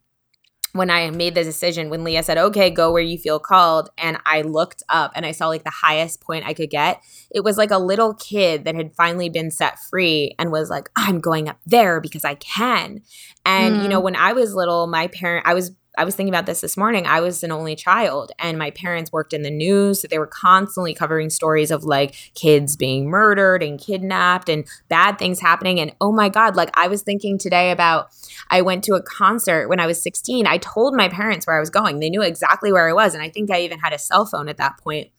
when 0.75 0.89
I 0.89 1.09
made 1.09 1.35
the 1.35 1.43
decision, 1.43 1.89
when 1.89 2.03
Leah 2.03 2.21
said, 2.21 2.37
okay, 2.37 2.69
go 2.69 2.91
where 2.91 3.01
you 3.01 3.17
feel 3.17 3.39
called, 3.39 3.89
and 3.97 4.17
I 4.25 4.41
looked 4.41 4.83
up 4.89 5.13
and 5.15 5.25
I 5.25 5.31
saw 5.31 5.47
like 5.47 5.63
the 5.63 5.69
highest 5.69 6.19
point 6.19 6.45
I 6.45 6.53
could 6.53 6.69
get, 6.69 7.01
it 7.31 7.45
was 7.45 7.57
like 7.57 7.71
a 7.71 7.77
little 7.77 8.13
kid 8.13 8.65
that 8.65 8.75
had 8.75 8.93
finally 8.93 9.29
been 9.29 9.51
set 9.51 9.79
free 9.79 10.35
and 10.37 10.51
was 10.51 10.69
like, 10.69 10.89
I'm 10.97 11.21
going 11.21 11.47
up 11.47 11.59
there 11.65 12.01
because 12.01 12.25
I 12.25 12.35
can. 12.35 13.03
And, 13.45 13.77
mm. 13.77 13.83
you 13.83 13.87
know, 13.87 14.01
mm. 14.01 14.03
when 14.03 14.15
I 14.17 14.33
was 14.33 14.53
little, 14.53 14.85
my 14.85 15.07
parent, 15.07 15.47
I 15.47 15.53
was 15.53 15.71
I 15.97 16.03
was 16.03 16.15
thinking 16.15 16.33
about 16.33 16.45
this 16.45 16.61
this 16.61 16.77
morning. 16.77 17.05
I 17.05 17.21
was 17.21 17.43
an 17.43 17.51
only 17.51 17.75
child, 17.75 18.31
and 18.39 18.57
my 18.57 18.71
parents 18.71 19.11
worked 19.11 19.33
in 19.33 19.43
the 19.43 19.49
news. 19.49 20.01
So 20.01 20.07
they 20.07 20.19
were 20.19 20.27
constantly 20.27 20.93
covering 20.93 21.29
stories 21.29 21.71
of 21.71 21.83
like 21.83 22.15
kids 22.33 22.75
being 22.75 23.09
murdered 23.09 23.63
and 23.63 23.79
kidnapped 23.79 24.49
and 24.49 24.65
bad 24.89 25.17
things 25.17 25.39
happening. 25.39 25.79
And 25.79 25.93
oh 26.01 26.11
my 26.11 26.29
God, 26.29 26.55
like 26.55 26.69
I 26.75 26.87
was 26.87 27.01
thinking 27.01 27.37
today 27.37 27.71
about 27.71 28.09
I 28.49 28.61
went 28.61 28.83
to 28.85 28.95
a 28.95 29.01
concert 29.01 29.69
when 29.69 29.79
I 29.79 29.87
was 29.87 30.01
16. 30.01 30.47
I 30.47 30.57
told 30.57 30.95
my 30.95 31.09
parents 31.09 31.47
where 31.47 31.57
I 31.57 31.59
was 31.59 31.69
going, 31.69 31.99
they 31.99 32.09
knew 32.09 32.21
exactly 32.21 32.71
where 32.71 32.89
I 32.89 32.93
was. 32.93 33.13
And 33.13 33.23
I 33.23 33.29
think 33.29 33.51
I 33.51 33.61
even 33.61 33.79
had 33.79 33.93
a 33.93 33.99
cell 33.99 34.25
phone 34.25 34.49
at 34.49 34.57
that 34.57 34.77
point. 34.77 35.09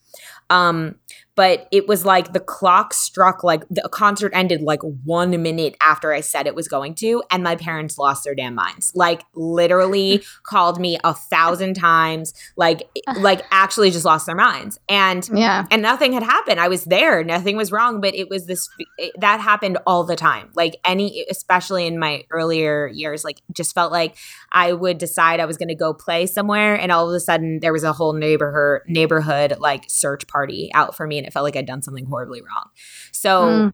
Um, 0.49 0.95
but 1.37 1.67
it 1.71 1.87
was 1.87 2.03
like 2.03 2.33
the 2.33 2.39
clock 2.39 2.95
struck 2.95 3.43
like 3.43 3.63
the 3.69 3.87
concert 3.91 4.31
ended 4.33 4.63
like 4.63 4.81
one 4.81 5.39
minute 5.43 5.77
after 5.79 6.11
I 6.11 6.21
said 6.21 6.47
it 6.47 6.55
was 6.55 6.67
going 6.67 6.95
to, 6.95 7.21
and 7.29 7.43
my 7.43 7.55
parents 7.55 7.99
lost 7.99 8.23
their 8.23 8.33
damn 8.33 8.55
minds. 8.55 8.91
Like 8.95 9.21
literally 9.35 10.23
called 10.43 10.79
me 10.79 10.97
a 11.03 11.13
thousand 11.13 11.75
times, 11.75 12.33
like 12.57 12.89
like 13.19 13.43
actually 13.51 13.91
just 13.91 14.03
lost 14.03 14.25
their 14.25 14.35
minds. 14.35 14.79
And 14.89 15.29
yeah, 15.31 15.67
and 15.69 15.83
nothing 15.83 16.11
had 16.11 16.23
happened. 16.23 16.59
I 16.59 16.69
was 16.69 16.85
there, 16.85 17.23
nothing 17.23 17.55
was 17.55 17.71
wrong, 17.71 18.01
but 18.01 18.15
it 18.15 18.29
was 18.29 18.47
this 18.47 18.67
it, 18.97 19.13
that 19.19 19.39
happened 19.39 19.77
all 19.85 20.03
the 20.03 20.15
time. 20.15 20.49
Like 20.55 20.77
any, 20.83 21.23
especially 21.29 21.85
in 21.85 21.99
my 21.99 22.23
earlier 22.31 22.87
years, 22.87 23.23
like 23.23 23.41
just 23.51 23.75
felt 23.75 23.91
like 23.91 24.15
I 24.51 24.73
would 24.73 24.97
decide 24.97 25.39
I 25.39 25.45
was 25.45 25.57
going 25.57 25.69
to 25.69 25.75
go 25.75 25.93
play 25.93 26.25
somewhere, 26.25 26.73
and 26.73 26.91
all 26.91 27.07
of 27.07 27.15
a 27.15 27.19
sudden 27.19 27.59
there 27.59 27.73
was 27.73 27.83
a 27.83 27.93
whole 27.93 28.13
neighborhood 28.13 28.81
neighborhood 28.87 29.59
like 29.59 29.85
search 29.87 30.25
party 30.25 30.71
out 30.73 30.95
for 30.95 31.05
me 31.05 31.26
it 31.27 31.33
felt 31.33 31.43
like 31.43 31.55
I'd 31.55 31.67
done 31.67 31.81
something 31.81 32.05
horribly 32.05 32.41
wrong. 32.41 32.69
So 33.11 33.41
mm. 33.41 33.73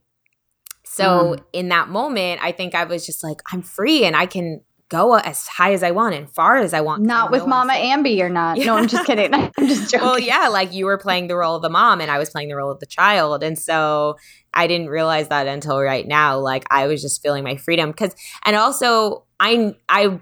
so 0.83 1.35
mm. 1.35 1.43
in 1.53 1.69
that 1.69 1.89
moment, 1.89 2.41
I 2.43 2.51
think 2.51 2.75
I 2.75 2.83
was 2.83 3.05
just 3.05 3.23
like, 3.23 3.41
I'm 3.51 3.61
free 3.61 4.03
and 4.03 4.15
I 4.15 4.25
can 4.25 4.61
go 4.89 5.15
as 5.15 5.47
high 5.47 5.73
as 5.73 5.81
I 5.81 5.89
want 5.89 6.13
and 6.13 6.29
far 6.29 6.57
as 6.57 6.71
I 6.71 6.81
want. 6.81 7.01
Not 7.01 7.31
with 7.31 7.47
Mama 7.47 7.73
Ambi, 7.73 8.15
you're 8.15 8.29
not. 8.29 8.57
Yeah. 8.57 8.65
No, 8.65 8.75
I'm 8.77 8.87
just 8.87 9.05
kidding. 9.07 9.33
I'm 9.33 9.51
just 9.67 9.89
joking. 9.89 10.05
Well, 10.05 10.19
yeah, 10.19 10.49
like 10.49 10.71
you 10.73 10.85
were 10.85 10.99
playing 10.99 11.27
the 11.27 11.35
role 11.35 11.55
of 11.55 11.63
the 11.63 11.69
mom 11.69 11.99
and 11.99 12.11
I 12.11 12.19
was 12.19 12.29
playing 12.29 12.49
the 12.49 12.55
role 12.55 12.69
of 12.69 12.79
the 12.79 12.85
child. 12.85 13.43
And 13.43 13.57
so 13.57 14.17
I 14.53 14.67
didn't 14.67 14.89
realize 14.89 15.29
that 15.29 15.47
until 15.47 15.79
right 15.81 16.07
now. 16.07 16.37
Like 16.37 16.65
I 16.69 16.85
was 16.87 17.01
just 17.01 17.23
feeling 17.23 17.43
my 17.43 17.55
freedom. 17.55 17.91
Cause, 17.91 18.13
and 18.45 18.55
also, 18.55 19.25
I 19.39 19.75
I 19.89 20.19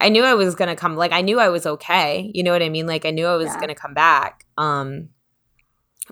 I 0.00 0.08
knew 0.08 0.22
I 0.22 0.34
was 0.34 0.54
gonna 0.54 0.76
come. 0.76 0.96
Like 0.96 1.12
I 1.12 1.20
knew 1.20 1.38
I 1.38 1.48
was 1.48 1.66
okay. 1.66 2.30
You 2.34 2.42
know 2.42 2.52
what 2.52 2.62
I 2.62 2.68
mean? 2.68 2.86
Like 2.86 3.04
I 3.06 3.10
knew 3.10 3.26
I 3.26 3.36
was 3.36 3.46
Yeah. 3.46 3.60
gonna 3.60 3.74
come 3.74 3.94
back. 3.94 4.44
Um, 4.58 5.10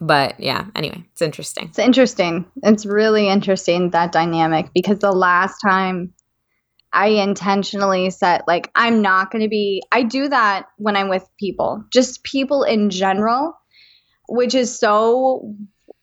but 0.01 0.39
yeah. 0.39 0.67
Anyway, 0.75 1.05
it's 1.13 1.23
interesting. 1.23 1.69
It's 1.69 1.79
interesting. 1.79 2.47
It's 2.63 2.87
really 2.87 3.29
interesting 3.29 3.91
that 3.91 4.13
dynamic 4.13 4.71
because 4.75 4.99
the 4.99 5.13
last 5.13 5.59
time 5.61 6.13
I 6.93 7.09
intentionally 7.09 8.11
said, 8.11 8.43
like, 8.47 8.71
I'm 8.75 9.03
not 9.03 9.31
going 9.31 9.43
to 9.43 9.49
be, 9.49 9.83
I 9.93 10.03
do 10.05 10.29
that 10.29 10.67
when 10.77 10.97
I'm 10.97 11.09
with 11.09 11.29
people, 11.39 11.85
just 11.93 12.25
people 12.25 12.63
in 12.63 12.91
general, 12.91 13.55
which 14.29 14.55
is 14.55 14.79
so, 14.79 15.55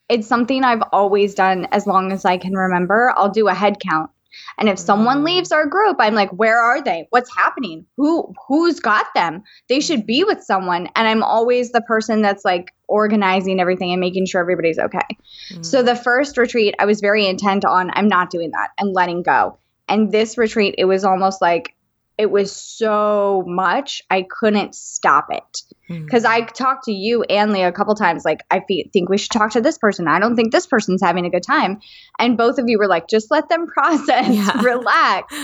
it's 0.09 0.27
something 0.27 0.63
I've 0.63 0.83
always 0.91 1.33
done 1.33 1.67
as 1.71 1.87
long 1.87 2.11
as 2.11 2.25
I 2.25 2.37
can 2.37 2.53
remember. 2.53 3.11
I'll 3.15 3.31
do 3.31 3.47
a 3.47 3.53
head 3.53 3.77
count. 3.79 4.11
And 4.57 4.69
if 4.69 4.79
someone 4.79 5.21
Mm. 5.21 5.25
leaves 5.25 5.51
our 5.51 5.65
group, 5.65 5.97
I'm 5.99 6.15
like, 6.15 6.31
where 6.31 6.59
are 6.59 6.81
they? 6.81 7.07
What's 7.09 7.35
happening? 7.35 7.85
Who 7.97 8.33
who's 8.47 8.79
got 8.79 9.05
them? 9.15 9.43
They 9.69 9.79
should 9.79 10.05
be 10.05 10.23
with 10.23 10.41
someone. 10.43 10.87
And 10.95 11.07
I'm 11.07 11.23
always 11.23 11.71
the 11.71 11.81
person 11.81 12.21
that's 12.21 12.45
like 12.45 12.71
organizing 12.87 13.59
everything 13.59 13.91
and 13.91 13.99
making 13.99 14.25
sure 14.25 14.41
everybody's 14.41 14.79
okay. 14.79 15.17
So 15.61 15.81
Mm. 15.81 15.85
the 15.85 15.95
first 15.95 16.37
retreat, 16.37 16.75
I 16.79 16.85
was 16.85 17.01
very 17.01 17.25
intent 17.27 17.65
on 17.65 17.91
I'm 17.93 18.07
not 18.07 18.29
doing 18.29 18.51
that 18.51 18.69
I'm 18.79 18.91
letting 18.93 19.21
go. 19.23 19.57
And 19.87 20.11
this 20.11 20.37
retreat, 20.37 20.75
it 20.77 20.85
was 20.85 21.05
almost 21.05 21.41
like 21.41 21.74
it 22.17 22.31
was 22.31 22.55
so 22.55 23.43
much 23.45 24.01
I 24.09 24.25
couldn't 24.29 24.73
stop 24.73 25.27
it 25.29 25.61
hmm. 25.87 26.05
because 26.05 26.25
I 26.25 26.41
talked 26.41 26.85
to 26.85 26.93
you 26.93 27.23
and 27.23 27.51
Leah 27.51 27.67
a 27.67 27.71
couple 27.71 27.95
times. 27.95 28.23
Like 28.25 28.43
I 28.51 28.61
fe- 28.67 28.89
think 28.93 29.09
we 29.09 29.17
should 29.17 29.31
talk 29.31 29.51
to 29.51 29.61
this 29.61 29.77
person. 29.77 30.07
I 30.07 30.19
don't 30.19 30.35
think 30.35 30.51
this 30.51 30.67
person's 30.67 31.01
having 31.01 31.25
a 31.25 31.29
good 31.29 31.43
time, 31.43 31.79
and 32.19 32.37
both 32.37 32.57
of 32.57 32.65
you 32.67 32.77
were 32.77 32.87
like, 32.87 33.07
just 33.07 33.31
let 33.31 33.49
them 33.49 33.67
process, 33.73 34.29
Yeah. 34.29 34.61
relax. 34.63 35.35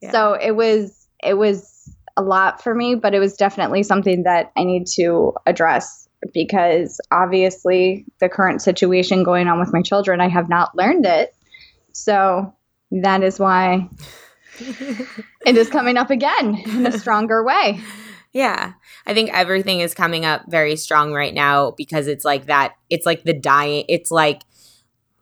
Yeah. 0.00 0.12
So 0.12 0.34
it 0.34 0.52
was 0.52 1.06
it 1.22 1.34
was 1.34 1.68
a 2.16 2.22
lot 2.22 2.62
for 2.62 2.74
me, 2.74 2.94
but 2.94 3.14
it 3.14 3.18
was 3.18 3.36
definitely 3.36 3.82
something 3.82 4.24
that 4.24 4.52
I 4.56 4.64
need 4.64 4.86
to 4.96 5.32
address 5.46 6.08
because 6.32 7.00
obviously 7.10 8.04
the 8.20 8.28
current 8.28 8.62
situation 8.62 9.24
going 9.24 9.48
on 9.48 9.58
with 9.58 9.72
my 9.72 9.82
children, 9.82 10.20
I 10.20 10.28
have 10.28 10.48
not 10.48 10.76
learned 10.76 11.06
it. 11.06 11.34
So 11.92 12.54
that 12.90 13.22
is 13.22 13.38
why 13.38 13.88
it 14.58 15.56
is 15.56 15.68
coming 15.68 15.96
up 15.96 16.10
again 16.10 16.56
in 16.66 16.86
a 16.86 16.92
stronger 16.98 17.44
way. 17.44 17.80
Yeah. 18.32 18.72
I 19.06 19.14
think 19.14 19.30
everything 19.32 19.80
is 19.80 19.94
coming 19.94 20.24
up 20.24 20.42
very 20.48 20.76
strong 20.76 21.12
right 21.12 21.34
now 21.34 21.72
because 21.72 22.06
it's 22.06 22.24
like 22.24 22.46
that. 22.46 22.74
It's 22.88 23.04
like 23.04 23.24
the 23.24 23.34
dying. 23.34 23.84
It's 23.88 24.10
like, 24.10 24.42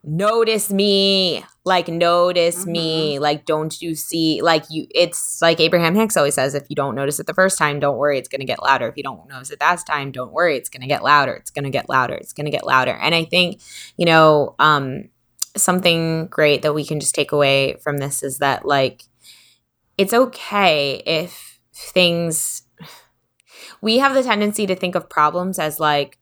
notice 0.05 0.71
me. 0.71 1.45
Like, 1.65 1.89
notice 1.89 2.67
me. 2.67 3.19
Like, 3.19 3.45
don't 3.45 3.81
you 3.83 3.95
see? 3.95 4.41
Like, 4.43 4.65
you, 4.71 4.87
it's 4.95 5.43
like 5.43 5.61
Abraham 5.61 5.95
Hicks 5.95 6.17
always 6.17 6.35
says 6.35 6.55
if 6.55 6.71
you 6.71 6.77
don't 6.77 6.95
notice 6.95 7.19
it 7.21 7.27
the 7.27 7.35
first 7.35 7.59
time, 7.59 7.81
don't 7.81 7.99
worry, 7.99 8.19
it's 8.19 8.29
going 8.29 8.41
to 8.41 8.47
get 8.47 8.63
louder. 8.63 8.89
If 8.89 8.97
you 8.97 9.03
don't 9.03 9.29
notice 9.29 9.51
it 9.51 9.59
that 9.59 9.85
time, 9.87 10.13
don't 10.13 10.33
worry, 10.33 10.57
it's 10.57 10.69
going 10.69 10.83
to 10.83 10.89
get 10.89 11.03
louder. 11.03 11.35
It's 11.35 11.51
going 11.51 11.65
to 11.65 11.71
get 11.71 11.89
louder. 11.89 12.15
It's 12.15 12.33
going 12.33 12.47
to 12.47 12.51
get 12.51 12.67
louder. 12.67 12.93
And 12.93 13.15
I 13.15 13.25
think, 13.25 13.61
you 13.97 14.07
know, 14.07 14.55
um, 14.59 15.11
something 15.57 16.29
great 16.29 16.63
that 16.63 16.75
we 16.75 16.85
can 16.85 17.01
just 17.01 17.15
take 17.15 17.33
away 17.33 17.77
from 17.83 17.99
this 17.99 18.23
is 18.23 18.39
that, 18.39 18.65
like, 18.65 19.03
it's 20.01 20.15
okay 20.15 21.03
if 21.05 21.61
things 21.75 22.63
we 23.83 23.99
have 23.99 24.15
the 24.15 24.23
tendency 24.23 24.67
to 24.67 24.75
think 24.75 24.95
of 24.95 25.11
problems 25.11 25.59
as 25.59 25.79
like 25.79 26.19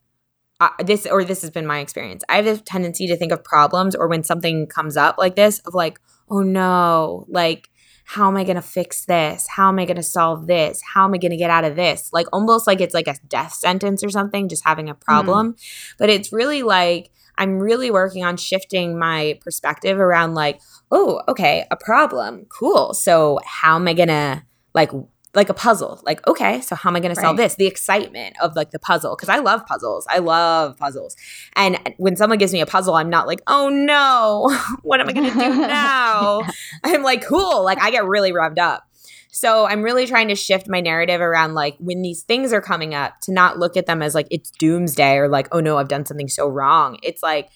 uh, 0.61 0.71
this 0.85 1.07
or 1.07 1.23
this 1.23 1.43
has 1.43 1.51
been 1.51 1.65
my 1.65 1.79
experience. 1.79 2.25
I 2.29 2.37
have 2.37 2.45
the 2.45 2.57
tendency 2.59 3.07
to 3.07 3.17
think 3.17 3.31
of 3.31 3.45
problems 3.45 3.95
or 3.95 4.09
when 4.09 4.25
something 4.25 4.67
comes 4.67 4.97
up 4.97 5.17
like 5.17 5.37
this 5.37 5.61
of 5.61 5.75
like 5.75 6.01
oh 6.29 6.41
no 6.41 7.25
like 7.29 7.71
how 8.05 8.27
am 8.27 8.37
i 8.37 8.43
going 8.43 8.57
to 8.57 8.63
fix 8.63 9.05
this? 9.05 9.47
How 9.47 9.69
am 9.69 9.79
i 9.79 9.85
going 9.85 9.97
to 9.97 10.03
solve 10.03 10.49
this? 10.49 10.83
How 10.95 11.05
am 11.05 11.15
i 11.15 11.19
going 11.19 11.31
to 11.31 11.37
get 11.37 11.51
out 11.51 11.63
of 11.65 11.77
this? 11.77 12.11
Like 12.13 12.27
almost 12.33 12.67
like 12.67 12.81
it's 12.81 12.95
like 12.95 13.07
a 13.07 13.15
death 13.29 13.55
sentence 13.55 14.03
or 14.03 14.11
something 14.11 14.49
just 14.49 14.67
having 14.67 14.89
a 14.89 14.95
problem. 14.95 15.55
But 16.01 16.11
it's 16.11 16.33
really 16.33 16.65
like 16.65 17.13
i'm 17.39 17.59
really 17.59 17.91
working 17.91 18.25
on 18.25 18.37
shifting 18.37 18.99
my 18.99 19.39
perspective 19.41 19.99
around 19.99 20.35
like 20.35 20.61
oh 20.91 21.23
okay 21.29 21.67
a 21.71 21.77
problem 21.77 22.45
cool 22.51 22.93
so 22.93 23.39
how 23.45 23.77
am 23.77 23.89
i 23.89 23.95
going 23.95 24.09
to 24.09 24.43
like 24.75 24.91
like 25.35 25.49
a 25.49 25.55
puzzle. 25.55 26.01
Like, 26.05 26.27
okay, 26.27 26.61
so 26.61 26.75
how 26.75 26.91
am 26.91 26.97
I 26.97 27.01
going 27.01 27.15
to 27.15 27.21
solve 27.21 27.37
this? 27.37 27.55
The 27.55 27.67
excitement 27.67 28.37
of 28.41 28.57
like 28.57 28.71
the 28.71 28.79
puzzle 28.79 29.15
because 29.15 29.29
I 29.29 29.39
love 29.39 29.67
puzzles. 29.67 30.07
I 30.09 30.19
love 30.19 30.77
puzzles. 30.77 31.17
And 31.55 31.79
when 31.99 32.17
someone 32.17 32.39
gives 32.39 32.53
me 32.53 32.61
a 32.61 32.67
puzzle, 32.67 32.95
I'm 32.95 33.11
not 33.11 33.27
like, 33.27 33.41
oh 33.47 33.69
no, 33.69 34.57
what 34.83 35.01
am 35.01 35.09
I 35.09 35.13
going 35.13 35.31
to 35.31 35.39
do 35.39 35.57
now? 35.67 36.43
I'm 36.83 37.03
like, 37.03 37.25
cool. 37.25 37.63
Like 37.63 37.81
I 37.81 37.91
get 37.91 38.05
really 38.05 38.33
revved 38.33 38.59
up. 38.59 38.88
So 39.31 39.67
I'm 39.67 39.83
really 39.83 40.07
trying 40.07 40.29
to 40.29 40.35
shift 40.35 40.69
my 40.69 40.81
narrative 40.81 41.21
around 41.21 41.55
like 41.55 41.77
when 41.79 42.03
these 42.03 42.23
things 42.23 42.53
are 42.53 42.61
coming 42.61 42.95
up 42.95 43.21
to 43.23 43.33
not 43.33 43.59
look 43.59 43.77
at 43.77 43.87
them 43.87 44.03
as 44.03 44.15
like 44.15 44.27
it's 44.31 44.51
doomsday 44.51 45.17
or 45.17 45.29
like, 45.29 45.49
oh 45.53 45.61
no, 45.61 45.79
I've 45.79 45.89
done 45.89 46.07
something 46.07 46.29
so 46.29 46.49
wrong. 46.49 46.99
It's 47.03 47.23
like, 47.23 47.51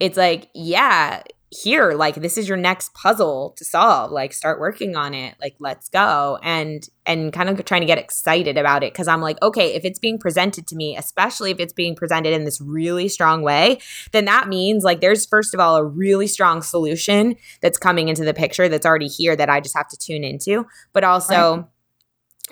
it's 0.00 0.16
like, 0.16 0.48
yeah, 0.54 1.22
here, 1.62 1.92
like 1.92 2.16
this 2.16 2.36
is 2.36 2.48
your 2.48 2.56
next 2.56 2.94
puzzle 2.94 3.54
to 3.56 3.64
solve. 3.64 4.10
Like 4.10 4.32
start 4.32 4.58
working 4.58 4.96
on 4.96 5.14
it. 5.14 5.34
Like 5.40 5.56
let's 5.58 5.88
go. 5.88 6.38
And 6.42 6.86
and 7.06 7.32
kind 7.32 7.48
of 7.48 7.64
trying 7.64 7.82
to 7.82 7.86
get 7.86 7.98
excited 7.98 8.56
about 8.56 8.82
it 8.82 8.92
because 8.92 9.08
I'm 9.08 9.20
like, 9.20 9.40
okay, 9.42 9.74
if 9.74 9.84
it's 9.84 9.98
being 9.98 10.18
presented 10.18 10.66
to 10.68 10.76
me, 10.76 10.96
especially 10.96 11.50
if 11.50 11.60
it's 11.60 11.72
being 11.72 11.94
presented 11.94 12.32
in 12.32 12.44
this 12.44 12.60
really 12.60 13.08
strong 13.08 13.42
way, 13.42 13.78
then 14.12 14.24
that 14.24 14.48
means 14.48 14.84
like 14.84 15.00
there's 15.00 15.26
first 15.26 15.54
of 15.54 15.60
all 15.60 15.76
a 15.76 15.84
really 15.84 16.26
strong 16.26 16.62
solution 16.62 17.36
that's 17.60 17.78
coming 17.78 18.08
into 18.08 18.24
the 18.24 18.34
picture 18.34 18.68
that's 18.68 18.86
already 18.86 19.08
here 19.08 19.36
that 19.36 19.50
I 19.50 19.60
just 19.60 19.76
have 19.76 19.88
to 19.88 19.96
tune 19.96 20.24
into. 20.24 20.66
But 20.92 21.04
also 21.04 21.68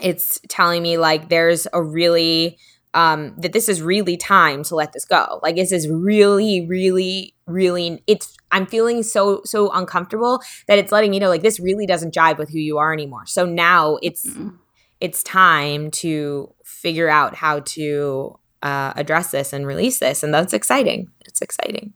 it's 0.01 0.41
telling 0.49 0.83
me 0.83 0.97
like 0.97 1.29
there's 1.29 1.67
a 1.73 1.83
really 1.83 2.59
um 2.95 3.35
that 3.39 3.53
this 3.53 3.69
is 3.69 3.83
really 3.83 4.17
time 4.17 4.63
to 4.65 4.75
let 4.75 4.93
this 4.93 5.05
go. 5.05 5.41
Like 5.43 5.57
this 5.57 5.73
is 5.73 5.89
really, 5.89 6.67
really, 6.67 7.35
really 7.53 8.03
it's 8.07 8.37
I'm 8.51 8.67
feeling 8.67 9.03
so 9.03 9.43
so 9.45 9.71
uncomfortable 9.73 10.41
that 10.69 10.79
it's 10.79 10.91
letting 10.93 11.11
me 11.11 11.19
know 11.19 11.29
like 11.29 11.43
this 11.43 11.61
really 11.61 11.87
doesn't 11.87 12.15
jive 12.15 12.39
with 12.39 12.51
who 12.51 12.59
you 12.59 12.79
are 12.79 12.93
anymore. 12.93 13.27
So 13.27 13.45
now 13.47 13.99
it's 14.03 14.27
Mm. 14.27 14.57
it's 15.01 15.23
time 15.23 15.91
to 16.03 16.53
figure 16.65 17.09
out 17.09 17.35
how 17.35 17.61
to 17.61 18.39
uh, 18.63 18.93
address 18.97 19.31
this 19.33 19.53
and 19.53 19.67
release 19.67 19.99
this, 19.99 20.23
and 20.23 20.33
that's 20.33 20.53
exciting. 20.53 21.09
It's 21.27 21.43
exciting. 21.43 21.95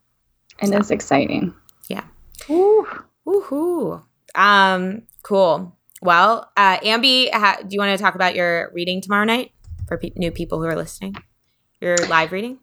and 0.59 0.75
is 0.75 0.91
exciting. 0.91 1.55
Yeah. 1.89 2.05
Ooh. 2.51 2.85
Woohoo! 3.27 4.03
Um, 4.35 5.03
cool. 5.23 5.77
Well, 6.03 6.51
uh, 6.57 6.79
Ambi, 6.81 7.31
ha- 7.33 7.59
do 7.61 7.69
you 7.75 7.79
want 7.81 7.97
to 7.97 8.03
talk 8.03 8.15
about 8.15 8.35
your 8.35 8.71
reading 8.75 9.01
tomorrow 9.01 9.25
night 9.25 9.53
for 9.89 9.97
pe- 9.99 10.13
new 10.17 10.31
people 10.31 10.59
who 10.61 10.67
are 10.67 10.77
listening? 10.77 11.15
Your 11.81 11.97
live 12.09 12.33
reading. 12.33 12.59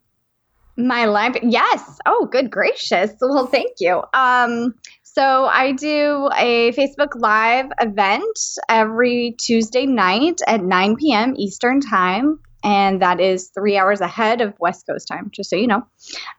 My 0.76 1.06
live 1.06 1.38
yes. 1.44 2.00
Oh, 2.06 2.28
good 2.32 2.50
gracious. 2.50 3.12
Well, 3.22 3.48
thank 3.48 3.74
you. 3.80 4.04
Um 4.14 4.74
so 5.04 5.46
I 5.46 5.74
do 5.74 6.30
a 6.36 6.72
Facebook 6.72 7.12
live 7.16 7.68
event 7.80 8.40
every 8.68 9.36
Tuesday 9.40 9.86
night 9.86 10.40
at 10.48 10.64
9 10.64 10.96
p.m. 10.96 11.36
Eastern 11.38 11.82
time 11.82 12.40
and 12.64 13.02
that 13.04 13.20
is 13.20 13.52
3 13.54 13.78
hours 13.78 14.02
ahead 14.02 14.42
of 14.42 14.56
West 14.60 14.88
Coast 14.88 15.08
time, 15.08 15.30
just 15.32 15.52
so 15.52 15.56
you 15.56 15.68
know. 15.68 15.84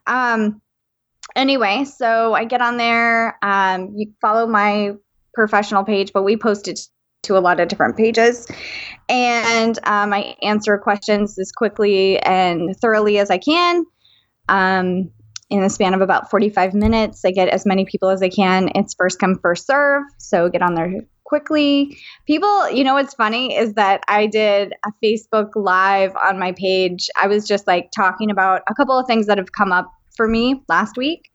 Um 0.05 0.61
anyway, 1.35 1.85
so 1.85 2.33
I 2.33 2.43
get 2.43 2.61
on 2.61 2.75
there 2.75 3.37
um 3.41 3.93
you 3.95 4.11
follow 4.21 4.47
my 4.47 4.95
professional 5.33 5.85
page, 5.85 6.11
but 6.13 6.23
we 6.23 6.35
post 6.35 6.67
it 6.67 6.79
to 7.23 7.37
a 7.37 7.39
lot 7.39 7.59
of 7.59 7.69
different 7.69 7.97
pages 7.97 8.47
and 9.09 9.79
um, 9.83 10.13
I 10.13 10.35
answer 10.43 10.77
questions 10.77 11.39
as 11.39 11.51
quickly 11.51 12.19
and 12.19 12.75
thoroughly 12.79 13.17
as 13.17 13.31
I 13.31 13.39
can 13.39 13.85
um, 14.49 15.11
in 15.49 15.61
the 15.61 15.69
span 15.69 15.93
of 15.93 16.01
about 16.01 16.29
45 16.29 16.73
minutes. 16.73 17.23
I 17.23 17.31
get 17.31 17.49
as 17.49 17.65
many 17.65 17.85
people 17.85 18.09
as 18.09 18.21
I 18.21 18.29
can. 18.29 18.69
It's 18.75 18.93
first 18.93 19.19
come, 19.19 19.37
first 19.39 19.67
serve. 19.67 20.03
So 20.17 20.49
get 20.49 20.61
on 20.61 20.75
there 20.75 21.01
quickly. 21.23 21.97
People, 22.25 22.69
you 22.69 22.83
know 22.83 22.93
what's 22.93 23.13
funny 23.13 23.55
is 23.55 23.73
that 23.73 24.01
I 24.07 24.27
did 24.27 24.73
a 24.85 24.91
Facebook 25.03 25.51
Live 25.55 26.15
on 26.15 26.39
my 26.39 26.53
page. 26.53 27.09
I 27.21 27.27
was 27.27 27.47
just 27.47 27.67
like 27.67 27.91
talking 27.91 28.31
about 28.31 28.61
a 28.67 28.73
couple 28.73 28.97
of 28.97 29.07
things 29.07 29.27
that 29.27 29.37
have 29.37 29.51
come 29.51 29.71
up 29.71 29.91
for 30.15 30.27
me 30.27 30.63
last 30.69 30.97
week. 30.97 31.29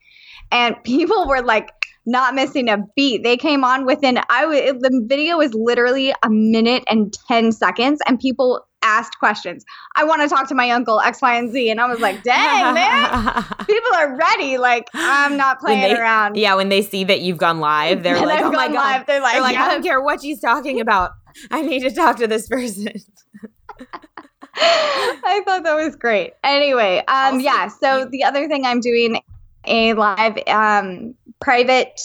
And 0.51 0.77
people 0.85 1.27
were 1.29 1.43
like, 1.43 1.71
not 2.07 2.35
missing 2.35 2.69
a 2.69 2.79
beat. 2.97 3.23
They 3.23 3.37
came 3.37 3.63
on 3.65 3.85
within 3.87 4.19
I 4.31 4.43
w- 4.43 4.73
the 4.79 5.05
video 5.07 5.39
was 5.39 5.53
literally 5.55 6.13
a 6.23 6.31
minute 6.31 6.83
and 6.89 7.13
10 7.29 7.53
seconds 7.53 8.01
and 8.07 8.19
people 8.19 8.67
asked 8.83 9.19
questions. 9.19 9.63
I 9.97 10.05
want 10.05 10.23
to 10.23 10.29
talk 10.29 10.49
to 10.49 10.55
my 10.55 10.71
uncle 10.71 11.01
X 11.01 11.21
Y 11.21 11.37
and 11.37 11.53
Z 11.53 11.69
and 11.71 11.81
I 11.81 11.87
was 11.87 12.01
like, 12.01 12.23
"Dang, 12.25 12.75
man. 12.75 13.45
People 13.67 13.95
are 13.95 14.17
ready. 14.17 14.57
Like 14.59 14.89
I'm 14.95 15.37
not 15.37 15.61
playing 15.61 15.83
they- 15.83 16.01
around." 16.01 16.37
Yeah, 16.37 16.55
when 16.55 16.71
they 16.71 16.81
see 16.83 17.05
that 17.05 17.21
you've 17.21 17.39
gone 17.39 17.61
live, 17.61 18.03
they're 18.03 18.17
And 18.19 18.27
like, 18.27 18.41
I've 18.41 18.47
"Oh 18.47 18.51
my 18.53 18.69
god!" 18.69 18.75
live, 18.75 19.07
they're 19.07 19.21
like, 19.21 19.33
They're 19.35 19.43
like, 19.43 19.57
"I 19.57 19.71
don't 19.71 19.83
care 19.83 20.01
what 20.01 20.23
she's 20.23 20.41
talking 20.41 20.81
about. 20.81 21.11
I 21.51 21.61
need 21.63 21.81
to 21.81 21.91
talk 21.95 22.17
to 22.17 22.27
this 22.27 22.49
person." 22.49 22.89
I 24.55 25.43
thought 25.47 25.63
that 25.65 25.75
was 25.75 25.97
great. 25.97 26.33
Anyway, 26.43 26.99
um, 27.09 27.35
Also, 27.35 27.39
yeah. 27.39 27.69
So 27.69 28.07
the 28.11 28.25
other 28.25 28.49
thing 28.49 28.65
I'm 28.67 28.81
doing 28.81 29.21
a 29.67 29.93
live 29.95 30.39
um, 30.49 31.15
private. 31.41 32.01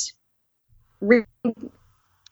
Re- 1.01 1.25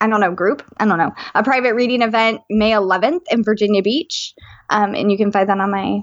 I 0.02 0.08
don't 0.08 0.20
know, 0.20 0.34
group. 0.34 0.64
I 0.78 0.86
don't 0.86 0.98
know. 0.98 1.12
A 1.34 1.44
private 1.44 1.76
reading 1.76 2.02
event 2.02 2.42
May 2.50 2.72
11th 2.72 3.22
in 3.32 3.44
Virginia 3.44 3.82
Beach. 3.82 4.34
Um, 4.70 4.96
and 4.96 5.12
you 5.12 5.18
can 5.18 5.32
find 5.32 5.48
that 5.48 5.60
on 5.60 5.72
my 5.72 6.02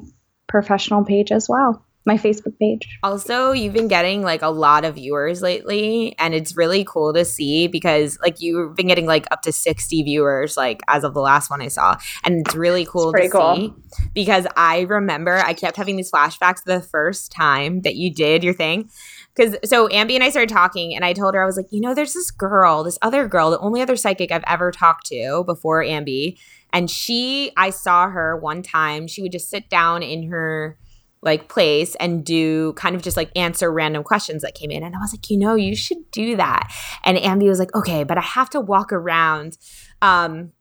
professional 0.49 1.05
page 1.05 1.31
as 1.33 1.49
well 1.49 1.85
my 2.07 2.17
Facebook 2.17 2.59
page. 2.59 2.99
Also, 3.03 3.53
you've 3.53 3.75
been 3.75 3.89
getting 3.89 4.23
like 4.23 4.43
a 4.43 4.49
lot 4.49 4.85
of 4.85 4.95
viewers 4.95 5.43
lately, 5.43 6.15
and 6.19 6.35
it's 6.35 6.57
really 6.57 6.85
cool 6.85 7.13
to 7.13 7.25
see 7.25 7.69
because 7.69 8.19
like 8.23 8.41
you've 8.41 8.75
been 8.75 8.87
getting 8.87 9.07
like 9.07 9.27
up 9.31 9.43
to 9.43 9.53
60 9.53 10.03
viewers, 10.03 10.57
like 10.57 10.81
as 10.89 11.05
of 11.05 11.15
the 11.15 11.21
last 11.21 11.51
one 11.51 11.61
I 11.61 11.69
saw. 11.69 11.97
And 12.25 12.47
it's 12.47 12.55
really 12.55 12.87
cool 12.87 13.13
it's 13.15 13.27
to 13.27 13.31
cool. 13.31 13.57
see 13.57 13.75
because 14.15 14.47
I 14.57 14.81
remember 14.81 15.39
I 15.39 15.53
kept 15.53 15.77
having 15.77 15.97
these 15.97 16.11
flashbacks 16.11 16.65
the 16.65 16.81
first 16.81 17.33
time 17.33 17.83
that 17.83 17.97
you 17.97 18.13
did 18.13 18.43
your 18.43 18.55
thing. 18.55 18.91
Because 19.35 19.57
so 19.65 19.89
Ambi 19.89 20.15
and 20.15 20.25
I 20.25 20.31
started 20.31 20.49
talking, 20.49 20.95
and 20.95 21.05
I 21.05 21.13
told 21.13 21.35
her, 21.35 21.43
I 21.43 21.47
was 21.47 21.57
like, 21.57 21.69
you 21.71 21.81
know, 21.81 21.95
there's 21.95 22.15
this 22.15 22.31
girl, 22.31 22.83
this 22.83 22.99
other 23.01 23.29
girl, 23.29 23.51
the 23.51 23.59
only 23.61 23.81
other 23.81 23.97
psychic 23.97 24.33
I've 24.33 24.45
ever 24.47 24.71
talked 24.71 25.07
to 25.07 25.45
before 25.45 25.83
Ambi. 25.83 26.39
And 26.73 26.91
she, 26.91 27.53
I 27.57 27.71
saw 27.71 28.09
her 28.09 28.37
one 28.37 28.63
time. 28.63 29.07
She 29.07 29.23
would 29.23 29.33
just 29.33 29.51
sit 29.51 29.69
down 29.69 30.03
in 30.03 30.31
her 30.31 30.79
like 31.23 31.49
place 31.49 31.95
and 31.97 32.25
do 32.25 32.73
kind 32.75 32.97
of 32.97 33.03
just 33.03 33.17
like 33.17 33.31
answer 33.37 33.71
random 33.71 34.03
questions 34.03 34.43
that 34.43 34.55
came 34.55 34.71
in. 34.71 34.83
And 34.83 34.95
I 34.95 34.99
was 34.99 35.13
like, 35.13 35.29
you 35.29 35.37
know, 35.37 35.55
you 35.55 35.77
should 35.77 36.11
do 36.11 36.37
that. 36.37 36.73
And 37.05 37.19
Ambi 37.19 37.49
was 37.49 37.59
like, 37.59 37.75
okay, 37.75 38.05
but 38.05 38.17
I 38.19 38.23
have 38.23 38.51
to 38.51 38.61
walk 38.61 38.93
around. 38.93 39.59
Um, 40.01 40.53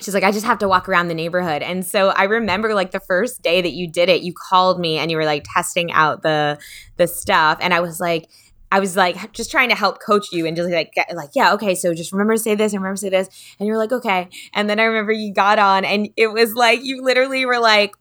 she's 0.00 0.14
like, 0.14 0.24
I 0.24 0.32
just 0.32 0.46
have 0.46 0.58
to 0.58 0.68
walk 0.68 0.88
around 0.88 1.08
the 1.08 1.14
neighborhood. 1.14 1.62
And 1.62 1.84
so 1.86 2.08
I 2.10 2.24
remember 2.24 2.74
like 2.74 2.90
the 2.90 3.00
first 3.00 3.42
day 3.42 3.60
that 3.60 3.72
you 3.72 3.90
did 3.90 4.08
it, 4.08 4.22
you 4.22 4.32
called 4.32 4.80
me 4.80 4.98
and 4.98 5.10
you 5.10 5.16
were 5.16 5.24
like 5.24 5.46
testing 5.52 5.92
out 5.92 6.22
the 6.22 6.58
the 6.96 7.06
stuff. 7.06 7.58
And 7.60 7.72
I 7.72 7.80
was 7.80 8.00
like, 8.00 8.28
I 8.72 8.80
was 8.80 8.96
like 8.96 9.32
just 9.32 9.50
trying 9.50 9.68
to 9.70 9.74
help 9.74 10.00
coach 10.00 10.28
you 10.32 10.46
and 10.46 10.56
just 10.56 10.70
like 10.70 10.92
get, 10.92 11.14
like 11.16 11.30
yeah 11.34 11.54
okay 11.54 11.74
so 11.74 11.92
just 11.92 12.12
remember 12.12 12.34
to 12.34 12.38
say 12.38 12.54
this 12.54 12.72
and 12.72 12.80
remember 12.80 12.94
to 12.94 13.00
say 13.00 13.08
this 13.08 13.28
and 13.58 13.66
you 13.66 13.72
were 13.72 13.78
like 13.78 13.90
okay 13.90 14.28
and 14.54 14.70
then 14.70 14.78
I 14.78 14.84
remember 14.84 15.10
you 15.10 15.34
got 15.34 15.58
on 15.58 15.84
and 15.84 16.08
it 16.16 16.28
was 16.28 16.54
like 16.54 16.84
you 16.84 17.02
literally 17.02 17.44
were 17.44 17.58
like 17.58 17.94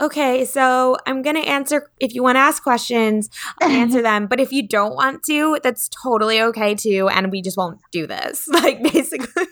okay, 0.00 0.44
so 0.44 0.96
I'm 1.06 1.22
going 1.22 1.36
to 1.36 1.48
answer. 1.48 1.90
If 2.00 2.14
you 2.14 2.22
want 2.22 2.36
to 2.36 2.40
ask 2.40 2.62
questions, 2.62 3.30
I'll 3.60 3.70
answer 3.70 4.02
them. 4.02 4.26
But 4.26 4.40
if 4.40 4.52
you 4.52 4.66
don't 4.66 4.94
want 4.94 5.22
to, 5.24 5.58
that's 5.62 5.88
totally 5.88 6.40
okay 6.40 6.74
too. 6.74 7.08
And 7.08 7.30
we 7.30 7.42
just 7.42 7.56
won't 7.56 7.80
do 7.92 8.06
this. 8.06 8.48
Like, 8.54 8.82
basically. 8.82 9.46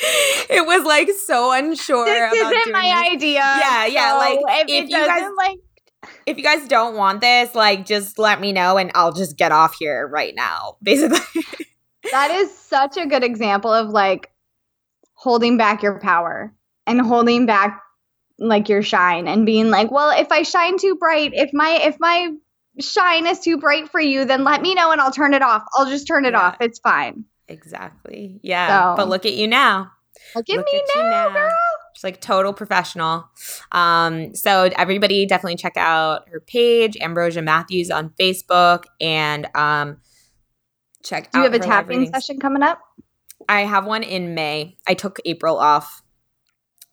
it 0.48 0.64
was 0.64 0.84
like 0.84 1.10
so 1.10 1.52
unsure. 1.52 2.06
This 2.06 2.40
isn't 2.40 2.72
my 2.72 2.82
this. 2.82 3.14
idea. 3.14 3.40
Yeah, 3.40 3.86
yeah. 3.86 4.12
So 4.12 4.18
like 4.18 4.38
if, 4.68 4.84
if 4.84 4.90
you 4.90 5.06
guys 5.06 5.30
like, 5.36 5.58
if 6.26 6.36
you 6.36 6.44
guys 6.44 6.68
don't 6.68 6.96
want 6.96 7.20
this, 7.20 7.54
like, 7.54 7.84
just 7.84 8.18
let 8.18 8.40
me 8.40 8.52
know, 8.52 8.76
and 8.76 8.92
I'll 8.94 9.12
just 9.12 9.36
get 9.36 9.50
off 9.50 9.74
here 9.74 10.06
right 10.06 10.34
now. 10.36 10.76
Basically, 10.82 11.42
that 12.12 12.30
is 12.30 12.56
such 12.56 12.96
a 12.96 13.06
good 13.06 13.24
example 13.24 13.72
of 13.72 13.88
like 13.88 14.30
holding 15.14 15.56
back 15.56 15.82
your 15.82 15.98
power 15.98 16.54
and 16.86 17.00
holding 17.00 17.46
back 17.46 17.82
like 18.38 18.68
your 18.68 18.82
shine 18.82 19.26
and 19.26 19.44
being 19.44 19.68
like, 19.68 19.90
well, 19.90 20.10
if 20.16 20.30
I 20.30 20.42
shine 20.42 20.78
too 20.78 20.94
bright, 20.94 21.32
if 21.34 21.50
my 21.52 21.70
if 21.82 21.96
my 21.98 22.34
shine 22.78 23.26
is 23.26 23.40
too 23.40 23.58
bright 23.58 23.90
for 23.90 24.00
you, 24.00 24.24
then 24.24 24.44
let 24.44 24.62
me 24.62 24.76
know 24.76 24.92
and 24.92 25.00
I'll 25.00 25.10
turn 25.10 25.34
it 25.34 25.42
off. 25.42 25.64
I'll 25.74 25.90
just 25.90 26.06
turn 26.06 26.24
it 26.24 26.34
yeah. 26.34 26.40
off. 26.40 26.56
It's 26.60 26.78
fine. 26.78 27.24
Exactly. 27.48 28.40
Yeah. 28.42 28.92
So, 28.92 28.96
but 28.96 29.08
look 29.08 29.26
at 29.26 29.34
you 29.34 29.46
now. 29.46 29.92
Look 30.34 30.48
at 30.50 30.56
look 30.56 30.66
me 30.66 30.78
at 30.78 30.96
now, 30.96 31.10
now, 31.10 31.30
girl. 31.30 31.52
She's 31.94 32.04
like 32.04 32.20
total 32.20 32.52
professional. 32.52 33.28
Um, 33.72 34.34
so 34.34 34.70
everybody 34.76 35.26
definitely 35.26 35.56
check 35.56 35.76
out 35.76 36.28
her 36.28 36.40
page, 36.40 36.96
Ambrosia 37.00 37.42
Matthews 37.42 37.90
on 37.90 38.10
Facebook, 38.20 38.84
and 39.00 39.48
um, 39.54 39.98
check. 41.04 41.32
Do 41.32 41.38
you 41.38 41.44
have 41.44 41.54
a 41.54 41.58
tapping 41.58 42.10
session 42.12 42.38
coming 42.38 42.62
up? 42.62 42.80
I 43.48 43.62
have 43.62 43.86
one 43.86 44.02
in 44.02 44.34
May. 44.34 44.76
I 44.86 44.94
took 44.94 45.18
April 45.24 45.58
off 45.58 46.02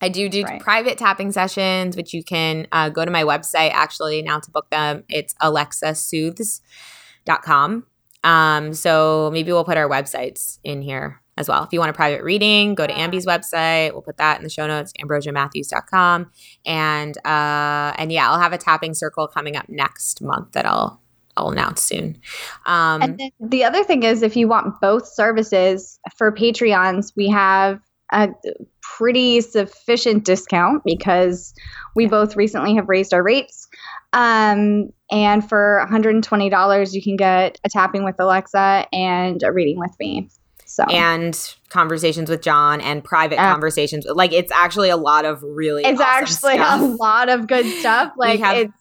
I 0.02 0.10
do 0.10 0.28
do 0.30 0.44
right. 0.44 0.62
private 0.62 0.98
tapping 0.98 1.32
sessions, 1.32 1.96
which 1.96 2.14
you 2.14 2.22
can 2.24 2.68
uh, 2.72 2.90
go 2.90 3.06
to 3.06 3.12
my 3.12 3.24
website 3.24 3.72
actually 3.72 4.22
now 4.22 4.40
to 4.40 4.52
book 4.52 4.70
them. 4.70 5.04
It's 5.10 5.34
alexasoothes.com. 5.36 7.86
Um, 8.26 8.74
so 8.74 9.30
maybe 9.32 9.52
we'll 9.52 9.64
put 9.64 9.78
our 9.78 9.88
websites 9.88 10.58
in 10.64 10.82
here 10.82 11.22
as 11.38 11.48
well. 11.48 11.64
If 11.64 11.72
you 11.72 11.80
want 11.80 11.92
a 11.92 11.94
private 11.94 12.24
reading, 12.24 12.76
go 12.76 12.88
to 12.88 12.94
Ambi's 12.94 13.26
website. 13.26 13.94
We'll 13.94 14.02
put 14.02 14.18
that 14.18 14.38
in 14.38 14.44
the 14.44 14.50
show 14.50 14.68
notes, 14.68 14.92
ambrosiamatthews.com. 15.00 16.32
And 16.66 17.18
uh, 17.26 17.94
and 17.98 18.12
yeah, 18.12 18.30
I'll 18.30 18.40
have 18.40 18.54
a 18.54 18.58
tapping 18.58 18.94
circle 18.94 19.28
coming 19.28 19.56
up 19.56 19.70
next 19.70 20.22
month 20.22 20.54
that 20.54 20.66
I'll 20.66 21.02
I'll 21.38 21.50
announce 21.50 21.82
soon. 21.82 22.20
Um, 22.66 23.02
and 23.02 23.22
the 23.40 23.64
other 23.64 23.84
thing 23.84 24.04
is, 24.04 24.22
if 24.22 24.36
you 24.36 24.48
want 24.48 24.80
both 24.82 25.08
services 25.08 26.00
for 26.18 26.32
Patreons, 26.32 27.14
we 27.16 27.30
have 27.30 27.80
a 28.12 28.30
pretty 28.82 29.42
sufficient 29.42 30.24
discount 30.24 30.84
because 30.84 31.54
we 31.96 32.08
both 32.08 32.36
recently 32.36 32.76
have 32.76 32.88
raised 32.88 33.14
our 33.14 33.24
rates. 33.24 33.68
Um, 34.14 34.90
and 35.12 35.48
for 35.48 35.86
$120, 35.90 36.94
you 36.94 37.02
can 37.02 37.16
get 37.16 37.60
a 37.64 37.70
tapping 37.70 38.04
with 38.04 38.16
Alexa 38.20 38.88
and 38.94 39.42
a 39.44 39.52
reading 39.52 39.80
with 39.80 39.92
me. 40.00 40.30
So 40.68 40.84
and 40.86 41.56
conversations 41.70 42.30
with 42.30 42.42
John 42.42 42.82
and 42.82 43.04
private 43.04 43.40
uh, 43.40 43.52
conversations. 43.52 44.06
Like 44.08 44.34
it's 44.34 44.52
actually 44.52 44.90
a 44.90 44.98
lot 44.98 45.24
of 45.24 45.42
really. 45.44 45.84
It's 45.84 46.02
awesome 46.02 46.24
actually 46.24 46.54
stuff. 46.56 46.82
a 46.82 46.84
lot 46.84 47.30
of 47.30 47.48
good 47.48 47.66
stuff. 47.80 48.14
Like 48.18 48.40
have, 48.40 48.58
it's 48.58 48.74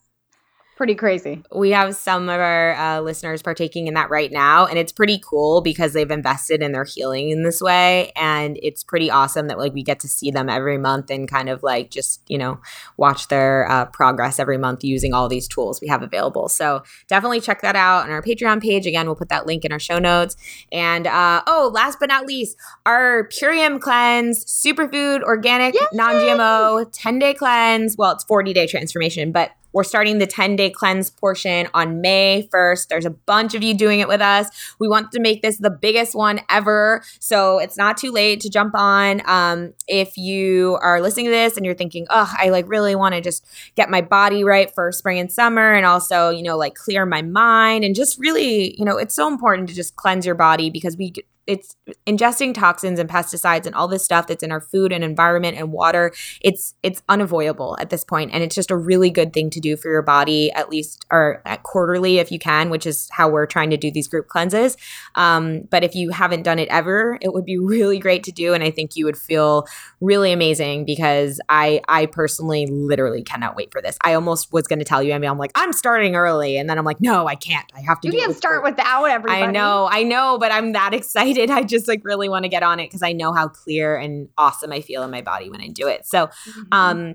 pretty 0.77 0.95
crazy. 0.95 1.43
We 1.55 1.70
have 1.70 1.95
some 1.95 2.29
of 2.29 2.41
our 2.41 2.75
uh, 2.75 3.01
listeners 3.01 3.43
partaking 3.43 3.87
in 3.87 3.95
that 3.95 4.11
right 4.11 4.31
now, 4.31 4.66
and 4.66 4.79
it's 4.79 4.93
pretty 4.93 5.20
cool 5.25 5.61
because 5.61 5.93
they've 5.93 6.11
invested 6.11 6.62
in 6.62 6.72
their 6.72 6.85
healing 6.85 7.31
in 7.31 7.43
this 7.43 7.61
way, 7.61 8.12
and 8.16 8.59
it's 8.62 8.83
pretty 8.83 9.11
awesome 9.11 9.49
that 9.49 9.59
like 9.59 9.72
we 9.72 9.83
get 9.83 10.01
to 10.01 10.09
see 10.09 10.31
them 10.31 10.49
every 10.49 10.79
month 10.79 11.11
and 11.11 11.29
kind 11.29 11.49
of 11.49 11.62
like 11.62 11.91
just 11.91 12.22
you 12.29 12.39
know 12.39 12.61
watch 12.97 13.29
their 13.29 13.68
uh, 13.70 13.87
progress 13.87 14.39
every 14.39 14.59
month 14.59 14.85
using 14.85 15.14
all 15.14 15.29
these 15.29 15.49
tools 15.49 15.81
we 15.81 15.89
have 15.89 16.03
available. 16.03 16.49
So 16.49 16.83
definitely 17.09 17.41
check 17.41 17.62
that 17.62 17.77
out 17.77 18.05
on 18.05 18.11
our 18.11 18.22
Patreon 18.22 18.62
page. 18.62 18.87
Again, 18.87 19.07
we'll 19.07 19.16
put 19.16 19.29
that 19.29 19.47
link 19.47 19.64
in 19.64 19.72
our 19.72 19.79
show 19.79 19.99
notes. 19.99 20.37
And 20.72 21.07
uh, 21.07 21.43
oh, 21.47 21.70
last 21.72 21.99
but 22.01 22.09
not 22.09 22.27
least, 22.27 22.57
our 22.87 23.29
Purium 23.29 23.81
cleanse, 23.81 24.45
superfood, 24.45 25.22
organic, 25.22 25.75
non-GMO, 25.93 26.89
ten 26.93 27.18
day 27.18 27.35
cleanse. 27.35 27.97
Well, 27.97 28.12
it's 28.12 28.25
forty 28.25 28.53
day 28.53 28.66
transformation, 28.66 29.33
but 29.33 29.53
we're 29.75 29.85
starting 29.85 30.18
the 30.18 30.27
10 30.27 30.57
day 30.57 30.70
cleanse 30.70 31.11
portion 31.11 31.68
on 31.75 32.01
May 32.01 32.49
1st. 32.53 32.89
There's 32.89 33.05
a 33.05 33.11
bunch 33.11 33.55
of 33.55 33.62
you 33.62 33.75
doing 33.75 34.01
it 34.01 34.09
with 34.09 34.22
us. 34.22 34.49
We 34.79 34.89
want 34.89 35.12
to 35.12 35.20
make 35.20 35.43
this 35.43 35.59
the 35.59 35.70
biggest 35.70 36.14
one 36.14 36.41
ever. 36.49 37.03
So 37.18 37.59
it's 37.59 37.77
not 37.77 37.97
too 37.97 38.12
late 38.12 38.41
to 38.43 38.49
jump 38.49 38.75
on. 38.75 39.20
Um, 39.27 39.75
if 39.89 40.16
you 40.16 40.79
are 40.81 41.01
listening 41.01 41.27
to 41.27 41.33
this 41.33 41.57
and 41.57 41.66
you're 41.66 41.75
thinking, 41.75 42.07
oh, 42.09 42.33
I 42.39 42.51
like 42.51 42.68
really 42.68 42.95
want 42.95 43.14
to 43.14 43.20
just 43.20 43.45
get 43.75 43.91
my 43.91 44.01
body 44.01 44.45
right 44.45 44.72
for 44.72 44.93
spring 44.93 45.18
and 45.18 45.31
summer 45.31 45.72
and 45.72 45.85
also, 45.85 46.31
you 46.31 46.43
know, 46.43 46.57
like 46.57 46.75
clear 46.75 47.05
my 47.05 47.22
mind 47.22 47.85
and 47.85 47.95
just 47.95 48.18
really, 48.18 48.79
you 48.79 48.85
know, 48.85 48.97
it's 48.97 49.14
so 49.14 49.27
important 49.27 49.68
to 49.68 49.75
just 49.75 49.97
cleanse 49.97 50.25
your 50.25 50.37
body 50.37 50.70
because 50.70 50.97
we 50.97 51.12
it's 51.47 51.76
ingesting 52.07 52.55
toxins 52.55 52.99
and 52.99 53.09
pesticides 53.09 53.66
and 53.66 53.74
all 53.74 53.88
this 53.88 54.05
stuff 54.05 54.26
that's 54.26 54.42
in 54.42 54.51
our 54.51 54.61
food 54.61 54.92
and 54.92 55.05
environment 55.05 55.57
and 55.57 55.72
water 55.72 56.12
it's 56.40 56.74
it's 56.82 57.03
unavoidable 57.09 57.76
at 57.80 57.90
this 57.90 58.05
point 58.05 58.30
and 58.32 58.42
it's 58.42 58.55
just 58.55 58.70
a 58.70 58.76
really 58.76 59.11
good 59.11 59.32
thing 59.32 59.51
to 59.51 59.61
do 59.61 59.76
for 59.76 59.90
your 59.90 60.03
body 60.03 60.51
at 60.53 60.70
least 60.70 61.05
or 61.11 61.42
at 61.45 61.62
quarterly 61.62 62.18
if 62.18 62.32
you 62.32 62.38
can 62.38 62.70
which 62.70 62.86
is 62.86 63.09
how 63.12 63.28
we're 63.28 63.47
trying 63.47 63.70
to 63.70 63.76
do 63.76 63.90
these 63.90 64.09
group 64.09 64.28
cleanses. 64.28 64.76
Um, 65.14 65.62
but 65.70 65.84
if 65.84 65.95
you 65.95 66.11
haven't 66.11 66.42
done 66.42 66.59
it 66.59 66.68
ever 66.70 67.18
it 67.20 67.32
would 67.32 67.45
be 67.45 67.59
really 67.74 67.99
great 67.99 68.24
to 68.24 68.32
do 68.32 68.55
and 68.55 68.62
i 68.62 68.70
think 68.70 68.97
you 68.97 69.05
would 69.05 69.16
feel 69.16 69.66
really 70.01 70.32
amazing 70.32 70.84
because 70.84 71.40
i 71.49 71.80
i 71.88 72.07
personally 72.07 72.66
literally 72.66 73.22
cannot 73.22 73.57
wait 73.57 73.70
for 73.72 73.82
this. 73.82 73.97
I 74.03 74.14
almost 74.14 74.53
was 74.53 74.66
going 74.66 74.78
to 74.78 74.84
tell 74.84 75.03
you 75.03 75.12
i 75.12 75.18
mean 75.18 75.30
i'm 75.30 75.38
like 75.38 75.53
i'm 75.55 75.72
starting 75.72 76.16
early 76.16 76.57
and 76.57 76.68
then 76.70 76.78
i'm 76.78 76.84
like 76.84 77.01
no 77.01 77.26
i 77.26 77.34
can't. 77.34 77.70
I 77.74 77.80
have 77.80 78.01
to 78.01 78.09
you 78.09 78.18
can't 78.18 78.36
start 78.36 78.62
without 78.62 79.05
everybody. 79.05 79.42
i 79.42 79.51
know 79.51 79.88
i 79.90 80.03
know 80.03 80.38
but 80.38 80.53
i'm 80.53 80.72
that 80.72 80.95
excited 81.05 81.34
excited. 81.43 81.51
I 81.51 81.62
just 81.62 81.89
like 81.89 82.03
really 82.05 82.28
want 82.28 82.45
to 82.45 82.49
get 82.49 82.62
on 82.62 82.80
it 82.80 82.87
because 82.89 83.03
I 83.03 83.12
know 83.12 83.32
how 83.32 83.49
clear 83.49 83.97
and 83.97 84.28
awesome 84.39 84.72
I 84.72 84.80
feel 84.80 85.03
in 85.03 85.11
my 85.11 85.22
body 85.22 85.51
when 85.51 85.61
I 85.61 85.68
do 85.68 85.89
it. 85.89 86.07
So, 86.07 86.26
mm-hmm. 86.26 86.62
um, 86.72 87.14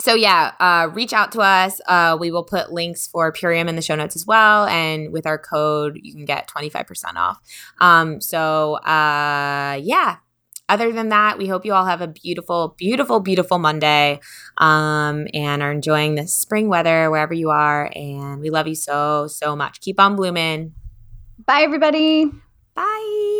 so 0.00 0.14
yeah, 0.14 0.52
uh, 0.60 0.88
reach 0.92 1.12
out 1.12 1.32
to 1.32 1.40
us. 1.40 1.80
Uh, 1.86 2.16
we 2.18 2.30
will 2.30 2.44
put 2.44 2.72
links 2.72 3.06
for 3.06 3.32
Purium 3.32 3.68
in 3.68 3.76
the 3.76 3.82
show 3.82 3.94
notes 3.94 4.16
as 4.16 4.26
well, 4.26 4.64
and 4.66 5.12
with 5.12 5.26
our 5.26 5.38
code, 5.38 5.98
you 6.02 6.14
can 6.14 6.24
get 6.24 6.48
twenty 6.48 6.70
five 6.70 6.86
percent 6.86 7.18
off. 7.18 7.38
Um, 7.80 8.20
so 8.20 8.74
uh, 8.76 9.78
yeah. 9.82 10.16
Other 10.70 10.92
than 10.92 11.08
that, 11.08 11.36
we 11.36 11.48
hope 11.48 11.64
you 11.64 11.72
all 11.72 11.84
have 11.84 12.00
a 12.00 12.06
beautiful, 12.06 12.76
beautiful, 12.78 13.18
beautiful 13.18 13.58
Monday, 13.58 14.20
um, 14.58 15.26
and 15.34 15.64
are 15.64 15.72
enjoying 15.72 16.14
the 16.14 16.28
spring 16.28 16.68
weather 16.68 17.10
wherever 17.10 17.34
you 17.34 17.50
are. 17.50 17.90
And 17.92 18.40
we 18.40 18.50
love 18.50 18.68
you 18.68 18.76
so, 18.76 19.26
so 19.26 19.56
much. 19.56 19.80
Keep 19.80 19.98
on 19.98 20.14
blooming. 20.14 20.74
Bye, 21.44 21.62
everybody. 21.62 22.30
Bye. 22.76 23.39